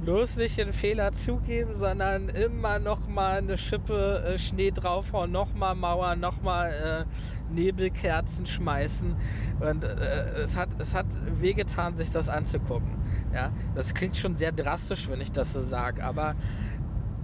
[0.04, 5.54] bloß nicht den Fehler zugeben, sondern immer noch mal eine Schippe äh, Schnee draufhauen, noch
[5.54, 9.16] mal Mauern, noch mal äh, Nebelkerzen schmeißen.
[9.60, 11.08] Und äh, es, hat, es hat
[11.40, 12.92] wehgetan, sich das anzugucken.
[13.34, 16.36] Ja, das klingt schon sehr drastisch, wenn ich das so sage, aber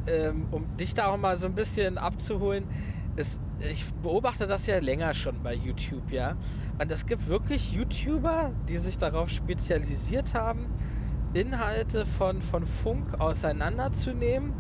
[0.07, 2.65] ähm, um dich da auch mal so ein bisschen abzuholen,
[3.15, 6.35] ist, ich beobachte das ja länger schon bei YouTube, ja.
[6.79, 10.67] Und es gibt wirklich YouTuber, die sich darauf spezialisiert haben,
[11.33, 14.53] Inhalte von, von Funk auseinanderzunehmen.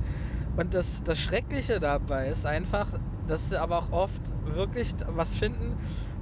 [0.57, 2.91] Und das, das Schreckliche dabei ist einfach,
[3.27, 5.77] dass sie aber auch oft wirklich was finden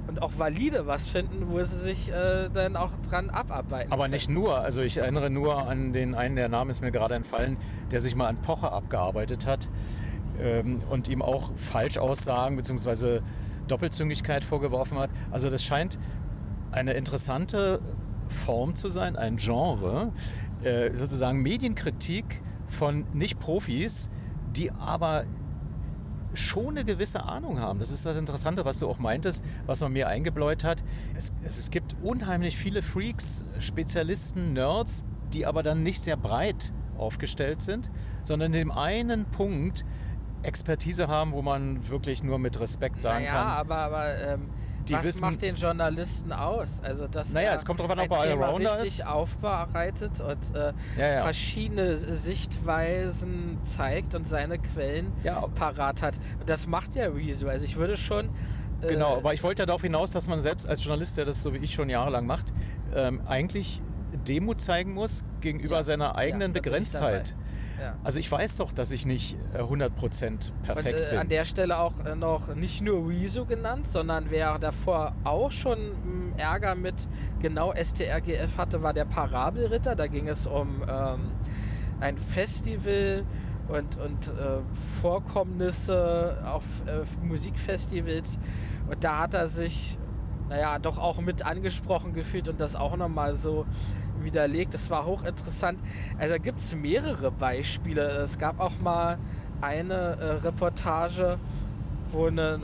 [0.06, 3.92] und auch valide was finden, wo sie sich äh, dann auch dran abarbeiten.
[3.92, 4.14] Aber können.
[4.14, 4.58] nicht nur.
[4.58, 7.56] Also ich erinnere nur an den einen, der Name ist mir gerade entfallen,
[7.90, 9.68] der sich mal an Pocher abgearbeitet hat
[10.40, 13.20] ähm, und ihm auch Falschaussagen bzw.
[13.68, 15.10] Doppelzüngigkeit vorgeworfen hat.
[15.30, 15.98] Also das scheint
[16.72, 17.80] eine interessante
[18.28, 20.12] Form zu sein, ein Genre,
[20.62, 24.08] äh, sozusagen Medienkritik von Nicht-Profis,
[24.56, 25.24] die aber
[26.34, 27.80] schon eine gewisse Ahnung haben.
[27.80, 30.84] Das ist das Interessante, was du auch meintest, was man mir eingebläut hat.
[31.16, 36.72] Es, es, es gibt unheimlich viele Freaks, Spezialisten, Nerds, die aber dann nicht sehr breit
[36.96, 37.90] aufgestellt sind,
[38.22, 39.84] sondern in dem einen Punkt
[40.42, 43.46] Expertise haben, wo man wirklich nur mit Respekt sagen naja, kann.
[43.46, 44.48] aber, aber ähm,
[44.88, 46.80] Die was wissen- macht den Journalisten aus?
[46.82, 49.06] Also dass Naja, er es kommt drauf an, ob er Thema richtig ist.
[49.06, 51.20] aufbereitet und äh, Ja, ja.
[51.22, 51.94] verschiedene
[52.60, 55.12] Sichtweisen zeigt und seine Quellen
[55.54, 56.18] parat hat.
[56.40, 57.48] Und das macht ja Rezo.
[57.48, 58.26] Also ich würde schon
[58.82, 61.42] äh, Genau, aber ich wollte ja darauf hinaus, dass man selbst als Journalist, der das
[61.42, 62.46] so wie ich schon jahrelang macht,
[62.94, 63.80] ähm, eigentlich
[64.26, 67.34] Demut zeigen muss gegenüber seiner eigenen ich Begrenztheit.
[67.80, 67.96] Ja.
[68.04, 71.18] Also ich weiß doch, dass ich nicht äh, 100% perfekt und, äh, bin.
[71.18, 75.78] an der Stelle auch äh, noch nicht nur Rezo genannt, sondern wer davor auch schon
[75.78, 77.08] mh, Ärger mit
[77.40, 79.96] genau STRGF hatte, war der Parabelritter.
[79.96, 81.30] Da ging es um ähm,
[82.00, 83.24] ein Festival
[83.68, 84.60] und, und äh,
[85.00, 88.38] Vorkommnisse auf äh, Musikfestivals.
[88.90, 89.98] Und da hat er sich,
[90.48, 93.66] naja, doch auch mit angesprochen gefühlt und das auch nochmal so
[94.24, 94.74] widerlegt.
[94.74, 95.78] Das war hochinteressant.
[96.18, 98.02] Also da gibt es mehrere Beispiele.
[98.22, 99.18] Es gab auch mal
[99.60, 101.38] eine äh, Reportage,
[102.12, 102.60] wo eine,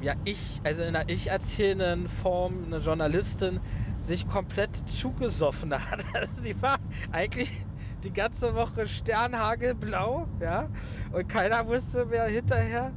[0.00, 3.60] ja, ich, also in einer ich erzählenden Form, eine Journalistin
[4.00, 6.04] sich komplett zugesoffen hat.
[6.14, 6.76] Also die war
[7.12, 7.50] eigentlich
[8.04, 10.68] die ganze Woche sternhagelblau, ja,
[11.12, 12.92] und keiner wusste mehr hinterher,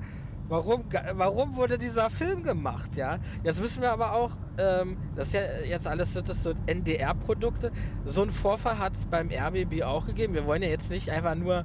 [0.49, 3.19] warum, warum wurde dieser Film gemacht, ja.
[3.43, 7.71] Jetzt wissen wir aber auch, ähm, das ist ja jetzt alles das so NDR-Produkte.
[8.05, 10.33] So einen Vorfall hat es beim RBB auch gegeben.
[10.33, 11.63] Wir wollen ja jetzt nicht einfach nur äh,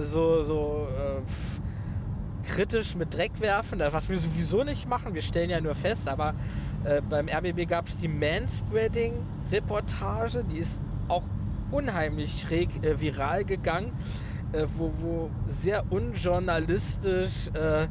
[0.00, 1.60] so, so äh, pff,
[2.44, 5.12] kritisch mit Dreck werfen, was wir sowieso nicht machen.
[5.14, 6.34] Wir stellen ja nur fest, aber
[6.84, 11.24] äh, beim RBB gab es die Manspreading-Reportage, die ist auch
[11.70, 13.92] unheimlich schräg äh, viral gegangen,
[14.52, 17.86] äh, wo, wo sehr unjournalistisch äh,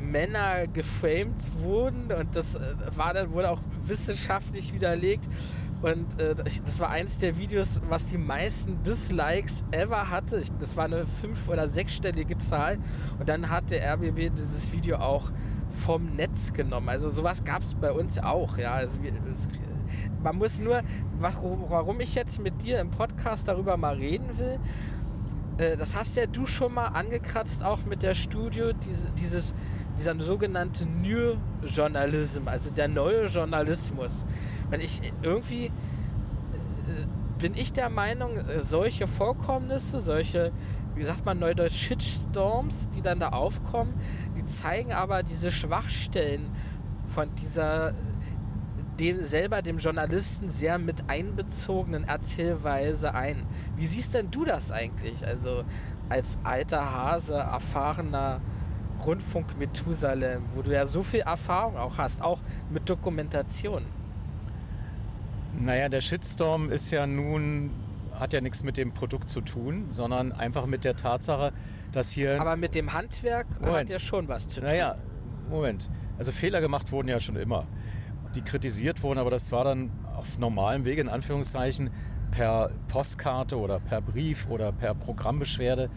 [0.00, 2.60] Männer geframed wurden und das äh,
[2.96, 5.28] war dann wurde auch wissenschaftlich widerlegt.
[5.80, 10.40] Und äh, das war eins der Videos, was die meisten Dislikes ever hatte.
[10.40, 12.78] Ich, das war eine fünf- oder sechsstellige Zahl.
[13.18, 15.30] Und dann hat der RBB dieses Video auch
[15.68, 16.88] vom Netz genommen.
[16.88, 18.58] Also sowas gab es bei uns auch.
[18.58, 19.48] Ja, also wir, es,
[20.22, 20.82] man muss nur,
[21.20, 24.58] was, warum ich jetzt mit dir im Podcast darüber mal reden will,
[25.58, 29.54] äh, das hast ja du schon mal angekratzt, auch mit der Studio, diese, dieses,
[29.98, 31.36] dieser sogenannte New
[31.66, 34.24] Journalism, also der neue Journalismus.
[34.70, 35.70] Wenn ich irgendwie äh,
[37.38, 40.52] bin ich der Meinung, äh, solche Vorkommnisse, solche,
[40.94, 43.94] wie sagt man neudeutsch, Shitstorms, die dann da aufkommen,
[44.36, 46.50] die zeigen aber diese Schwachstellen
[47.06, 47.92] von dieser
[49.00, 53.46] dem selber dem Journalisten sehr mit einbezogenen Erzählweise ein.
[53.76, 55.26] Wie siehst denn du das eigentlich?
[55.26, 55.64] Also
[56.08, 58.40] als alter Hase, erfahrener
[59.04, 63.84] Rundfunk Methusalem, wo du ja so viel Erfahrung auch hast, auch mit Dokumentation.
[65.60, 67.70] Naja, der Shitstorm ist ja nun,
[68.18, 71.52] hat ja nichts mit dem Produkt zu tun, sondern einfach mit der Tatsache,
[71.92, 72.40] dass hier.
[72.40, 73.90] Aber mit dem Handwerk hat Moment.
[73.90, 74.68] ja schon was zu tun.
[74.68, 74.96] Naja,
[75.48, 75.88] Moment.
[76.18, 77.66] Also Fehler gemacht wurden ja schon immer.
[78.34, 81.90] Die kritisiert wurden, aber das war dann auf normalem Wege, in Anführungszeichen,
[82.30, 85.90] per Postkarte oder per Brief oder per Programmbeschwerde.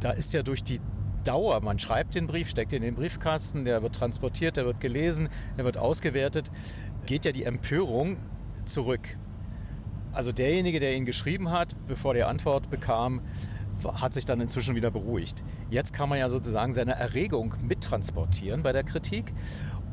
[0.00, 0.80] Da ist ja durch die
[1.24, 4.80] Dauer, man schreibt den Brief, steckt ihn in den Briefkasten, der wird transportiert, der wird
[4.80, 6.50] gelesen, der wird ausgewertet,
[7.06, 8.16] geht ja die Empörung
[8.64, 9.16] zurück.
[10.12, 13.20] Also derjenige, der ihn geschrieben hat, bevor der Antwort bekam,
[13.84, 15.44] hat sich dann inzwischen wieder beruhigt.
[15.70, 19.32] Jetzt kann man ja sozusagen seine Erregung mittransportieren bei der Kritik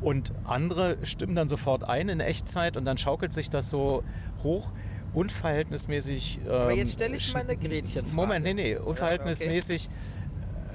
[0.00, 4.02] und andere stimmen dann sofort ein in Echtzeit und dann schaukelt sich das so
[4.42, 4.72] hoch.
[5.14, 6.40] Unverhältnismäßig.
[6.46, 8.14] Aber ähm, jetzt stelle ich mal eine Gretchenfrage.
[8.14, 8.76] Moment, nee, nee.
[8.76, 9.88] Unverhältnismäßig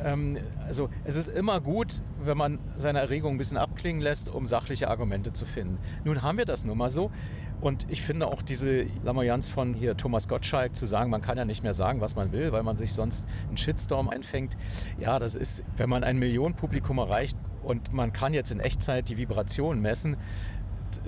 [0.04, 4.46] ähm, also es ist immer gut, wenn man seine Erregung ein bisschen abklingen lässt, um
[4.46, 5.78] sachliche Argumente zu finden.
[6.04, 7.12] Nun haben wir das nun mal so.
[7.60, 11.46] Und ich finde auch diese Lamoyanz von hier Thomas Gottschalk zu sagen, man kann ja
[11.46, 14.58] nicht mehr sagen, was man will, weil man sich sonst einen Shitstorm einfängt.
[14.98, 19.18] Ja, das ist, wenn man ein Millionenpublikum erreicht und man kann jetzt in Echtzeit die
[19.18, 20.18] Vibrationen messen,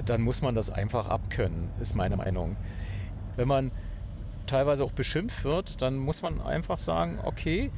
[0.06, 2.56] dann muss man das einfach abkönnen, ist meine Meinung.
[3.36, 3.72] Wenn man
[4.48, 7.72] teilweise auch beschimpft wird, dann muss man einfach sagen, okay,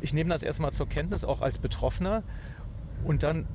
[0.00, 2.22] ich nehme das erstmal zur Kenntnis, auch als Betroffener,
[3.04, 3.46] und dann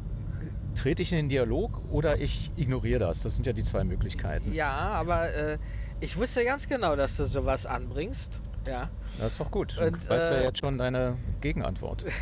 [0.75, 3.21] trete ich in den Dialog oder ich ignoriere das.
[3.21, 4.53] Das sind ja die zwei Möglichkeiten.
[4.53, 5.57] Ja, aber äh,
[5.99, 8.41] ich wusste ganz genau, dass du sowas anbringst.
[8.67, 8.89] Ja.
[9.17, 9.75] Das ist doch gut.
[9.77, 12.05] Du und, weißt äh, ja jetzt schon deine Gegenantwort.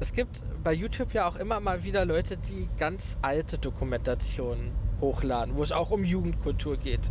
[0.00, 5.54] es gibt bei YouTube ja auch immer mal wieder Leute, die ganz alte Dokumentationen hochladen,
[5.56, 7.10] wo es auch um Jugendkultur geht.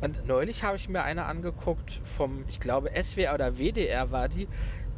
[0.00, 4.48] Und neulich habe ich mir eine angeguckt vom, ich glaube, SWR oder WDR war die,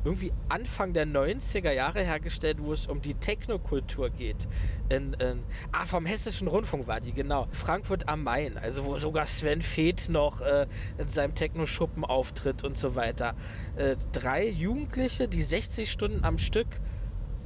[0.04, 4.48] irgendwie Anfang der 90er Jahre hergestellt, wo es um die Technokultur geht.
[4.90, 5.42] In, in,
[5.72, 7.48] ah, vom Hessischen Rundfunk war die, genau.
[7.50, 10.66] Frankfurt am Main, also wo sogar Sven Feth noch äh,
[10.98, 13.34] in seinem Techno-Schuppen auftritt und so weiter.
[13.76, 16.68] Äh, drei Jugendliche, die 60 Stunden am Stück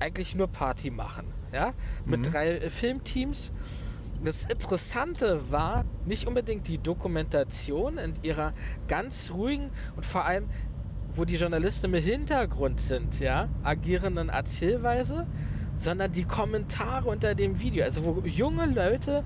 [0.01, 1.27] eigentlich nur Party machen.
[1.53, 1.73] Ja?
[2.05, 2.25] Mit mhm.
[2.25, 3.53] drei äh, Filmteams.
[4.25, 8.53] Das Interessante war nicht unbedingt die Dokumentation in ihrer
[8.89, 10.49] ganz ruhigen und vor allem
[11.15, 15.27] wo die Journalisten im Hintergrund sind, ja, agierenden Erzählweise,
[15.77, 17.85] sondern die Kommentare unter dem Video.
[17.85, 19.25] Also wo junge Leute,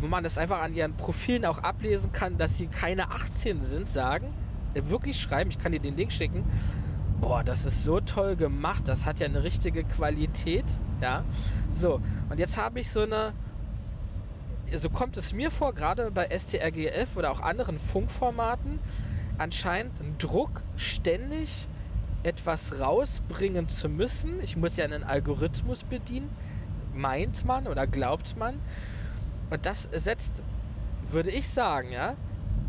[0.00, 3.88] wo man es einfach an ihren Profilen auch ablesen kann, dass sie keine 18 sind,
[3.88, 4.32] sagen,
[4.74, 6.44] äh, wirklich schreiben, ich kann dir den Link schicken,
[7.24, 10.66] boah, das ist so toll gemacht, das hat ja eine richtige Qualität,
[11.00, 11.24] ja.
[11.70, 13.32] So, und jetzt habe ich so eine,
[14.70, 18.78] so kommt es mir vor, gerade bei STRGF oder auch anderen Funkformaten,
[19.38, 21.66] anscheinend einen Druck, ständig
[22.24, 24.40] etwas rausbringen zu müssen.
[24.42, 26.28] Ich muss ja einen Algorithmus bedienen,
[26.94, 28.60] meint man oder glaubt man.
[29.48, 30.42] Und das setzt,
[31.10, 32.16] würde ich sagen, ja,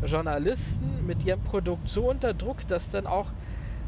[0.02, 3.32] Journalisten mit ihrem Produkt so unter Druck, dass dann auch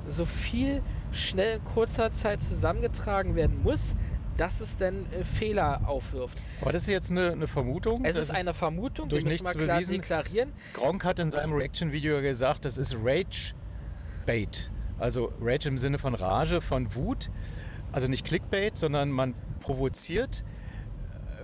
[0.09, 0.83] so viel
[1.13, 3.95] schnell in kurzer Zeit zusammengetragen werden muss,
[4.37, 6.41] dass es denn äh, Fehler aufwirft.
[6.61, 8.05] Aber das ist jetzt eine, eine Vermutung.
[8.05, 10.01] Es ist eine Vermutung, die müssen wir klar bewiesen.
[10.01, 10.53] deklarieren.
[10.75, 14.71] Gronk hat in seinem Reaction-Video gesagt, das ist Rage-Bait.
[14.99, 17.31] Also Rage im Sinne von Rage, von Wut.
[17.91, 20.45] Also nicht Clickbait, sondern man provoziert,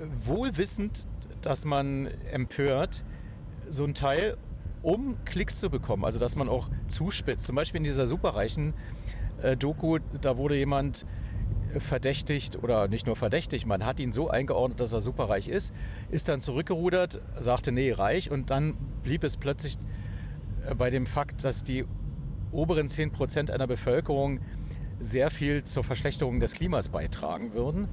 [0.01, 1.09] äh, wohlwissend,
[1.43, 3.05] dass man empört,
[3.69, 4.37] so ein Teil,
[4.85, 6.05] um Klicks zu bekommen.
[6.05, 7.47] Also dass man auch zuspitzt.
[7.47, 8.75] Zum Beispiel in dieser superreichen
[9.43, 11.07] äh, Doku, da wurde jemand
[11.79, 15.75] verdächtigt oder nicht nur verdächtigt, man hat ihn so eingeordnet, dass er superreich ist,
[16.11, 19.77] ist dann zurückgerudert, sagte, nee, reich und dann blieb es plötzlich
[20.69, 21.85] äh, bei dem Fakt, dass die
[22.53, 24.41] oberen 10 Prozent einer Bevölkerung
[25.01, 27.89] sehr viel zur Verschlechterung des Klimas beitragen würden.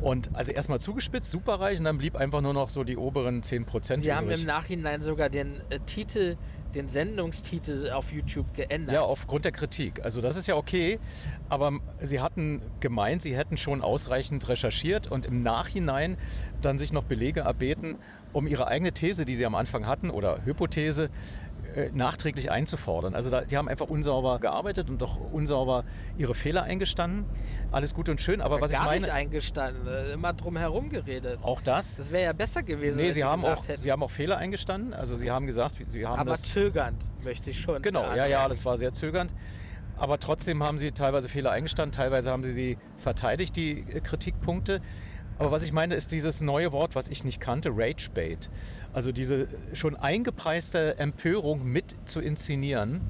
[0.00, 3.64] Und also erstmal zugespitzt, superreich und dann blieb einfach nur noch so die oberen 10
[3.64, 4.02] Prozent.
[4.02, 6.36] Sie haben im Nachhinein sogar den äh, Titel
[6.74, 8.94] den Sendungstitel auf YouTube geändert.
[8.94, 10.04] Ja, aufgrund der Kritik.
[10.04, 10.98] Also das ist ja okay,
[11.48, 16.16] aber sie hatten gemeint, sie hätten schon ausreichend recherchiert und im Nachhinein
[16.60, 17.96] dann sich noch Belege erbeten,
[18.32, 21.10] um ihre eigene These, die sie am Anfang hatten, oder Hypothese,
[21.74, 23.14] äh, nachträglich einzufordern.
[23.14, 25.84] Also da, die haben einfach unsauber gearbeitet und doch unsauber
[26.16, 27.24] ihre Fehler eingestanden.
[27.72, 28.90] Alles gut und schön, aber ja, was ich meine...
[28.90, 31.38] Gar nicht eingestanden, äh, immer drum herum geredet.
[31.42, 31.96] Auch das?
[31.96, 34.94] Das wäre ja besser gewesen, Nee, sie haben, auch, sie haben auch Fehler eingestanden.
[34.94, 36.42] Also sie haben gesagt, sie haben Aber das...
[36.42, 37.82] zögernd, möchte ich schon.
[37.82, 39.34] Genau, ja, ja, das war sehr zögernd.
[39.96, 44.80] Aber trotzdem haben sie teilweise Fehler eingestanden, teilweise haben sie sie verteidigt, die äh, Kritikpunkte.
[45.38, 48.50] Aber was ich meine, ist dieses neue Wort, was ich nicht kannte, Ragebait.
[48.92, 53.00] Also diese schon eingepreiste Empörung mit zu inszenieren.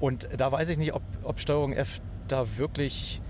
[0.00, 3.20] Und da weiß ich nicht, ob, ob Steuerung F da wirklich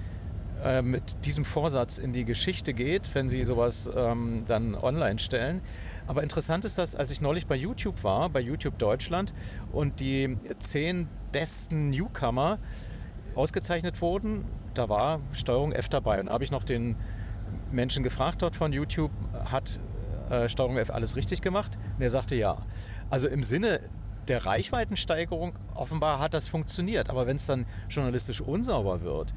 [0.64, 5.60] äh, mit diesem Vorsatz in die Geschichte geht, wenn sie sowas ähm, dann online stellen.
[6.06, 9.34] Aber interessant ist das, als ich neulich bei YouTube war, bei YouTube Deutschland,
[9.72, 12.58] und die zehn besten Newcomer
[13.34, 14.44] ausgezeichnet wurden,
[14.74, 16.20] da war Steuerung F dabei.
[16.20, 16.96] Und da habe ich noch den
[17.72, 19.10] Menschen gefragt dort von YouTube,
[19.50, 19.80] hat
[20.30, 21.78] äh, Steuerung F alles richtig gemacht?
[21.96, 22.58] Und er sagte ja.
[23.10, 23.80] Also im Sinne
[24.28, 27.10] der Reichweitensteigerung offenbar hat das funktioniert.
[27.10, 29.34] Aber wenn es dann journalistisch unsauber wird,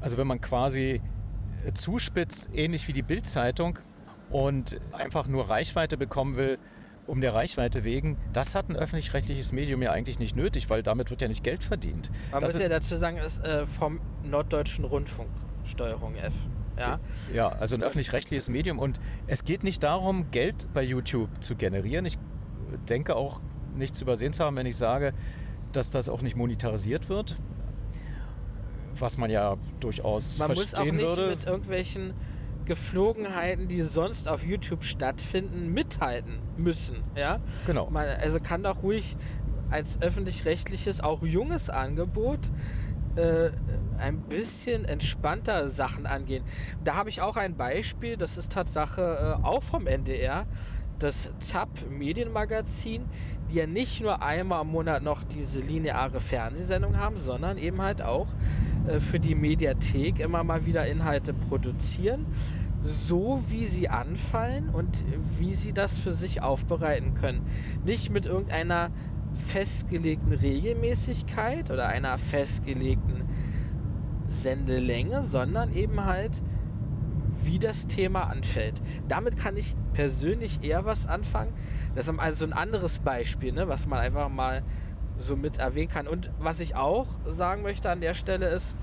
[0.00, 1.00] also wenn man quasi
[1.64, 3.78] äh, zuspitzt, ähnlich wie die Bildzeitung
[4.30, 6.58] und einfach nur Reichweite bekommen will,
[7.06, 11.10] um der Reichweite wegen, das hat ein öffentlich-rechtliches Medium ja eigentlich nicht nötig, weil damit
[11.10, 12.10] wird ja nicht Geld verdient.
[12.32, 15.30] Man das muss ja dazu sagen, ist äh, vom Norddeutschen Rundfunk
[15.64, 16.34] Steuerung F.
[16.78, 17.00] Ja,
[17.34, 18.78] ja also ein öffentlich-rechtliches Medium.
[18.78, 22.04] Und es geht nicht darum, Geld bei YouTube zu generieren.
[22.06, 22.18] Ich
[22.88, 23.40] denke auch
[23.74, 25.12] nicht zu übersehen zu haben, wenn ich sage,
[25.72, 27.36] dass das auch nicht monetarisiert wird.
[28.98, 31.28] was man ja durchaus Man muss auch verstehen nicht würde.
[31.28, 32.14] mit irgendwelchen
[32.64, 37.02] Geflogenheiten, die sonst auf YouTube stattfinden, mithalten müssen.
[37.14, 37.38] Ja?
[37.66, 37.90] Genau.
[37.90, 39.16] Man, also kann doch ruhig
[39.70, 42.40] als öffentlich-rechtliches, auch junges Angebot
[43.16, 43.50] äh,
[43.98, 46.44] ein bisschen entspannter Sachen angehen.
[46.84, 50.46] Da habe ich auch ein Beispiel, das ist Tatsache äh, auch vom NDR,
[50.98, 53.04] das ZAP Medienmagazin,
[53.50, 58.02] die ja nicht nur einmal im Monat noch diese lineare Fernsehsendung haben, sondern eben halt
[58.02, 58.28] auch
[58.88, 62.26] äh, für die Mediathek immer mal wieder Inhalte produzieren,
[62.82, 65.04] so wie sie anfallen und
[65.38, 67.42] wie sie das für sich aufbereiten können.
[67.84, 68.90] Nicht mit irgendeiner
[69.36, 73.24] festgelegten Regelmäßigkeit oder einer festgelegten
[74.26, 76.42] Sendelänge, sondern eben halt
[77.42, 78.82] wie das Thema anfällt.
[79.08, 81.52] Damit kann ich persönlich eher was anfangen.
[81.94, 84.62] Das ist also ein anderes Beispiel, ne, was man einfach mal
[85.16, 86.06] so mit erwähnen kann.
[86.06, 88.76] Und was ich auch sagen möchte an der Stelle ist,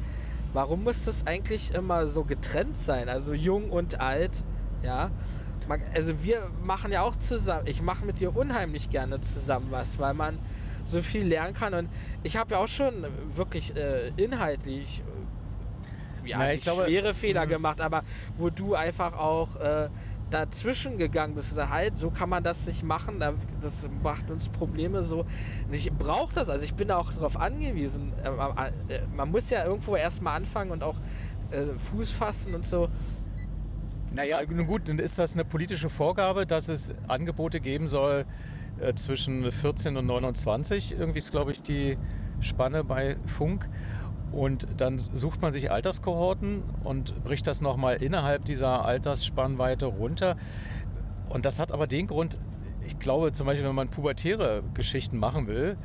[0.53, 3.09] warum muss das eigentlich immer so getrennt sein?
[3.09, 4.43] Also jung und alt,
[4.83, 5.11] ja.
[5.67, 9.97] Man, also wir machen ja auch zusammen, ich mache mit dir unheimlich gerne zusammen was,
[9.99, 10.37] weil man
[10.85, 11.73] so viel lernen kann.
[11.73, 11.89] Und
[12.23, 15.01] ich habe ja auch schon wirklich äh, inhaltlich
[16.25, 17.49] äh, ja, Na, glaube- schwere Fehler Mhm.
[17.49, 18.03] gemacht, aber
[18.37, 19.89] wo du einfach auch äh,
[20.29, 21.57] dazwischen gegangen bist.
[21.57, 25.25] Also halt, so kann man das nicht machen, da- das macht uns Probleme so.
[25.71, 28.11] Ich brauche das, also ich bin da auch darauf angewiesen.
[28.23, 28.29] Äh,
[28.95, 30.95] äh, Man muss ja irgendwo erstmal anfangen und auch
[31.77, 32.89] Fuß fassen und so.
[34.15, 38.25] Naja, nun gut, dann ist das eine politische Vorgabe, dass es Angebote geben soll
[38.79, 40.91] äh, zwischen 14 und 29.
[40.91, 41.97] Irgendwie ist, glaube ich, die
[42.39, 43.67] Spanne bei Funk.
[44.31, 50.37] Und dann sucht man sich Alterskohorten und bricht das nochmal innerhalb dieser Altersspannweite runter.
[51.29, 52.37] Und das hat aber den Grund,
[52.85, 55.75] ich glaube zum Beispiel, wenn man pubertäre Geschichten machen will,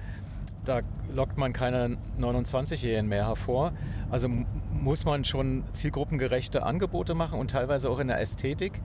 [0.69, 0.81] da
[1.15, 3.73] lockt man keine 29-Jährigen mehr hervor.
[4.11, 8.81] Also muss man schon zielgruppengerechte Angebote machen und teilweise auch in der Ästhetik.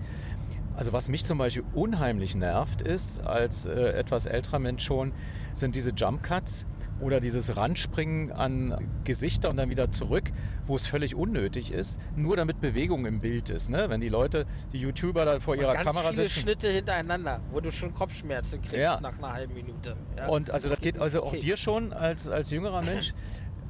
[0.76, 5.12] Also was mich zum Beispiel unheimlich nervt ist, als äh, etwas älterer Mensch schon,
[5.54, 6.66] sind diese Jump Cuts
[7.04, 10.32] oder dieses Ranspringen an Gesichter und dann wieder zurück,
[10.66, 13.70] wo es völlig unnötig ist, nur damit Bewegung im Bild ist.
[13.70, 13.86] Ne?
[13.90, 16.42] Wenn die Leute, die YouTuber da vor ihrer Ganz Kamera viele sitzen.
[16.42, 19.00] Schnitte hintereinander, wo du schon Kopfschmerzen kriegst Ja.
[19.02, 19.96] nach einer halben Minute.
[20.18, 20.28] Ja.
[20.28, 23.14] Und also das geht also auch dir schon als, als jüngerer Mensch.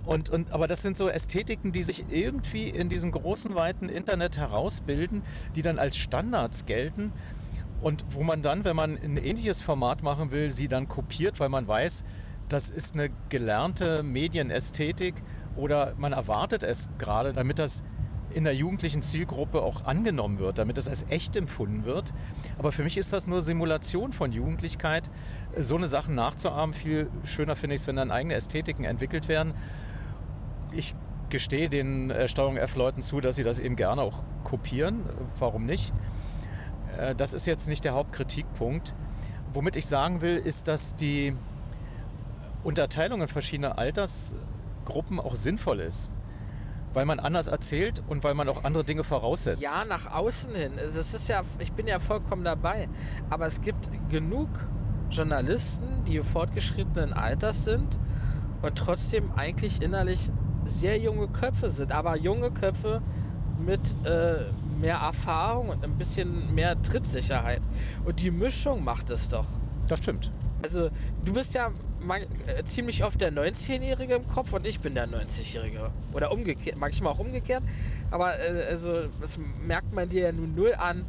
[0.06, 4.38] Und, und, aber das sind so Ästhetiken, die sich irgendwie in diesem großen, weiten Internet
[4.38, 5.24] herausbilden,
[5.56, 7.14] die dann als Standards gelten
[7.82, 11.50] und wo man dann, wenn man ein ähnliches Format machen will, sie dann kopiert, weil
[11.50, 12.04] man weiß,
[12.50, 15.16] das ist eine gelernte Medienästhetik
[15.56, 17.84] oder man erwartet es gerade, damit das
[18.34, 22.14] in der jugendlichen Zielgruppe auch angenommen wird, damit es als echt empfunden wird.
[22.58, 25.10] Aber für mich ist das nur Simulation von Jugendlichkeit.
[25.58, 29.54] So eine Sachen nachzuahmen, viel schöner finde ich es, wenn dann eigene Ästhetiken entwickelt werden.
[30.72, 30.96] Ich
[31.30, 35.02] gestehe den äh, Steuerung F-Leuten zu, dass sie das eben gerne auch kopieren.
[35.38, 35.94] Warum nicht?
[36.98, 38.94] Äh, das ist jetzt nicht der Hauptkritikpunkt.
[39.54, 41.36] Womit ich sagen will, ist, dass die
[42.64, 46.10] Unterteilung in verschiedene Altersgruppen auch sinnvoll ist.
[46.94, 49.64] Weil man anders erzählt und weil man auch andere Dinge voraussetzt.
[49.64, 50.74] Ja, nach außen hin.
[50.78, 52.88] Das ist ja, ich bin ja vollkommen dabei.
[53.32, 54.50] Aber es gibt genug
[55.10, 58.00] Journalisten, die fortgeschrittenen Alters sind
[58.62, 60.30] und trotzdem eigentlich innerlich
[60.66, 61.92] sehr junge Köpfe sind.
[61.92, 63.02] Aber junge Köpfe
[63.60, 67.62] mit äh, mehr Erfahrung und ein bisschen mehr Trittsicherheit.
[68.06, 69.46] Und die Mischung macht es doch.
[69.88, 70.32] Das stimmt.
[70.64, 70.90] Also,
[71.24, 71.72] du bist ja
[72.04, 75.92] man, äh, ziemlich oft der 19-Jährige im Kopf und ich bin der 90-Jährige.
[76.14, 77.64] Oder umgekehrt, manchmal auch umgekehrt.
[78.12, 81.06] Aber äh, also, das merkt man dir ja nun null an,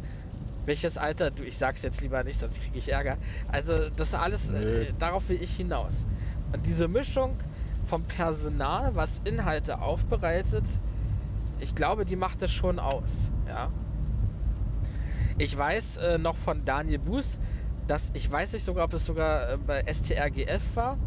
[0.67, 1.43] welches Alter du.
[1.43, 3.19] Ich sag's jetzt lieber nicht, sonst kriege ich Ärger.
[3.49, 6.07] Also, das alles, äh, darauf will ich hinaus.
[6.53, 7.37] Und diese Mischung
[7.85, 10.65] vom Personal, was Inhalte aufbereitet,
[11.61, 13.33] ich glaube, die macht das schon aus.
[13.47, 13.71] Ja.
[15.39, 17.39] Ich weiß äh, noch von Daniel Buß,
[17.87, 20.99] dass ich weiß nicht sogar, ob es sogar äh, bei STRGF war.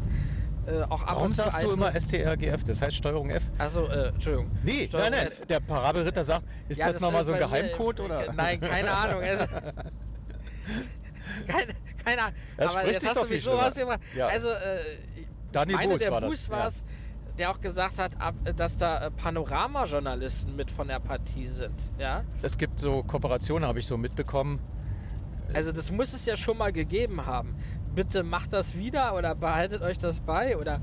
[0.68, 2.64] Äh, auch ab Warum sagst du immer STRGF?
[2.66, 3.44] Das heißt Steuerung F?
[3.58, 4.52] Also, äh, Entschuldigung.
[4.64, 5.28] Nee, Steuerung nein, nein.
[5.28, 5.46] F.
[5.46, 8.02] Der Parabelritter sagt, ist Ja, das, nochmal so ein Geheimcode?
[8.02, 8.34] Oder?
[8.34, 9.22] Nein, keine Ahnung.
[9.24, 9.46] Also,
[11.48, 11.68] keine,
[12.04, 12.36] keine Ahnung.
[12.58, 13.64] Das Aber spricht jetzt hast du mich so schlimmer.
[13.64, 14.00] rausgemacht.
[14.16, 14.28] Ja.
[14.28, 14.54] Also, äh,
[15.54, 16.54] Daniel meine, Buß der war das, Buß ja.
[16.54, 16.84] war es,
[17.38, 18.12] der auch gesagt hat,
[18.58, 21.94] dass da äh, Panorama-Journalisten mit von der Partie sind.
[21.98, 22.24] Ja?
[22.42, 24.60] Es gibt so Kooperationen, habe ich so mitbekommen.
[25.54, 27.56] Also das muss es ja schon mal gegeben haben.
[27.96, 30.80] Bitte macht das wieder oder behaltet euch das bei oder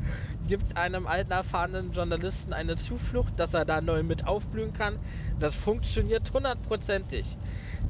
[0.49, 4.99] gibt einem alten erfahrenen Journalisten eine Zuflucht, dass er da neu mit aufblühen kann.
[5.39, 7.37] Das funktioniert hundertprozentig.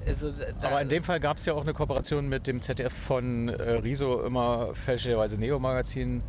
[0.07, 3.49] Also, Aber in dem Fall gab es ja auch eine Kooperation mit dem ZDF von
[3.49, 6.23] äh, Riso, immer fälschlicherweise Neo-Magazin.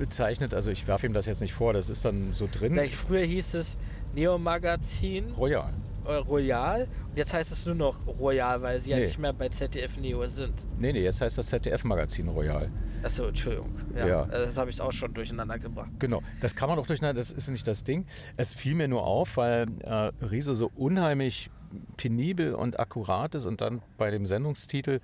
[0.00, 0.54] bezeichnet.
[0.54, 2.72] Also ich werfe ihm das jetzt nicht vor, das ist dann so drin.
[2.72, 3.76] Gleich früher hieß es
[4.14, 5.30] Neo Magazin.
[5.36, 5.68] Royal.
[5.68, 6.82] Äh, Royal.
[7.10, 8.96] Und jetzt heißt es nur noch Royal, weil sie Nee.
[8.98, 10.66] ja nicht mehr bei ZDF Neo sind.
[10.78, 12.70] Nee, nee, jetzt heißt das ZDF-Magazin Royal.
[13.02, 13.70] Achso, Entschuldigung.
[13.94, 14.22] Ja, Ja.
[14.24, 15.90] äh, Das habe ich auch schon durcheinander gebracht.
[15.98, 18.06] Genau, das kann man auch durcheinander, das ist nicht das Ding.
[18.36, 21.50] Es fiel mir nur auf, weil äh, Riese so unheimlich
[21.96, 25.00] penibel und akkurat ist und dann bei dem Sendungstitel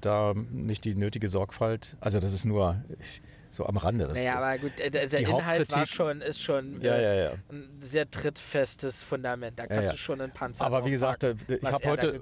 [0.00, 4.06] da nicht die nötige Sorgfalt, also das ist nur ich, so am Rande.
[4.06, 7.02] Das, naja, aber gut, äh, der, der die Inhalt war schon, ist schon Ja, äh,
[7.02, 7.30] ja, ja.
[7.50, 9.58] ein sehr trittfestes Fundament.
[9.58, 9.90] Da kannst ja.
[9.92, 12.20] du schon einen Panzer Aber wie gesagt, äh, ich habe heute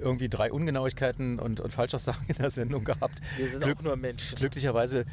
[0.00, 3.18] irgendwie drei Ungenauigkeiten und, und Falschaussagen in der Sendung gehabt.
[3.36, 4.36] Wir sind auch nur Menschen.
[4.36, 5.04] Glücklicherweise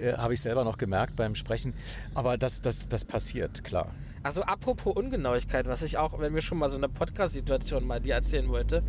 [0.00, 1.74] äh, habe ich selber noch gemerkt beim Sprechen.
[2.14, 3.92] Aber das, das, das passiert, klar.
[4.22, 8.14] Also apropos Ungenauigkeit, was ich auch, wenn wir schon mal so eine Podcast-Situation mal dir
[8.14, 8.84] erzählen wollte,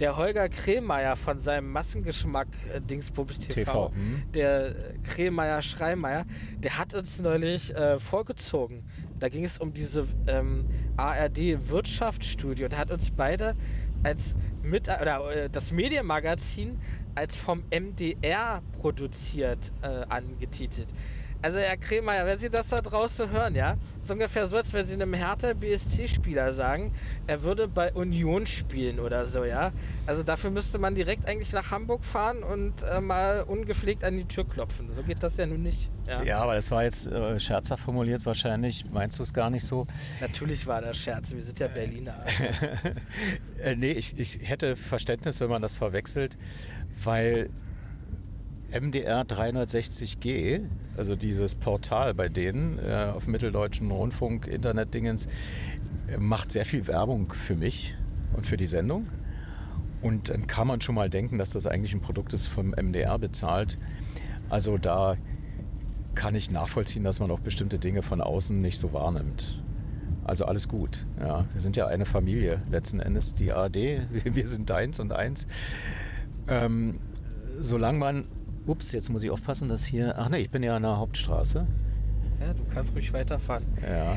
[0.00, 4.22] der Holger Krehlmeier von seinem Massengeschmack äh, Dingsbums TV, TV, hm.
[4.32, 4.72] der äh,
[5.02, 6.24] Krehlmeier Schreimeier,
[6.58, 8.84] der hat uns neulich äh, vorgezogen.
[9.18, 10.66] Da ging es um diese ähm,
[10.96, 13.56] ARD Wirtschaftsstudie und hat uns beide
[14.04, 16.78] als mit oder äh, das Medienmagazin
[17.14, 20.88] als vom MDR produziert äh, angetitelt.
[21.40, 24.84] Also Herr Kremer, wenn Sie das da draußen hören, ja, ist ungefähr so, als wenn
[24.84, 26.92] Sie einem Hertha BSC-Spieler sagen,
[27.28, 29.70] er würde bei Union spielen oder so, ja.
[30.06, 34.24] Also dafür müsste man direkt eigentlich nach Hamburg fahren und äh, mal ungepflegt an die
[34.24, 34.92] Tür klopfen.
[34.92, 35.90] So geht das ja nun nicht.
[36.08, 38.84] Ja, Ja, aber das war jetzt äh, scherzhaft formuliert wahrscheinlich.
[38.90, 39.86] Meinst du es gar nicht so?
[40.20, 42.14] Natürlich war das Scherz, wir sind ja Berliner.
[43.60, 46.38] Äh, nee, ich, ich hätte Verständnis, wenn man das verwechselt,
[47.02, 47.50] weil
[48.70, 50.64] MDR 360G,
[50.96, 55.26] also dieses Portal bei denen äh, auf Mitteldeutschen Rundfunk, Internetdingens,
[56.08, 57.94] äh, macht sehr viel Werbung für mich
[58.34, 59.06] und für die Sendung.
[60.02, 63.18] Und dann kann man schon mal denken, dass das eigentlich ein Produkt ist vom MDR
[63.18, 63.78] bezahlt.
[64.48, 65.16] Also da
[66.14, 69.62] kann ich nachvollziehen, dass man auch bestimmte Dinge von außen nicht so wahrnimmt.
[70.24, 71.06] Also alles gut.
[71.18, 73.76] Ja, wir sind ja eine Familie letzten Endes, die ARD.
[74.24, 75.46] Wir, sind eins und eins.
[76.48, 77.00] Ähm,
[77.58, 78.24] solange man,
[78.68, 81.66] ups, jetzt muss ich aufpassen, dass hier, ach nee, ich bin ja an der Hauptstraße.
[82.40, 83.64] Ja, du kannst ruhig weiterfahren.
[83.82, 84.16] Ja.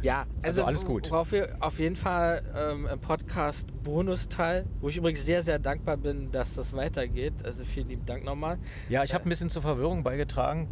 [0.00, 1.10] Ja, also, Also alles gut.
[1.10, 5.96] Worauf wir auf jeden Fall ähm, im Podcast Bonusteil, wo ich übrigens sehr, sehr dankbar
[5.96, 7.44] bin, dass das weitergeht.
[7.44, 8.58] Also vielen lieben Dank nochmal.
[8.88, 10.68] Ja, ich habe ein bisschen zur Verwirrung beigetragen.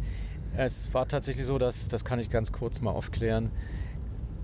[0.55, 3.51] Es war tatsächlich so, dass, das kann ich ganz kurz mal aufklären,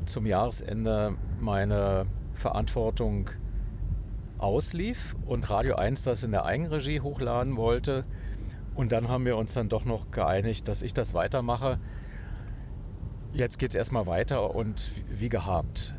[0.06, 3.30] zum Jahresende meine Verantwortung
[4.38, 8.04] auslief und Radio 1 das in der Eigenregie hochladen wollte.
[8.76, 11.80] Und dann haben wir uns dann doch noch geeinigt, dass ich das weitermache.
[13.34, 15.94] Jetzt geht es erstmal weiter und wie gehabt.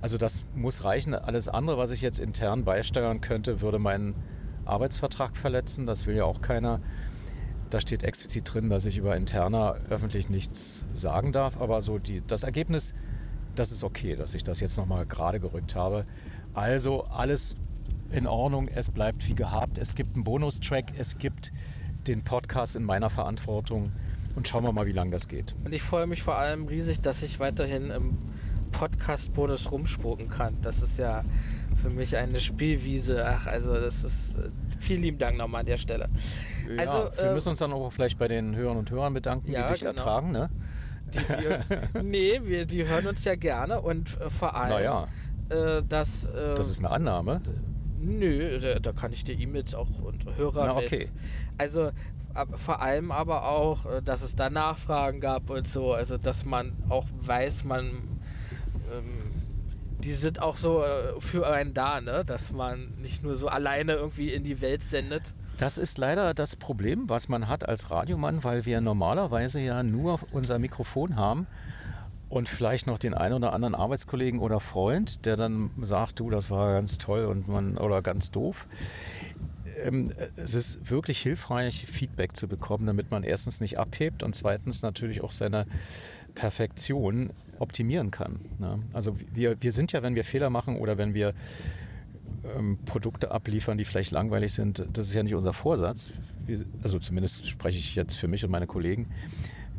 [0.00, 1.14] Also das muss reichen.
[1.14, 4.14] Alles andere, was ich jetzt intern beisteuern könnte, würde meinen
[4.64, 5.86] Arbeitsvertrag verletzen.
[5.86, 6.80] Das will ja auch keiner.
[7.70, 11.60] Da steht explizit drin, dass ich über interner öffentlich nichts sagen darf.
[11.60, 12.94] Aber so die, das Ergebnis,
[13.54, 16.04] das ist okay, dass ich das jetzt nochmal gerade gerückt habe.
[16.54, 17.56] Also alles
[18.10, 18.68] in Ordnung.
[18.68, 19.78] Es bleibt wie gehabt.
[19.78, 20.92] Es gibt einen Bonustrack.
[20.96, 21.52] Es gibt
[22.08, 23.92] den Podcast in meiner Verantwortung.
[24.34, 25.54] Und schauen wir mal, wie lange das geht.
[25.64, 28.18] Und ich freue mich vor allem riesig, dass ich weiterhin im
[28.72, 30.56] Podcast-Bonus rumspucken kann.
[30.62, 31.24] Das ist ja
[31.82, 33.24] für mich eine Spielwiese.
[33.26, 34.36] Ach, also das ist.
[34.78, 36.08] Vielen lieben Dank nochmal an der Stelle.
[36.76, 39.50] Ja, Also, wir äh, müssen uns dann auch vielleicht bei den Hörern und Hörern bedanken,
[39.50, 39.90] Ja, die dich genau.
[39.90, 40.30] ertragen.
[40.30, 40.48] Ne?
[41.12, 41.66] Die, die uns,
[42.04, 45.08] nee, wir, die hören uns ja gerne und äh, vor allem, Naja.
[45.48, 46.26] äh, dass.
[46.26, 47.40] Äh, Das ist eine Annahme.
[48.00, 50.66] Nö, da, da kann ich dir E-Mails auch und Hörer.
[50.66, 51.08] Na, okay.
[51.56, 51.90] Also
[52.34, 56.44] ab, vor allem aber auch, äh, dass es da Nachfragen gab und so, also dass
[56.44, 57.86] man auch weiß, man
[58.92, 59.28] ähm,
[60.00, 62.24] die sind auch so äh, für einen da, ne?
[62.24, 65.34] Dass man nicht nur so alleine irgendwie in die Welt sendet.
[65.58, 70.20] Das ist leider das Problem, was man hat als Radiomann, weil wir normalerweise ja nur
[70.30, 71.48] unser Mikrofon haben
[72.28, 76.50] und vielleicht noch den einen oder anderen Arbeitskollegen oder Freund, der dann sagt, du, das
[76.50, 78.68] war ganz toll und man oder ganz doof.
[79.84, 84.82] Ähm, es ist wirklich hilfreich, Feedback zu bekommen, damit man erstens nicht abhebt und zweitens
[84.82, 85.66] natürlich auch seine
[86.34, 88.40] Perfektion optimieren kann.
[88.58, 88.78] Ne?
[88.92, 91.34] Also wir, wir sind ja, wenn wir Fehler machen oder wenn wir
[92.56, 96.12] ähm, Produkte abliefern, die vielleicht langweilig sind, das ist ja nicht unser Vorsatz.
[96.44, 99.08] Wir, also zumindest spreche ich jetzt für mich und meine Kollegen.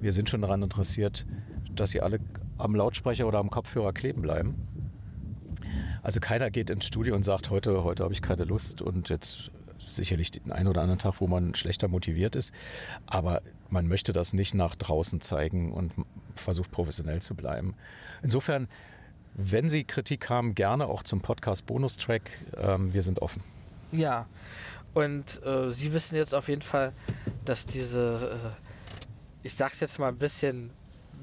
[0.02, 1.26] Wir sind schon daran interessiert,
[1.80, 2.20] dass sie alle
[2.58, 4.56] am Lautsprecher oder am Kopfhörer kleben bleiben.
[6.02, 9.52] Also keiner geht ins Studio und sagt, heute, heute habe ich keine Lust und jetzt
[9.86, 12.54] sicherlich den einen oder anderen Tag, wo man schlechter motiviert ist.
[13.08, 15.94] Aber man möchte das nicht nach draußen zeigen und
[16.36, 17.76] versucht professionell zu bleiben.
[18.22, 18.68] Insofern,
[19.34, 22.30] wenn Sie Kritik haben, gerne auch zum Podcast Bonustrack.
[22.58, 23.44] Ähm, wir sind offen.
[23.92, 24.28] Ja.
[24.94, 26.94] Und äh, Sie wissen jetzt auf jeden Fall,
[27.46, 28.70] dass diese äh,
[29.44, 30.72] ich sag's jetzt mal ein bisschen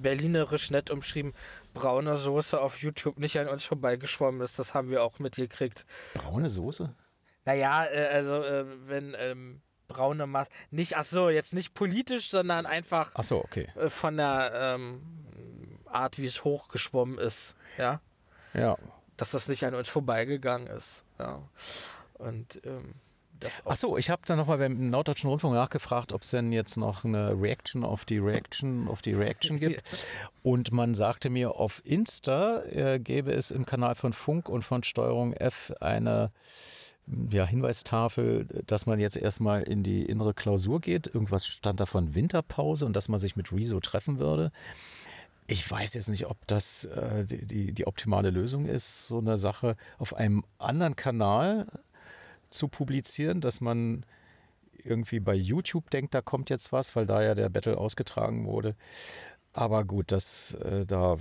[0.06, 1.32] berlinerisch nett umschrieben,
[1.74, 4.56] braune Soße auf YouTube nicht an uns vorbeigeschwommen ist.
[4.56, 5.84] Das haben wir auch mitgekriegt.
[6.14, 6.94] Braune Soße?
[7.44, 12.66] Naja, äh, also äh, wenn ähm, braune Masse, nicht, ach so, jetzt nicht politisch, sondern
[12.66, 13.68] einfach ach so, okay.
[13.74, 15.02] äh, von der ähm,
[15.86, 18.00] Art, wie es hochgeschwommen ist, ja.
[18.54, 18.78] Ja.
[19.16, 21.42] Dass das nicht an uns vorbeigegangen ist, ja.
[22.14, 22.94] Und ähm,
[23.64, 27.04] Ach so, ich habe dann nochmal beim Norddeutschen Rundfunk nachgefragt, ob es denn jetzt noch
[27.04, 29.82] eine Reaction auf die Reaction auf die Reaction gibt.
[30.42, 34.82] Und man sagte mir, auf Insta äh, gäbe es im Kanal von Funk und von
[34.84, 36.30] Steuerung F eine
[37.30, 41.06] ja, Hinweistafel, dass man jetzt erstmal in die innere Klausur geht.
[41.06, 44.50] Irgendwas stand da von Winterpause und dass man sich mit Rezo treffen würde.
[45.48, 49.38] Ich weiß jetzt nicht, ob das äh, die, die, die optimale Lösung ist, so eine
[49.38, 51.68] Sache auf einem anderen Kanal
[52.50, 54.04] zu publizieren, dass man
[54.82, 58.76] irgendwie bei YouTube denkt, da kommt jetzt was, weil da ja der Battle ausgetragen wurde.
[59.52, 61.16] Aber gut, das äh, da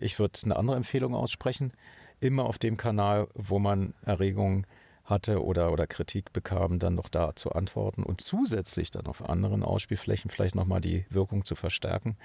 [0.00, 1.72] ich würde eine andere Empfehlung aussprechen.
[2.20, 4.66] Immer auf dem Kanal, wo man Erregungen
[5.04, 9.64] hatte oder, oder Kritik bekam, dann noch da zu antworten und zusätzlich dann auf anderen
[9.64, 12.16] Ausspielflächen vielleicht nochmal die Wirkung zu verstärken.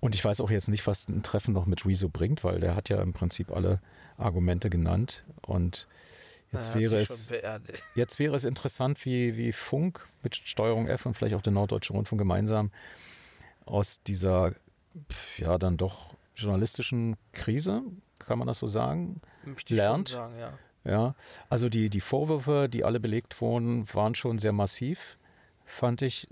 [0.00, 2.74] Und ich weiß auch jetzt nicht, was ein Treffen noch mit Rezo bringt, weil der
[2.74, 3.80] hat ja im Prinzip alle
[4.16, 5.86] Argumente genannt und
[6.52, 7.30] Jetzt, wäre es,
[7.94, 11.94] jetzt wäre es interessant, wie, wie Funk mit Steuerung F und vielleicht auch der Norddeutsche
[11.94, 12.70] Rundfunk gemeinsam
[13.64, 14.54] aus dieser,
[15.38, 17.82] ja, dann doch journalistischen Krise,
[18.18, 19.22] kann man das so sagen,
[19.68, 20.10] lernt.
[20.10, 20.58] Sagen, ja.
[20.84, 21.14] ja,
[21.48, 25.18] also die, die Vorwürfe, die alle belegt wurden, waren schon sehr massiv,
[25.64, 26.28] fand ich.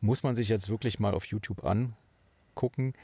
[0.00, 2.94] Muss man sich jetzt wirklich mal auf YouTube angucken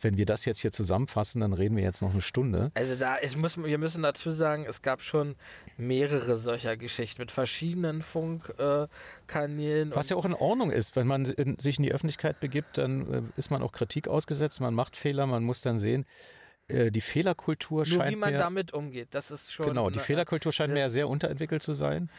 [0.00, 2.70] wenn wir das jetzt hier zusammenfassen, dann reden wir jetzt noch eine Stunde.
[2.74, 5.36] Also da, ich muss, wir müssen dazu sagen, es gab schon
[5.76, 9.92] mehrere solcher Geschichten mit verschiedenen Funkkanälen.
[9.92, 12.78] Äh, Was ja auch in Ordnung ist, wenn man in, sich in die Öffentlichkeit begibt,
[12.78, 16.06] dann äh, ist man auch Kritik ausgesetzt, man macht Fehler, man muss dann sehen,
[16.68, 19.66] äh, die Fehlerkultur Nur scheint wie man damit umgeht, das ist schon.
[19.66, 22.10] Genau, die Fehlerkultur scheint mir ja sehr unterentwickelt zu sein.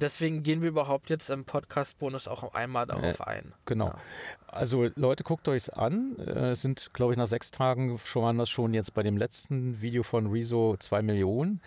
[0.00, 3.52] Deswegen gehen wir überhaupt jetzt im Podcast-Bonus auch einmal darauf ein.
[3.64, 3.86] Genau.
[3.86, 3.98] Ja.
[4.46, 6.16] Also Leute, guckt euch an.
[6.18, 9.80] Äh, sind, glaube ich, nach sechs Tagen schon waren das schon jetzt bei dem letzten
[9.80, 11.60] Video von Rezo zwei Millionen.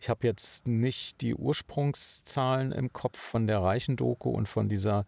[0.00, 5.06] Ich habe jetzt nicht die Ursprungszahlen im Kopf von der reichen Doku und von dieser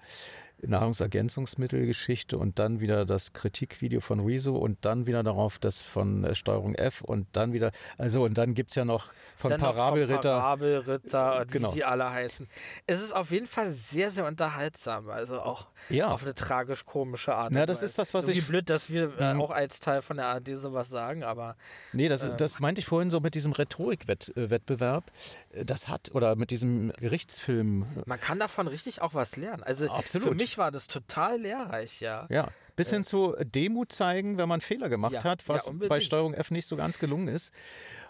[0.63, 6.35] Nahrungsergänzungsmittelgeschichte und dann wieder das Kritikvideo von Rezo und dann wieder darauf das von äh,
[6.35, 10.35] Steuerung F und dann wieder, also und dann gibt es ja noch von dann Parabelritter.
[10.35, 11.69] Noch Parabelritter und genau.
[11.69, 12.49] wie sie alle heißen.
[12.87, 16.09] Es ist auf jeden Fall sehr, sehr unterhaltsam, also auch ja.
[16.09, 17.53] auf eine tragisch-komische Art.
[17.53, 18.39] Ja, das ist das, was so ich.
[18.39, 21.57] Wie blöd, dass wir äh, auch als Teil von der ARD sowas sagen, aber.
[21.93, 25.05] Nee, das, äh, das meinte ich vorhin so mit diesem Rhetorikwettbewerb.
[25.65, 27.87] Das hat, oder mit diesem Gerichtsfilm.
[28.07, 29.63] Man kann davon richtig auch was lernen.
[29.63, 30.29] Also Absolut.
[30.29, 32.27] für mich war das total lehrreich, ja.
[32.31, 32.49] Ja.
[32.75, 36.33] Bis hin zu Demut zeigen, wenn man Fehler gemacht ja, hat, was ja, bei Steuerung
[36.33, 37.53] F nicht so ganz gelungen ist.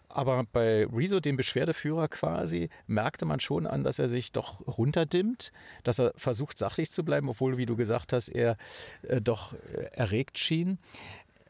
[0.08, 5.52] Aber bei Rezo, dem Beschwerdeführer quasi, merkte man schon an, dass er sich doch runterdimmt,
[5.84, 8.58] dass er versucht, sachlich zu bleiben, obwohl, wie du gesagt hast, er
[9.08, 10.78] äh, doch äh, erregt schien.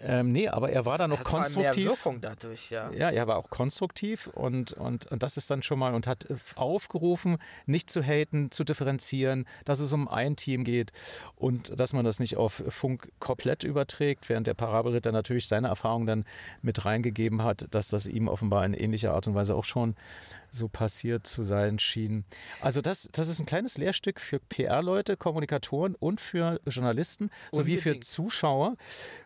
[0.04, 1.76] Ähm, nee, aber er war da noch konstruktiv.
[1.76, 2.90] Mehr Wirkung dadurch, ja.
[2.92, 6.26] Ja, er war auch konstruktiv und, und, und das ist dann schon mal und hat
[6.56, 10.92] aufgerufen, nicht zu haten, zu differenzieren, dass es um ein Team geht
[11.36, 16.06] und dass man das nicht auf Funk komplett überträgt, während der Parabelritter natürlich seine Erfahrung
[16.06, 16.24] dann
[16.62, 19.94] mit reingegeben hat, dass das ihm offenbar in ähnlicher Art und Weise auch schon
[20.54, 22.24] so passiert zu sein schien.
[22.60, 28.00] Also das, das ist ein kleines Lehrstück für PR-Leute, Kommunikatoren und für Journalisten sowie für
[28.00, 28.76] Zuschauer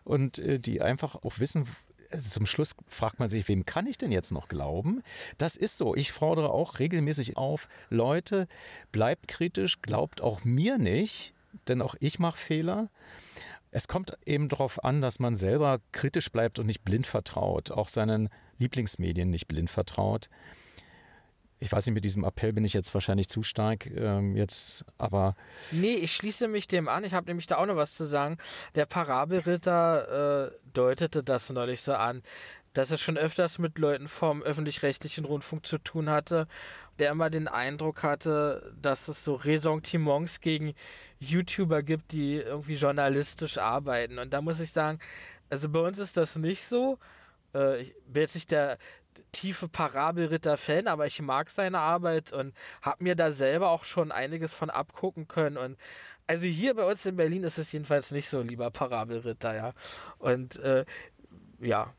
[0.03, 1.67] und äh, die einfach auch wissen,
[2.11, 5.03] also zum Schluss fragt man sich, wem kann ich denn jetzt noch glauben?
[5.37, 5.95] Das ist so.
[5.95, 8.47] Ich fordere auch regelmäßig auf, Leute,
[8.91, 11.33] bleibt kritisch, glaubt auch mir nicht,
[11.67, 12.89] denn auch ich mache Fehler.
[13.71, 17.89] Es kommt eben darauf an, dass man selber kritisch bleibt und nicht blind vertraut, auch
[17.89, 20.29] seinen Lieblingsmedien nicht blind vertraut
[21.59, 25.35] ich weiß nicht, mit diesem Appell bin ich jetzt wahrscheinlich zu stark ähm, jetzt, aber.
[25.71, 27.03] Nee, ich schließe mich dem an.
[27.03, 28.37] Ich habe nämlich da auch noch was zu sagen.
[28.75, 32.21] Der Parabelritter äh, deutete das neulich so an,
[32.73, 36.47] dass er schon öfters mit Leuten vom öffentlich-rechtlichen Rundfunk zu tun hatte,
[36.99, 40.73] der immer den Eindruck hatte, dass es so Ressentiments gegen
[41.19, 44.19] YouTuber gibt, die irgendwie journalistisch arbeiten.
[44.19, 44.99] Und da muss ich sagen,
[45.49, 46.99] also bei uns ist das nicht so.
[47.55, 48.77] Äh, ich bin jetzt nicht der
[49.31, 54.53] tiefe Parabelritter-Fan, aber ich mag seine Arbeit und habe mir da selber auch schon einiges
[54.53, 55.57] von abgucken können.
[55.57, 55.77] Und
[56.27, 59.73] also hier bei uns in Berlin ist es jedenfalls nicht so, lieber Parabelritter, ja.
[60.19, 60.85] Und äh,
[61.59, 61.93] ja,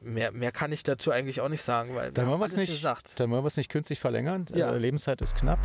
[0.00, 2.70] mehr, mehr kann ich dazu eigentlich auch nicht sagen, weil dann wollen wir es nicht,
[2.70, 3.18] gesagt.
[3.18, 4.46] Dann wollen wir es nicht künstlich verlängern.
[4.54, 4.72] Ja.
[4.72, 5.58] Äh, Lebenszeit ist knapp.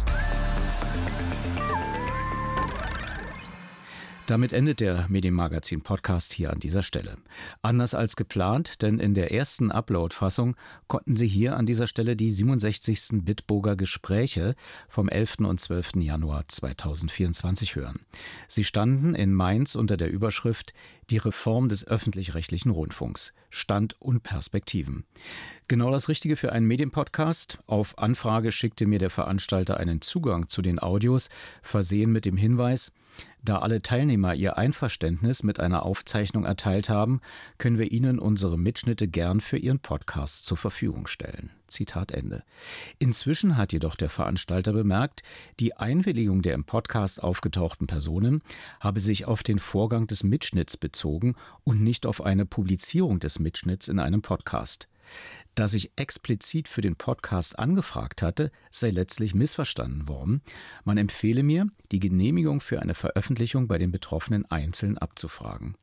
[4.27, 7.17] Damit endet der Medienmagazin Podcast hier an dieser Stelle.
[7.61, 10.55] Anders als geplant, denn in der ersten Upload-Fassung
[10.87, 13.23] konnten Sie hier an dieser Stelle die 67.
[13.23, 14.55] Bitburger Gespräche
[14.89, 15.41] vom 11.
[15.41, 15.97] und 12.
[15.97, 17.99] Januar 2024 hören.
[18.47, 20.73] Sie standen in Mainz unter der Überschrift
[21.11, 23.31] Die Reform des öffentlich-rechtlichen Rundfunks.
[23.51, 25.05] Stand und Perspektiven.
[25.67, 27.59] Genau das Richtige für einen Medienpodcast.
[27.67, 31.29] Auf Anfrage schickte mir der Veranstalter einen Zugang zu den Audios,
[31.61, 32.91] versehen mit dem Hinweis,
[33.43, 37.21] da alle Teilnehmer ihr Einverständnis mit einer Aufzeichnung erteilt haben,
[37.57, 41.51] können wir Ihnen unsere Mitschnitte gern für Ihren Podcast zur Verfügung stellen.
[41.67, 42.43] Zitat Ende.
[42.99, 45.23] Inzwischen hat jedoch der Veranstalter bemerkt,
[45.59, 48.41] die Einwilligung der im Podcast aufgetauchten Personen
[48.79, 53.87] habe sich auf den Vorgang des Mitschnitts bezogen und nicht auf eine Publizierung des Mitschnitts
[53.87, 54.87] in einem Podcast.
[55.55, 60.41] Dass ich explizit für den Podcast angefragt hatte, sei letztlich missverstanden worden.
[60.83, 65.75] Man empfehle mir, die Genehmigung für eine Veröffentlichung bei den Betroffenen einzeln abzufragen.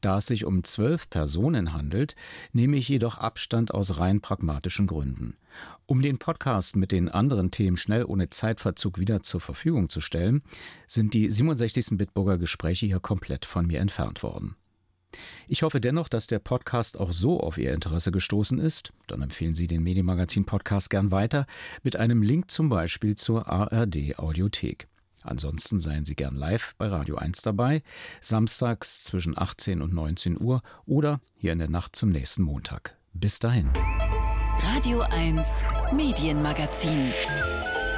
[0.00, 2.14] Da es sich um zwölf Personen handelt,
[2.52, 5.36] nehme ich jedoch Abstand aus rein pragmatischen Gründen.
[5.86, 10.42] Um den Podcast mit den anderen Themen schnell ohne Zeitverzug wieder zur Verfügung zu stellen,
[10.86, 11.98] sind die 67.
[11.98, 14.54] Bitburger Gespräche hier komplett von mir entfernt worden.
[15.46, 18.92] Ich hoffe dennoch, dass der Podcast auch so auf Ihr Interesse gestoßen ist.
[19.06, 21.46] Dann empfehlen Sie den Medienmagazin Podcast gern weiter
[21.82, 24.88] mit einem Link zum Beispiel zur ARD Audiothek.
[25.22, 27.82] Ansonsten seien Sie gern live bei Radio 1 dabei,
[28.20, 32.96] samstags zwischen 18 und 19 Uhr oder hier in der Nacht zum nächsten Montag.
[33.12, 33.70] Bis dahin.
[34.62, 37.12] Radio 1 Medienmagazin.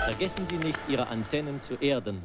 [0.05, 2.20] Vergessen Sie nicht, Ihre Antennen zu erden.